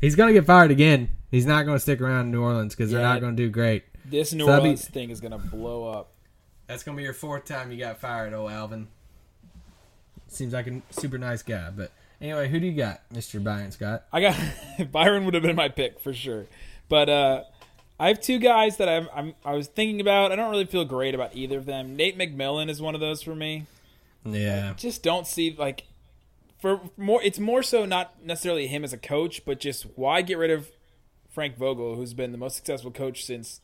He's 0.00 0.14
gonna 0.16 0.32
get 0.32 0.46
fired 0.46 0.70
again. 0.70 1.10
He's 1.30 1.46
not 1.46 1.64
gonna 1.66 1.80
stick 1.80 2.00
around 2.00 2.26
in 2.26 2.30
New 2.32 2.42
Orleans 2.42 2.74
because 2.74 2.90
they're 2.90 3.02
not 3.02 3.20
gonna 3.20 3.36
do 3.36 3.48
great. 3.50 3.84
this 4.04 4.32
New 4.32 4.44
So 4.44 4.46
that'd 4.46 4.62
be- 4.62 4.68
Orleans 4.70 4.86
thing 4.88 5.10
is 5.10 5.20
gonna 5.20 5.38
blow 5.38 5.86
up. 5.88 6.12
That's 6.66 6.82
gonna 6.82 6.96
be 6.96 7.02
your 7.02 7.12
fourth 7.14 7.44
time 7.44 7.70
you 7.72 7.78
got 7.78 7.98
fired, 7.98 8.32
oh 8.32 8.48
Alvin. 8.48 8.88
Seems 10.28 10.52
like 10.52 10.66
a 10.66 10.82
super 10.90 11.16
nice 11.18 11.42
guy, 11.42 11.70
but 11.70 11.90
anyway, 12.20 12.48
who 12.48 12.60
do 12.60 12.66
you 12.66 12.72
got, 12.76 13.00
Mister 13.12 13.40
Byron 13.40 13.70
Scott? 13.70 14.04
I 14.12 14.20
got 14.20 14.36
Byron 14.92 15.24
would 15.24 15.34
have 15.34 15.42
been 15.42 15.56
my 15.56 15.68
pick 15.68 15.98
for 16.00 16.12
sure, 16.12 16.46
but 16.88 17.08
uh, 17.08 17.44
I 17.98 18.08
have 18.08 18.20
two 18.20 18.38
guys 18.38 18.76
that 18.76 18.88
I'm, 18.88 19.08
I'm 19.14 19.34
I 19.44 19.52
was 19.54 19.66
thinking 19.68 20.00
about. 20.00 20.30
I 20.32 20.36
don't 20.36 20.50
really 20.50 20.66
feel 20.66 20.84
great 20.84 21.14
about 21.14 21.34
either 21.34 21.58
of 21.58 21.66
them. 21.66 21.96
Nate 21.96 22.16
McMillan 22.18 22.68
is 22.68 22.80
one 22.80 22.94
of 22.94 23.00
those 23.00 23.22
for 23.22 23.34
me. 23.34 23.66
Yeah, 24.34 24.74
Just 24.76 25.02
don't 25.02 25.26
see 25.26 25.54
like 25.56 25.84
for 26.60 26.80
more. 26.96 27.22
It's 27.22 27.38
more 27.38 27.62
so 27.62 27.84
not 27.84 28.24
necessarily 28.24 28.66
him 28.66 28.84
as 28.84 28.92
a 28.92 28.98
coach, 28.98 29.44
but 29.44 29.60
just 29.60 29.84
why 29.96 30.22
get 30.22 30.38
rid 30.38 30.50
of 30.50 30.70
Frank 31.30 31.56
Vogel, 31.56 31.96
who's 31.96 32.14
been 32.14 32.32
the 32.32 32.38
most 32.38 32.56
successful 32.56 32.90
coach 32.90 33.24
since 33.24 33.60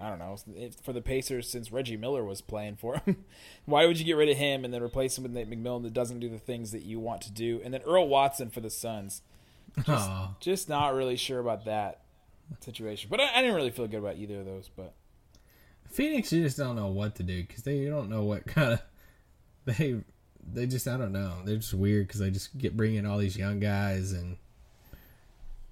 I 0.00 0.08
don't 0.08 0.18
know 0.18 0.36
for 0.82 0.92
the 0.92 1.00
Pacers 1.00 1.48
since 1.48 1.70
Reggie 1.70 1.96
Miller 1.96 2.24
was 2.24 2.40
playing 2.40 2.76
for 2.76 2.96
him. 2.98 3.24
Why 3.64 3.86
would 3.86 3.98
you 3.98 4.04
get 4.04 4.16
rid 4.16 4.28
of 4.28 4.36
him 4.36 4.64
and 4.64 4.74
then 4.74 4.82
replace 4.82 5.16
him 5.16 5.22
with 5.22 5.32
Nate 5.32 5.48
McMillan 5.48 5.84
that 5.84 5.92
doesn't 5.92 6.18
do 6.18 6.28
the 6.28 6.38
things 6.38 6.72
that 6.72 6.82
you 6.82 6.98
want 6.98 7.20
to 7.22 7.32
do? 7.32 7.60
And 7.64 7.72
then 7.72 7.80
Earl 7.82 8.08
Watson 8.08 8.50
for 8.50 8.60
the 8.60 8.70
Suns. 8.70 9.22
Aw. 9.86 10.34
Just 10.40 10.68
not 10.68 10.94
really 10.94 11.16
sure 11.16 11.38
about 11.38 11.64
that 11.66 12.00
situation. 12.60 13.08
But 13.08 13.20
I, 13.20 13.34
I 13.36 13.40
didn't 13.40 13.54
really 13.54 13.70
feel 13.70 13.86
good 13.86 14.00
about 14.00 14.16
either 14.16 14.40
of 14.40 14.46
those. 14.46 14.68
But 14.74 14.94
Phoenix, 15.88 16.32
you 16.32 16.42
just 16.42 16.56
don't 16.56 16.74
know 16.76 16.88
what 16.88 17.14
to 17.16 17.22
do 17.22 17.42
because 17.42 17.62
they 17.62 17.76
you 17.76 17.90
don't 17.90 18.10
know 18.10 18.24
what 18.24 18.46
kind 18.46 18.72
of 18.74 18.82
they 19.78 19.96
they 20.52 20.66
just 20.66 20.86
I 20.88 20.96
don't 20.96 21.12
know. 21.12 21.42
They're 21.44 21.56
just 21.56 21.74
weird 21.74 22.06
because 22.06 22.20
they 22.20 22.30
just 22.30 22.56
get 22.56 22.76
bringing 22.76 23.06
all 23.06 23.18
these 23.18 23.36
young 23.36 23.60
guys 23.60 24.12
and 24.12 24.36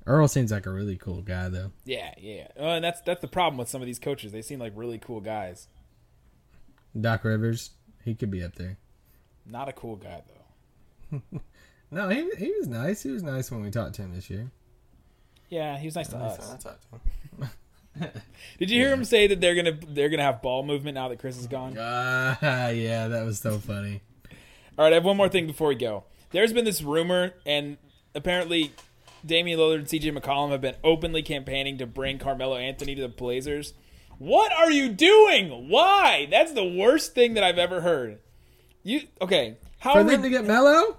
Earl 0.06 0.26
seems 0.26 0.50
like 0.50 0.66
a 0.66 0.70
really 0.70 0.96
cool 0.96 1.22
guy 1.22 1.48
though. 1.48 1.70
yeah, 1.84 2.14
yeah. 2.18 2.48
Uh, 2.58 2.64
and 2.64 2.84
that's 2.84 3.00
that's 3.02 3.20
the 3.20 3.28
problem 3.28 3.58
with 3.58 3.68
some 3.68 3.80
of 3.80 3.86
these 3.86 3.98
coaches. 3.98 4.32
They 4.32 4.42
seem 4.42 4.58
like 4.58 4.72
really 4.74 4.98
cool 4.98 5.20
guys. 5.20 5.68
Doc 6.98 7.24
Rivers, 7.24 7.70
he 8.04 8.14
could 8.14 8.30
be 8.30 8.42
up 8.42 8.56
there. 8.56 8.78
Not 9.46 9.68
a 9.68 9.72
cool 9.72 9.96
guy 9.96 10.22
though. 11.10 11.20
No, 11.92 12.08
he 12.08 12.26
he 12.38 12.50
was 12.58 12.66
nice. 12.66 13.02
He 13.02 13.10
was 13.10 13.22
nice 13.22 13.50
when 13.50 13.60
we 13.60 13.70
talked 13.70 13.96
to 13.96 14.02
him 14.02 14.14
this 14.14 14.30
year. 14.30 14.50
Yeah, 15.50 15.76
he 15.76 15.86
was 15.86 15.94
nice 15.94 16.08
to 16.08 16.16
us. 16.16 16.38
I 16.50 16.56
talked 16.56 16.82
to 16.84 16.88
him. 16.96 17.00
Did 18.58 18.70
you 18.70 18.80
hear 18.80 18.92
him 18.92 19.04
say 19.04 19.26
that 19.26 19.40
they're 19.40 19.54
gonna 19.54 19.78
they're 19.88 20.08
gonna 20.08 20.22
have 20.22 20.42
ball 20.42 20.62
movement 20.62 20.94
now 20.94 21.08
that 21.08 21.18
Chris 21.18 21.36
is 21.38 21.46
gone? 21.46 21.76
Ah, 21.78 22.68
yeah, 22.68 23.08
that 23.08 23.24
was 23.24 23.38
so 23.38 23.58
funny. 23.58 24.00
All 24.78 24.84
right, 24.84 24.92
I 24.92 24.94
have 24.94 25.04
one 25.04 25.16
more 25.16 25.28
thing 25.28 25.46
before 25.46 25.68
we 25.68 25.74
go. 25.74 26.04
There's 26.30 26.52
been 26.52 26.64
this 26.64 26.80
rumor, 26.82 27.34
and 27.44 27.76
apparently 28.14 28.72
Damian 29.24 29.58
Lillard 29.58 29.78
and 29.78 29.86
CJ 29.86 30.16
McCollum 30.16 30.50
have 30.50 30.60
been 30.62 30.76
openly 30.82 31.22
campaigning 31.22 31.78
to 31.78 31.86
bring 31.86 32.18
Carmelo 32.18 32.56
Anthony 32.56 32.94
to 32.94 33.02
the 33.02 33.08
Blazers. 33.08 33.74
What 34.18 34.52
are 34.52 34.70
you 34.70 34.88
doing? 34.88 35.68
Why? 35.68 36.26
That's 36.30 36.52
the 36.52 36.64
worst 36.64 37.14
thing 37.14 37.34
that 37.34 37.44
I've 37.44 37.58
ever 37.58 37.80
heard. 37.80 38.20
You 38.82 39.02
okay? 39.20 39.58
How 39.78 39.94
For 39.94 40.04
re- 40.04 40.12
them 40.12 40.22
to 40.22 40.30
get 40.30 40.44
Melo, 40.44 40.96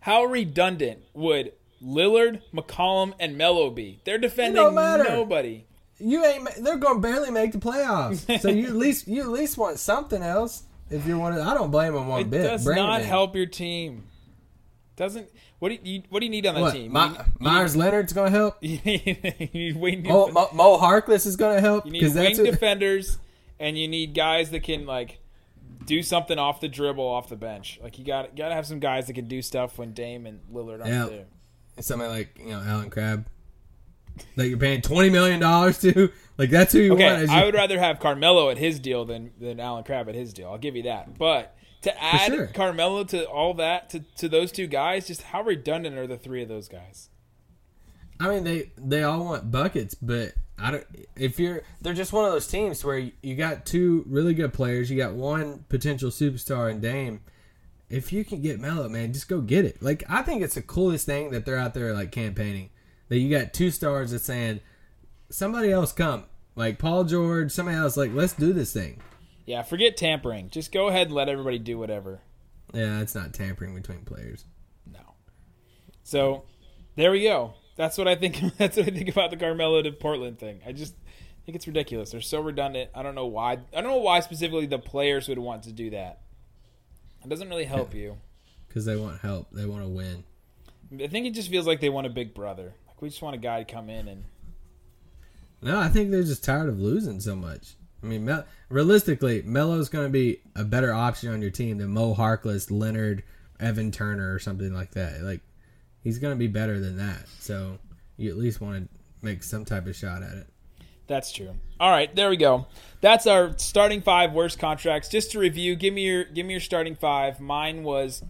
how 0.00 0.24
redundant 0.24 1.00
would 1.12 1.52
Lillard, 1.82 2.40
McCollum, 2.54 3.14
and 3.20 3.36
Melo 3.36 3.70
be? 3.70 4.00
They're 4.04 4.18
defending 4.18 4.62
nobody. 4.62 5.66
You 6.02 6.24
ain't. 6.24 6.48
They're 6.62 6.76
going 6.76 6.96
to 6.96 7.00
barely 7.00 7.30
make 7.30 7.52
the 7.52 7.58
playoffs. 7.58 8.40
so 8.40 8.48
you 8.50 8.66
at 8.66 8.74
least 8.76 9.06
you 9.08 9.20
at 9.22 9.28
least 9.28 9.56
want 9.56 9.78
something 9.78 10.22
else. 10.22 10.64
If 10.90 11.06
you're 11.06 11.16
one, 11.18 11.32
of, 11.32 11.46
I 11.46 11.54
don't 11.54 11.70
blame 11.70 11.94
them 11.94 12.06
one 12.08 12.20
It 12.22 12.30
bit. 12.30 12.42
does 12.42 12.66
not 12.66 13.00
help 13.02 13.34
your 13.34 13.46
team. 13.46 14.04
Doesn't 14.96 15.28
what 15.58 15.70
do 15.70 15.78
you 15.88 16.02
what 16.10 16.20
do 16.20 16.26
you 16.26 16.30
need 16.30 16.44
on 16.46 16.54
that 16.54 16.60
What? 16.60 16.74
team? 16.74 16.92
My, 16.92 17.08
You- 17.08 17.16
Meyers 17.38 17.74
Leonard's 17.76 18.12
going 18.12 18.30
to 18.30 18.38
help. 18.38 18.56
you 18.60 18.78
need, 18.84 19.76
wing 19.76 20.02
Mo, 20.02 20.28
Mo, 20.28 20.48
Mo 20.52 20.78
Harkless 20.78 21.24
is 21.26 21.36
going 21.36 21.54
to 21.56 21.60
help 21.60 21.86
You 21.86 21.92
need 21.92 22.02
wing 22.02 22.12
that's 22.14 22.38
defenders, 22.38 23.18
and 23.58 23.78
you 23.78 23.88
need 23.88 24.12
guys 24.14 24.50
that 24.50 24.62
can 24.64 24.84
like 24.84 25.18
do 25.86 26.02
something 26.02 26.38
off 26.38 26.60
the 26.60 26.68
dribble, 26.68 27.04
off 27.04 27.28
the 27.30 27.36
bench. 27.36 27.80
Like 27.82 27.98
you 27.98 28.04
got 28.04 28.36
got 28.36 28.50
to 28.50 28.54
have 28.54 28.66
some 28.66 28.80
guys 28.80 29.06
that 29.06 29.14
can 29.14 29.28
do 29.28 29.40
stuff 29.40 29.78
when 29.78 29.92
Dame 29.94 30.26
and 30.26 30.40
Lillard 30.52 30.80
aren't 30.80 30.88
Yeah. 30.88 31.06
there. 31.06 31.24
somebody 31.80 32.10
like 32.10 32.38
you 32.38 32.50
know 32.50 32.62
Allen 32.64 32.90
Crabbe 32.90 33.24
that 34.36 34.48
you're 34.48 34.58
paying 34.58 34.82
twenty 34.82 35.10
million 35.10 35.40
dollars 35.40 35.78
to. 35.80 36.10
Like 36.38 36.48
that's 36.48 36.72
who 36.72 36.78
you 36.80 36.90
want. 36.92 37.02
Okay, 37.02 37.22
as 37.24 37.28
I 37.28 37.36
your- 37.36 37.46
would 37.46 37.54
rather 37.54 37.78
have 37.78 38.00
Carmelo 38.00 38.48
at 38.48 38.56
his 38.56 38.80
deal 38.80 39.04
than 39.04 39.32
than 39.38 39.60
Allen 39.60 39.84
Crabbe 39.84 40.08
at 40.08 40.14
his 40.14 40.32
deal. 40.32 40.48
I'll 40.48 40.56
give 40.58 40.74
you 40.74 40.84
that. 40.84 41.18
But 41.18 41.54
to 41.82 42.02
add 42.02 42.32
sure. 42.32 42.46
Carmelo 42.48 43.04
to 43.04 43.28
all 43.28 43.52
that 43.54 43.90
to 43.90 44.00
to 44.16 44.30
those 44.30 44.50
two 44.50 44.66
guys, 44.66 45.06
just 45.06 45.22
how 45.22 45.42
redundant 45.42 45.98
are 45.98 46.06
the 46.06 46.16
three 46.16 46.42
of 46.42 46.48
those 46.48 46.68
guys? 46.68 47.10
I 48.18 48.28
mean, 48.30 48.44
they 48.44 48.72
they 48.78 49.02
all 49.02 49.24
want 49.26 49.50
buckets, 49.50 49.94
but 49.94 50.32
I 50.58 50.70
don't. 50.70 50.86
If 51.16 51.38
you're, 51.38 51.62
they're 51.82 51.92
just 51.92 52.14
one 52.14 52.24
of 52.24 52.32
those 52.32 52.46
teams 52.46 52.82
where 52.82 52.98
you, 52.98 53.12
you 53.22 53.34
got 53.36 53.66
two 53.66 54.04
really 54.08 54.32
good 54.32 54.52
players, 54.54 54.90
you 54.90 54.96
got 54.96 55.12
one 55.12 55.64
potential 55.68 56.10
superstar 56.10 56.70
in 56.70 56.80
Dame. 56.80 57.20
If 57.90 58.10
you 58.12 58.24
can 58.24 58.40
get 58.40 58.58
Melo, 58.58 58.88
man, 58.88 59.12
just 59.12 59.28
go 59.28 59.42
get 59.42 59.66
it. 59.66 59.82
Like 59.82 60.02
I 60.08 60.22
think 60.22 60.42
it's 60.42 60.54
the 60.54 60.62
coolest 60.62 61.04
thing 61.04 61.30
that 61.32 61.44
they're 61.44 61.58
out 61.58 61.74
there 61.74 61.92
like 61.92 62.10
campaigning. 62.10 62.70
That 63.12 63.18
you 63.18 63.28
got 63.28 63.52
two 63.52 63.70
stars 63.70 64.12
that's 64.12 64.24
saying, 64.24 64.60
somebody 65.28 65.70
else 65.70 65.92
come, 65.92 66.24
like 66.56 66.78
Paul 66.78 67.04
George, 67.04 67.52
somebody 67.52 67.76
else, 67.76 67.94
like 67.94 68.14
let's 68.14 68.32
do 68.32 68.54
this 68.54 68.72
thing. 68.72 69.02
Yeah, 69.44 69.60
forget 69.64 69.98
tampering. 69.98 70.48
Just 70.48 70.72
go 70.72 70.88
ahead 70.88 71.08
and 71.08 71.14
let 71.14 71.28
everybody 71.28 71.58
do 71.58 71.76
whatever. 71.76 72.22
Yeah, 72.72 73.02
it's 73.02 73.14
not 73.14 73.34
tampering 73.34 73.74
between 73.74 74.06
players. 74.06 74.46
No. 74.90 75.12
So 76.04 76.44
there 76.96 77.10
we 77.10 77.24
go. 77.24 77.52
That's 77.76 77.98
what 77.98 78.08
I 78.08 78.14
think. 78.14 78.40
That's 78.56 78.78
what 78.78 78.86
I 78.86 78.90
think 78.90 79.10
about 79.10 79.30
the 79.30 79.36
Carmelo 79.36 79.82
to 79.82 79.92
Portland 79.92 80.38
thing. 80.38 80.62
I 80.66 80.72
just 80.72 80.94
think 81.44 81.54
it's 81.54 81.66
ridiculous. 81.66 82.12
They're 82.12 82.22
so 82.22 82.40
redundant. 82.40 82.92
I 82.94 83.02
don't 83.02 83.14
know 83.14 83.26
why. 83.26 83.58
I 83.76 83.82
don't 83.82 83.90
know 83.90 83.98
why 83.98 84.20
specifically 84.20 84.64
the 84.64 84.78
players 84.78 85.28
would 85.28 85.38
want 85.38 85.64
to 85.64 85.72
do 85.72 85.90
that. 85.90 86.22
It 87.22 87.28
doesn't 87.28 87.50
really 87.50 87.66
help 87.66 87.94
you. 87.94 88.16
Because 88.68 88.86
they 88.86 88.96
want 88.96 89.20
help, 89.20 89.48
they 89.52 89.66
want 89.66 89.82
to 89.82 89.88
win. 89.88 90.24
I 90.98 91.08
think 91.08 91.26
it 91.26 91.34
just 91.34 91.50
feels 91.50 91.66
like 91.66 91.80
they 91.80 91.90
want 91.90 92.06
a 92.06 92.10
big 92.10 92.32
brother. 92.32 92.72
We 93.02 93.08
just 93.08 93.20
want 93.20 93.34
a 93.34 93.38
guy 93.38 93.62
to 93.62 93.70
come 93.70 93.90
in 93.90 94.06
and 94.06 94.22
No, 95.60 95.76
I 95.76 95.88
think 95.88 96.12
they're 96.12 96.22
just 96.22 96.44
tired 96.44 96.68
of 96.68 96.78
losing 96.78 97.18
so 97.18 97.34
much. 97.34 97.74
I 98.00 98.06
mean, 98.06 98.24
Mel- 98.24 98.44
realistically, 98.68 99.42
Melo's 99.42 99.88
going 99.88 100.06
to 100.06 100.10
be 100.10 100.40
a 100.54 100.62
better 100.62 100.94
option 100.94 101.32
on 101.32 101.42
your 101.42 101.50
team 101.50 101.78
than 101.78 101.90
Mo 101.90 102.14
Harkless, 102.14 102.70
Leonard, 102.70 103.24
Evan 103.58 103.90
Turner, 103.90 104.32
or 104.32 104.38
something 104.38 104.72
like 104.72 104.92
that. 104.92 105.22
Like, 105.22 105.40
he's 106.00 106.20
going 106.20 106.32
to 106.32 106.38
be 106.38 106.46
better 106.46 106.78
than 106.78 106.96
that. 106.98 107.26
So 107.40 107.78
you 108.16 108.30
at 108.30 108.36
least 108.36 108.60
want 108.60 108.84
to 108.84 108.98
make 109.20 109.42
some 109.42 109.64
type 109.64 109.88
of 109.88 109.96
shot 109.96 110.22
at 110.22 110.34
it. 110.34 110.46
That's 111.08 111.32
true. 111.32 111.56
All 111.80 111.90
right, 111.90 112.14
there 112.14 112.30
we 112.30 112.36
go. 112.36 112.66
That's 113.00 113.26
our 113.26 113.58
starting 113.58 114.00
five 114.00 114.32
worst 114.32 114.60
contracts. 114.60 115.08
Just 115.08 115.32
to 115.32 115.40
review, 115.40 115.74
give 115.74 115.92
me 115.92 116.02
your 116.02 116.22
give 116.24 116.46
me 116.46 116.52
your 116.52 116.60
starting 116.60 116.94
five. 116.94 117.40
Mine 117.40 117.82
was 117.82 118.22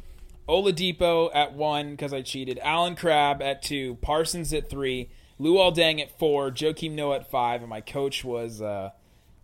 Oladipo 0.48 1.30
at 1.34 1.54
one 1.54 1.92
because 1.92 2.12
I 2.12 2.22
cheated. 2.22 2.58
Allen 2.62 2.96
Crabbe 2.96 3.42
at 3.42 3.62
two. 3.62 3.96
Parsons 3.96 4.52
at 4.52 4.68
three. 4.68 5.10
Luol 5.40 5.74
Deng 5.74 6.00
at 6.00 6.18
four. 6.18 6.50
Joakim 6.50 6.92
Noah 6.92 7.16
at 7.16 7.30
five. 7.30 7.60
And 7.60 7.70
my 7.70 7.80
coach 7.80 8.24
was 8.24 8.60
uh, 8.60 8.90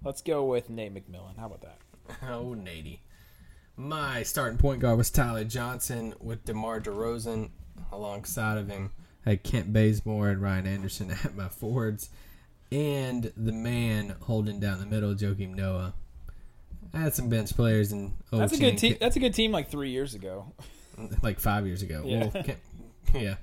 let's 0.02 0.22
go 0.22 0.44
with 0.44 0.70
Nate 0.70 0.94
McMillan. 0.94 1.38
How 1.38 1.46
about 1.46 1.62
that? 1.62 1.78
Oh, 2.22 2.56
Nady. 2.58 3.00
My 3.76 4.22
starting 4.22 4.58
point 4.58 4.80
guard 4.80 4.96
was 4.96 5.10
Tyler 5.10 5.44
Johnson 5.44 6.14
with 6.20 6.44
DeMar 6.44 6.80
DeRozan 6.80 7.50
alongside 7.92 8.56
of 8.58 8.68
him. 8.68 8.90
I 9.26 9.30
Had 9.30 9.42
Kent 9.44 9.72
Bazemore 9.72 10.30
and 10.30 10.42
Ryan 10.42 10.66
Anderson 10.66 11.10
at 11.24 11.36
my 11.36 11.48
forwards. 11.48 12.08
And 12.72 13.32
the 13.36 13.52
man 13.52 14.16
holding 14.22 14.58
down 14.58 14.80
the 14.80 14.86
middle, 14.86 15.14
Joakim 15.14 15.54
Noah. 15.54 15.94
I 16.94 16.98
had 17.00 17.14
some 17.14 17.28
bench 17.28 17.54
players 17.54 17.92
and 17.92 18.14
That's 18.32 18.54
a 18.54 18.58
good 18.58 18.78
team. 18.78 18.96
That's 18.98 19.16
a 19.16 19.20
good 19.20 19.34
team. 19.34 19.52
Like 19.52 19.70
three 19.70 19.90
years 19.90 20.14
ago. 20.14 20.52
like 21.22 21.40
five 21.40 21.66
years 21.66 21.82
ago. 21.82 22.02
Yeah. 22.04 22.30
Well, 22.32 22.44
yeah. 23.14 23.34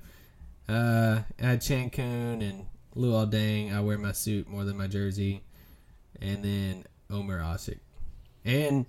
Uh, 0.68 1.22
I 1.40 1.46
had 1.46 1.60
Cancun 1.60 2.48
and 2.48 2.66
Luol 2.96 3.30
Deng. 3.30 3.74
I 3.74 3.80
wear 3.80 3.98
my 3.98 4.12
suit 4.12 4.48
more 4.48 4.64
than 4.64 4.76
my 4.76 4.86
jersey. 4.86 5.42
And 6.20 6.44
then 6.44 6.84
Omer 7.10 7.40
Asik. 7.40 7.80
And 8.44 8.86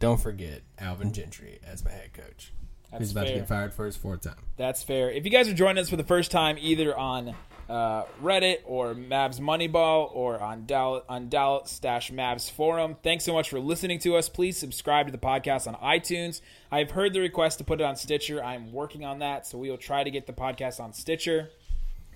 don't 0.00 0.20
forget 0.20 0.62
Alvin 0.78 1.12
Gentry 1.12 1.60
as 1.64 1.84
my 1.84 1.90
head 1.90 2.12
coach. 2.12 2.52
That's 2.90 3.00
who's 3.00 3.12
about 3.12 3.26
fair. 3.26 3.34
to 3.34 3.38
get 3.40 3.48
fired 3.48 3.74
for 3.74 3.84
his 3.84 3.96
fourth 3.96 4.22
time. 4.22 4.46
That's 4.56 4.82
fair. 4.82 5.10
If 5.10 5.24
you 5.24 5.30
guys 5.30 5.48
are 5.48 5.54
joining 5.54 5.78
us 5.82 5.90
for 5.90 5.96
the 5.96 6.04
first 6.04 6.30
time, 6.30 6.56
either 6.58 6.96
on 6.96 7.34
uh, 7.68 8.04
Reddit 8.22 8.58
or 8.64 8.94
Mavs 8.94 9.40
Moneyball 9.40 10.10
or 10.14 10.40
on 10.40 10.64
Dallas, 10.64 11.04
on 11.08 11.28
Dallas 11.28 11.70
Stash 11.70 12.10
Mavs 12.10 12.50
Forum, 12.50 12.96
thanks 13.02 13.24
so 13.24 13.32
much 13.32 13.50
for 13.50 13.60
listening 13.60 13.98
to 14.00 14.16
us. 14.16 14.28
Please 14.28 14.56
subscribe 14.56 15.06
to 15.06 15.12
the 15.12 15.18
podcast 15.18 15.66
on 15.66 15.74
iTunes. 15.74 16.40
I've 16.72 16.92
heard 16.92 17.12
the 17.12 17.20
request 17.20 17.58
to 17.58 17.64
put 17.64 17.80
it 17.80 17.84
on 17.84 17.96
Stitcher. 17.96 18.42
I'm 18.42 18.72
working 18.72 19.04
on 19.04 19.18
that, 19.18 19.46
so 19.46 19.58
we 19.58 19.70
will 19.70 19.76
try 19.76 20.02
to 20.02 20.10
get 20.10 20.26
the 20.26 20.32
podcast 20.32 20.80
on 20.80 20.92
Stitcher. 20.92 21.50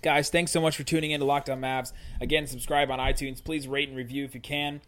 Guys, 0.03 0.30
thanks 0.30 0.50
so 0.50 0.61
much 0.61 0.76
for 0.76 0.82
tuning 0.82 1.12
in 1.12 1.20
to 1.20 1.26
Locked 1.26 1.48
On 1.48 1.61
Mavs. 1.61 1.92
Again, 2.20 2.46
subscribe 2.48 2.90
on 2.90 2.98
iTunes. 2.98 3.42
Please 3.42 3.68
rate 3.68 3.88
and 3.88 3.96
review 3.96 4.24
if 4.24 4.34
you 4.34 4.40
can. 4.40 4.80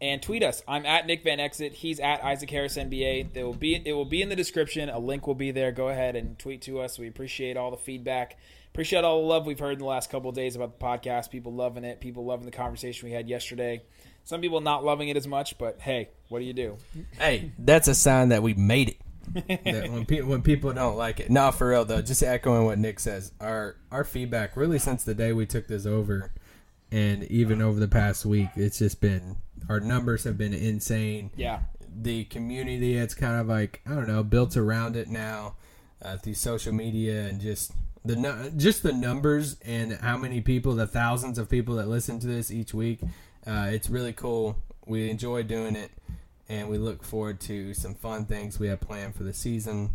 And 0.00 0.22
tweet 0.22 0.42
us. 0.42 0.62
I'm 0.68 0.84
at 0.84 1.06
Nick 1.06 1.24
Van 1.24 1.40
Exit. 1.40 1.72
He's 1.72 1.98
at 1.98 2.22
Isaac 2.22 2.50
Harris 2.50 2.76
NBA. 2.76 3.34
It 3.34 3.42
will 3.42 3.54
be 3.54 3.82
it 3.84 3.94
will 3.94 4.04
be 4.04 4.22
in 4.22 4.28
the 4.28 4.36
description. 4.36 4.88
A 4.90 4.98
link 4.98 5.26
will 5.26 5.34
be 5.34 5.50
there. 5.50 5.72
Go 5.72 5.88
ahead 5.88 6.14
and 6.14 6.38
tweet 6.38 6.62
to 6.62 6.80
us. 6.80 6.98
We 6.98 7.08
appreciate 7.08 7.56
all 7.56 7.72
the 7.72 7.78
feedback. 7.78 8.36
Appreciate 8.72 9.04
all 9.04 9.22
the 9.22 9.26
love 9.26 9.46
we've 9.46 9.58
heard 9.58 9.72
in 9.72 9.78
the 9.78 9.84
last 9.84 10.10
couple 10.10 10.30
of 10.30 10.36
days 10.36 10.54
about 10.54 10.78
the 10.78 10.84
podcast. 10.84 11.30
People 11.30 11.52
loving 11.52 11.84
it. 11.84 12.00
People 12.00 12.24
loving 12.24 12.46
the 12.46 12.52
conversation 12.52 13.08
we 13.08 13.14
had 13.14 13.28
yesterday. 13.28 13.82
Some 14.24 14.40
people 14.40 14.60
not 14.60 14.84
loving 14.84 15.08
it 15.08 15.16
as 15.16 15.26
much, 15.26 15.58
but 15.58 15.80
hey, 15.80 16.10
what 16.28 16.40
do 16.40 16.44
you 16.44 16.52
do? 16.52 16.76
Hey, 17.18 17.52
that's 17.58 17.88
a 17.88 17.94
sign 17.94 18.28
that 18.28 18.42
we 18.42 18.54
made 18.54 18.90
it. 18.90 18.98
that 19.64 19.90
when, 19.90 20.04
pe- 20.06 20.22
when 20.22 20.42
people 20.42 20.72
don't 20.72 20.96
like 20.96 21.20
it. 21.20 21.30
No, 21.30 21.50
for 21.50 21.68
real 21.70 21.84
though. 21.84 22.02
Just 22.02 22.22
echoing 22.22 22.64
what 22.64 22.78
Nick 22.78 23.00
says. 23.00 23.32
Our 23.40 23.76
our 23.90 24.04
feedback 24.04 24.56
really 24.56 24.78
since 24.78 25.04
the 25.04 25.14
day 25.14 25.32
we 25.32 25.46
took 25.46 25.66
this 25.66 25.86
over, 25.86 26.32
and 26.90 27.24
even 27.24 27.60
over 27.60 27.80
the 27.80 27.88
past 27.88 28.24
week, 28.24 28.48
it's 28.54 28.78
just 28.78 29.00
been 29.00 29.36
our 29.68 29.80
numbers 29.80 30.24
have 30.24 30.38
been 30.38 30.54
insane. 30.54 31.30
Yeah. 31.36 31.60
The 32.00 32.24
community, 32.24 32.96
it's 32.96 33.14
kind 33.14 33.40
of 33.40 33.48
like 33.48 33.80
I 33.86 33.94
don't 33.94 34.08
know 34.08 34.22
built 34.22 34.56
around 34.56 34.96
it 34.96 35.08
now 35.08 35.56
uh, 36.02 36.16
through 36.16 36.34
social 36.34 36.72
media 36.72 37.26
and 37.26 37.40
just 37.40 37.72
the 38.04 38.52
just 38.56 38.82
the 38.82 38.92
numbers 38.92 39.56
and 39.64 39.92
how 39.92 40.16
many 40.16 40.40
people, 40.40 40.74
the 40.74 40.86
thousands 40.86 41.38
of 41.38 41.48
people 41.48 41.76
that 41.76 41.88
listen 41.88 42.18
to 42.20 42.26
this 42.26 42.50
each 42.50 42.72
week. 42.72 43.00
Uh, 43.46 43.68
it's 43.70 43.88
really 43.88 44.12
cool. 44.12 44.56
We 44.86 45.10
enjoy 45.10 45.42
doing 45.42 45.76
it 45.76 45.90
and 46.48 46.68
we 46.68 46.78
look 46.78 47.04
forward 47.04 47.40
to 47.40 47.74
some 47.74 47.94
fun 47.94 48.24
things 48.24 48.58
we 48.58 48.68
have 48.68 48.80
planned 48.80 49.14
for 49.14 49.22
the 49.22 49.34
season 49.34 49.94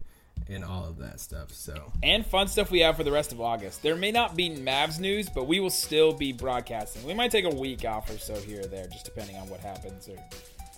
and 0.49 0.63
all 0.63 0.85
of 0.85 0.97
that 0.99 1.19
stuff. 1.19 1.51
So 1.51 1.91
and 2.01 2.25
fun 2.25 2.47
stuff 2.47 2.69
we 2.71 2.81
have 2.81 2.97
for 2.97 3.03
the 3.03 3.11
rest 3.11 3.31
of 3.31 3.41
August. 3.41 3.81
There 3.81 3.95
may 3.95 4.11
not 4.11 4.35
be 4.35 4.49
Mavs 4.49 4.99
news, 4.99 5.29
but 5.29 5.47
we 5.47 5.59
will 5.59 5.69
still 5.69 6.13
be 6.13 6.31
broadcasting. 6.31 7.05
We 7.05 7.13
might 7.13 7.31
take 7.31 7.45
a 7.45 7.55
week 7.55 7.85
off 7.85 8.09
or 8.09 8.17
so 8.17 8.35
here 8.35 8.61
or 8.61 8.65
there, 8.65 8.87
just 8.87 9.05
depending 9.05 9.37
on 9.37 9.49
what 9.49 9.59
happens 9.59 10.07
or 10.07 10.17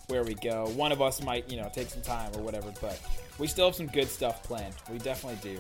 where 0.07 0.23
we 0.23 0.35
go. 0.35 0.67
One 0.75 0.91
of 0.91 1.01
us 1.01 1.21
might, 1.21 1.49
you 1.49 1.57
know, 1.57 1.69
take 1.73 1.89
some 1.89 2.01
time 2.01 2.31
or 2.35 2.41
whatever, 2.41 2.71
but 2.81 2.99
we 3.37 3.47
still 3.47 3.65
have 3.67 3.75
some 3.75 3.87
good 3.87 4.07
stuff 4.07 4.43
planned. 4.43 4.75
We 4.91 4.99
definitely 4.99 5.39
do. 5.41 5.59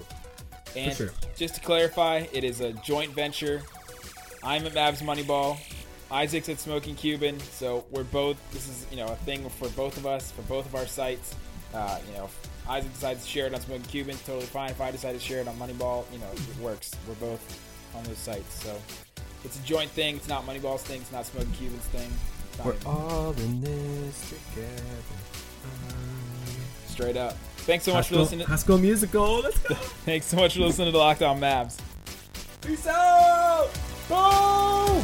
And 0.75 0.95
sure. 0.95 1.09
just 1.35 1.55
to 1.55 1.61
clarify, 1.61 2.25
it 2.33 2.43
is 2.43 2.61
a 2.61 2.73
joint 2.73 3.13
venture. 3.13 3.61
I'm 4.43 4.65
at 4.65 4.73
Mavs 4.73 5.01
Moneyball. 5.01 5.57
Isaac's 6.11 6.49
at 6.49 6.59
Smoking 6.59 6.95
Cuban. 6.95 7.39
So 7.39 7.85
we're 7.91 8.03
both. 8.03 8.37
This 8.51 8.67
is 8.67 8.85
you 8.91 8.97
know 8.97 9.07
a 9.07 9.15
thing 9.17 9.47
for 9.49 9.69
both 9.69 9.97
of 9.97 10.05
us 10.05 10.31
for 10.31 10.41
both 10.43 10.65
of 10.65 10.75
our 10.75 10.85
sites. 10.85 11.33
Uh, 11.73 11.99
you 12.07 12.17
know, 12.17 12.25
if 12.25 12.69
Isaac 12.69 12.93
decides 12.93 13.23
to 13.23 13.29
share 13.29 13.47
it 13.47 13.53
on 13.53 13.61
Smoking 13.61 13.83
Cuban, 13.85 14.15
totally 14.25 14.45
fine. 14.45 14.69
If 14.69 14.81
I 14.81 14.91
decide 14.91 15.13
to 15.13 15.19
share 15.19 15.41
it 15.41 15.47
on 15.47 15.55
Moneyball, 15.57 16.05
you 16.13 16.19
know, 16.19 16.29
it 16.31 16.59
works. 16.61 16.91
We're 17.07 17.15
both 17.15 17.41
on 17.95 18.03
those 18.03 18.17
sites. 18.17 18.63
So 18.63 18.75
It's 19.43 19.59
a 19.59 19.63
joint 19.63 19.89
thing. 19.91 20.15
It's 20.17 20.27
not 20.27 20.45
Moneyball's 20.45 20.83
thing. 20.83 21.01
It's 21.01 21.11
not 21.11 21.25
Smoking 21.25 21.51
Cubans 21.53 21.83
thing. 21.85 22.11
We're 22.63 22.73
even- 22.75 22.87
all 22.87 23.31
in 23.33 23.61
this 23.61 24.29
together. 24.53 24.83
straight 26.87 27.17
up. 27.17 27.35
Thanks 27.65 27.85
so 27.85 27.93
much 27.93 28.09
for 28.09 28.17
listening. 28.17 28.45
school 28.57 28.77
musical. 28.77 29.39
Let's 29.41 29.57
go. 29.59 29.73
Thanks 30.05 30.27
so 30.27 30.37
much 30.37 30.53
for 30.53 30.61
listening 30.61 30.87
to 30.87 30.91
On 31.23 31.39
Mavs. 31.39 31.79
Peace 32.61 32.85
out. 32.87 33.69
Boom. 34.07 35.03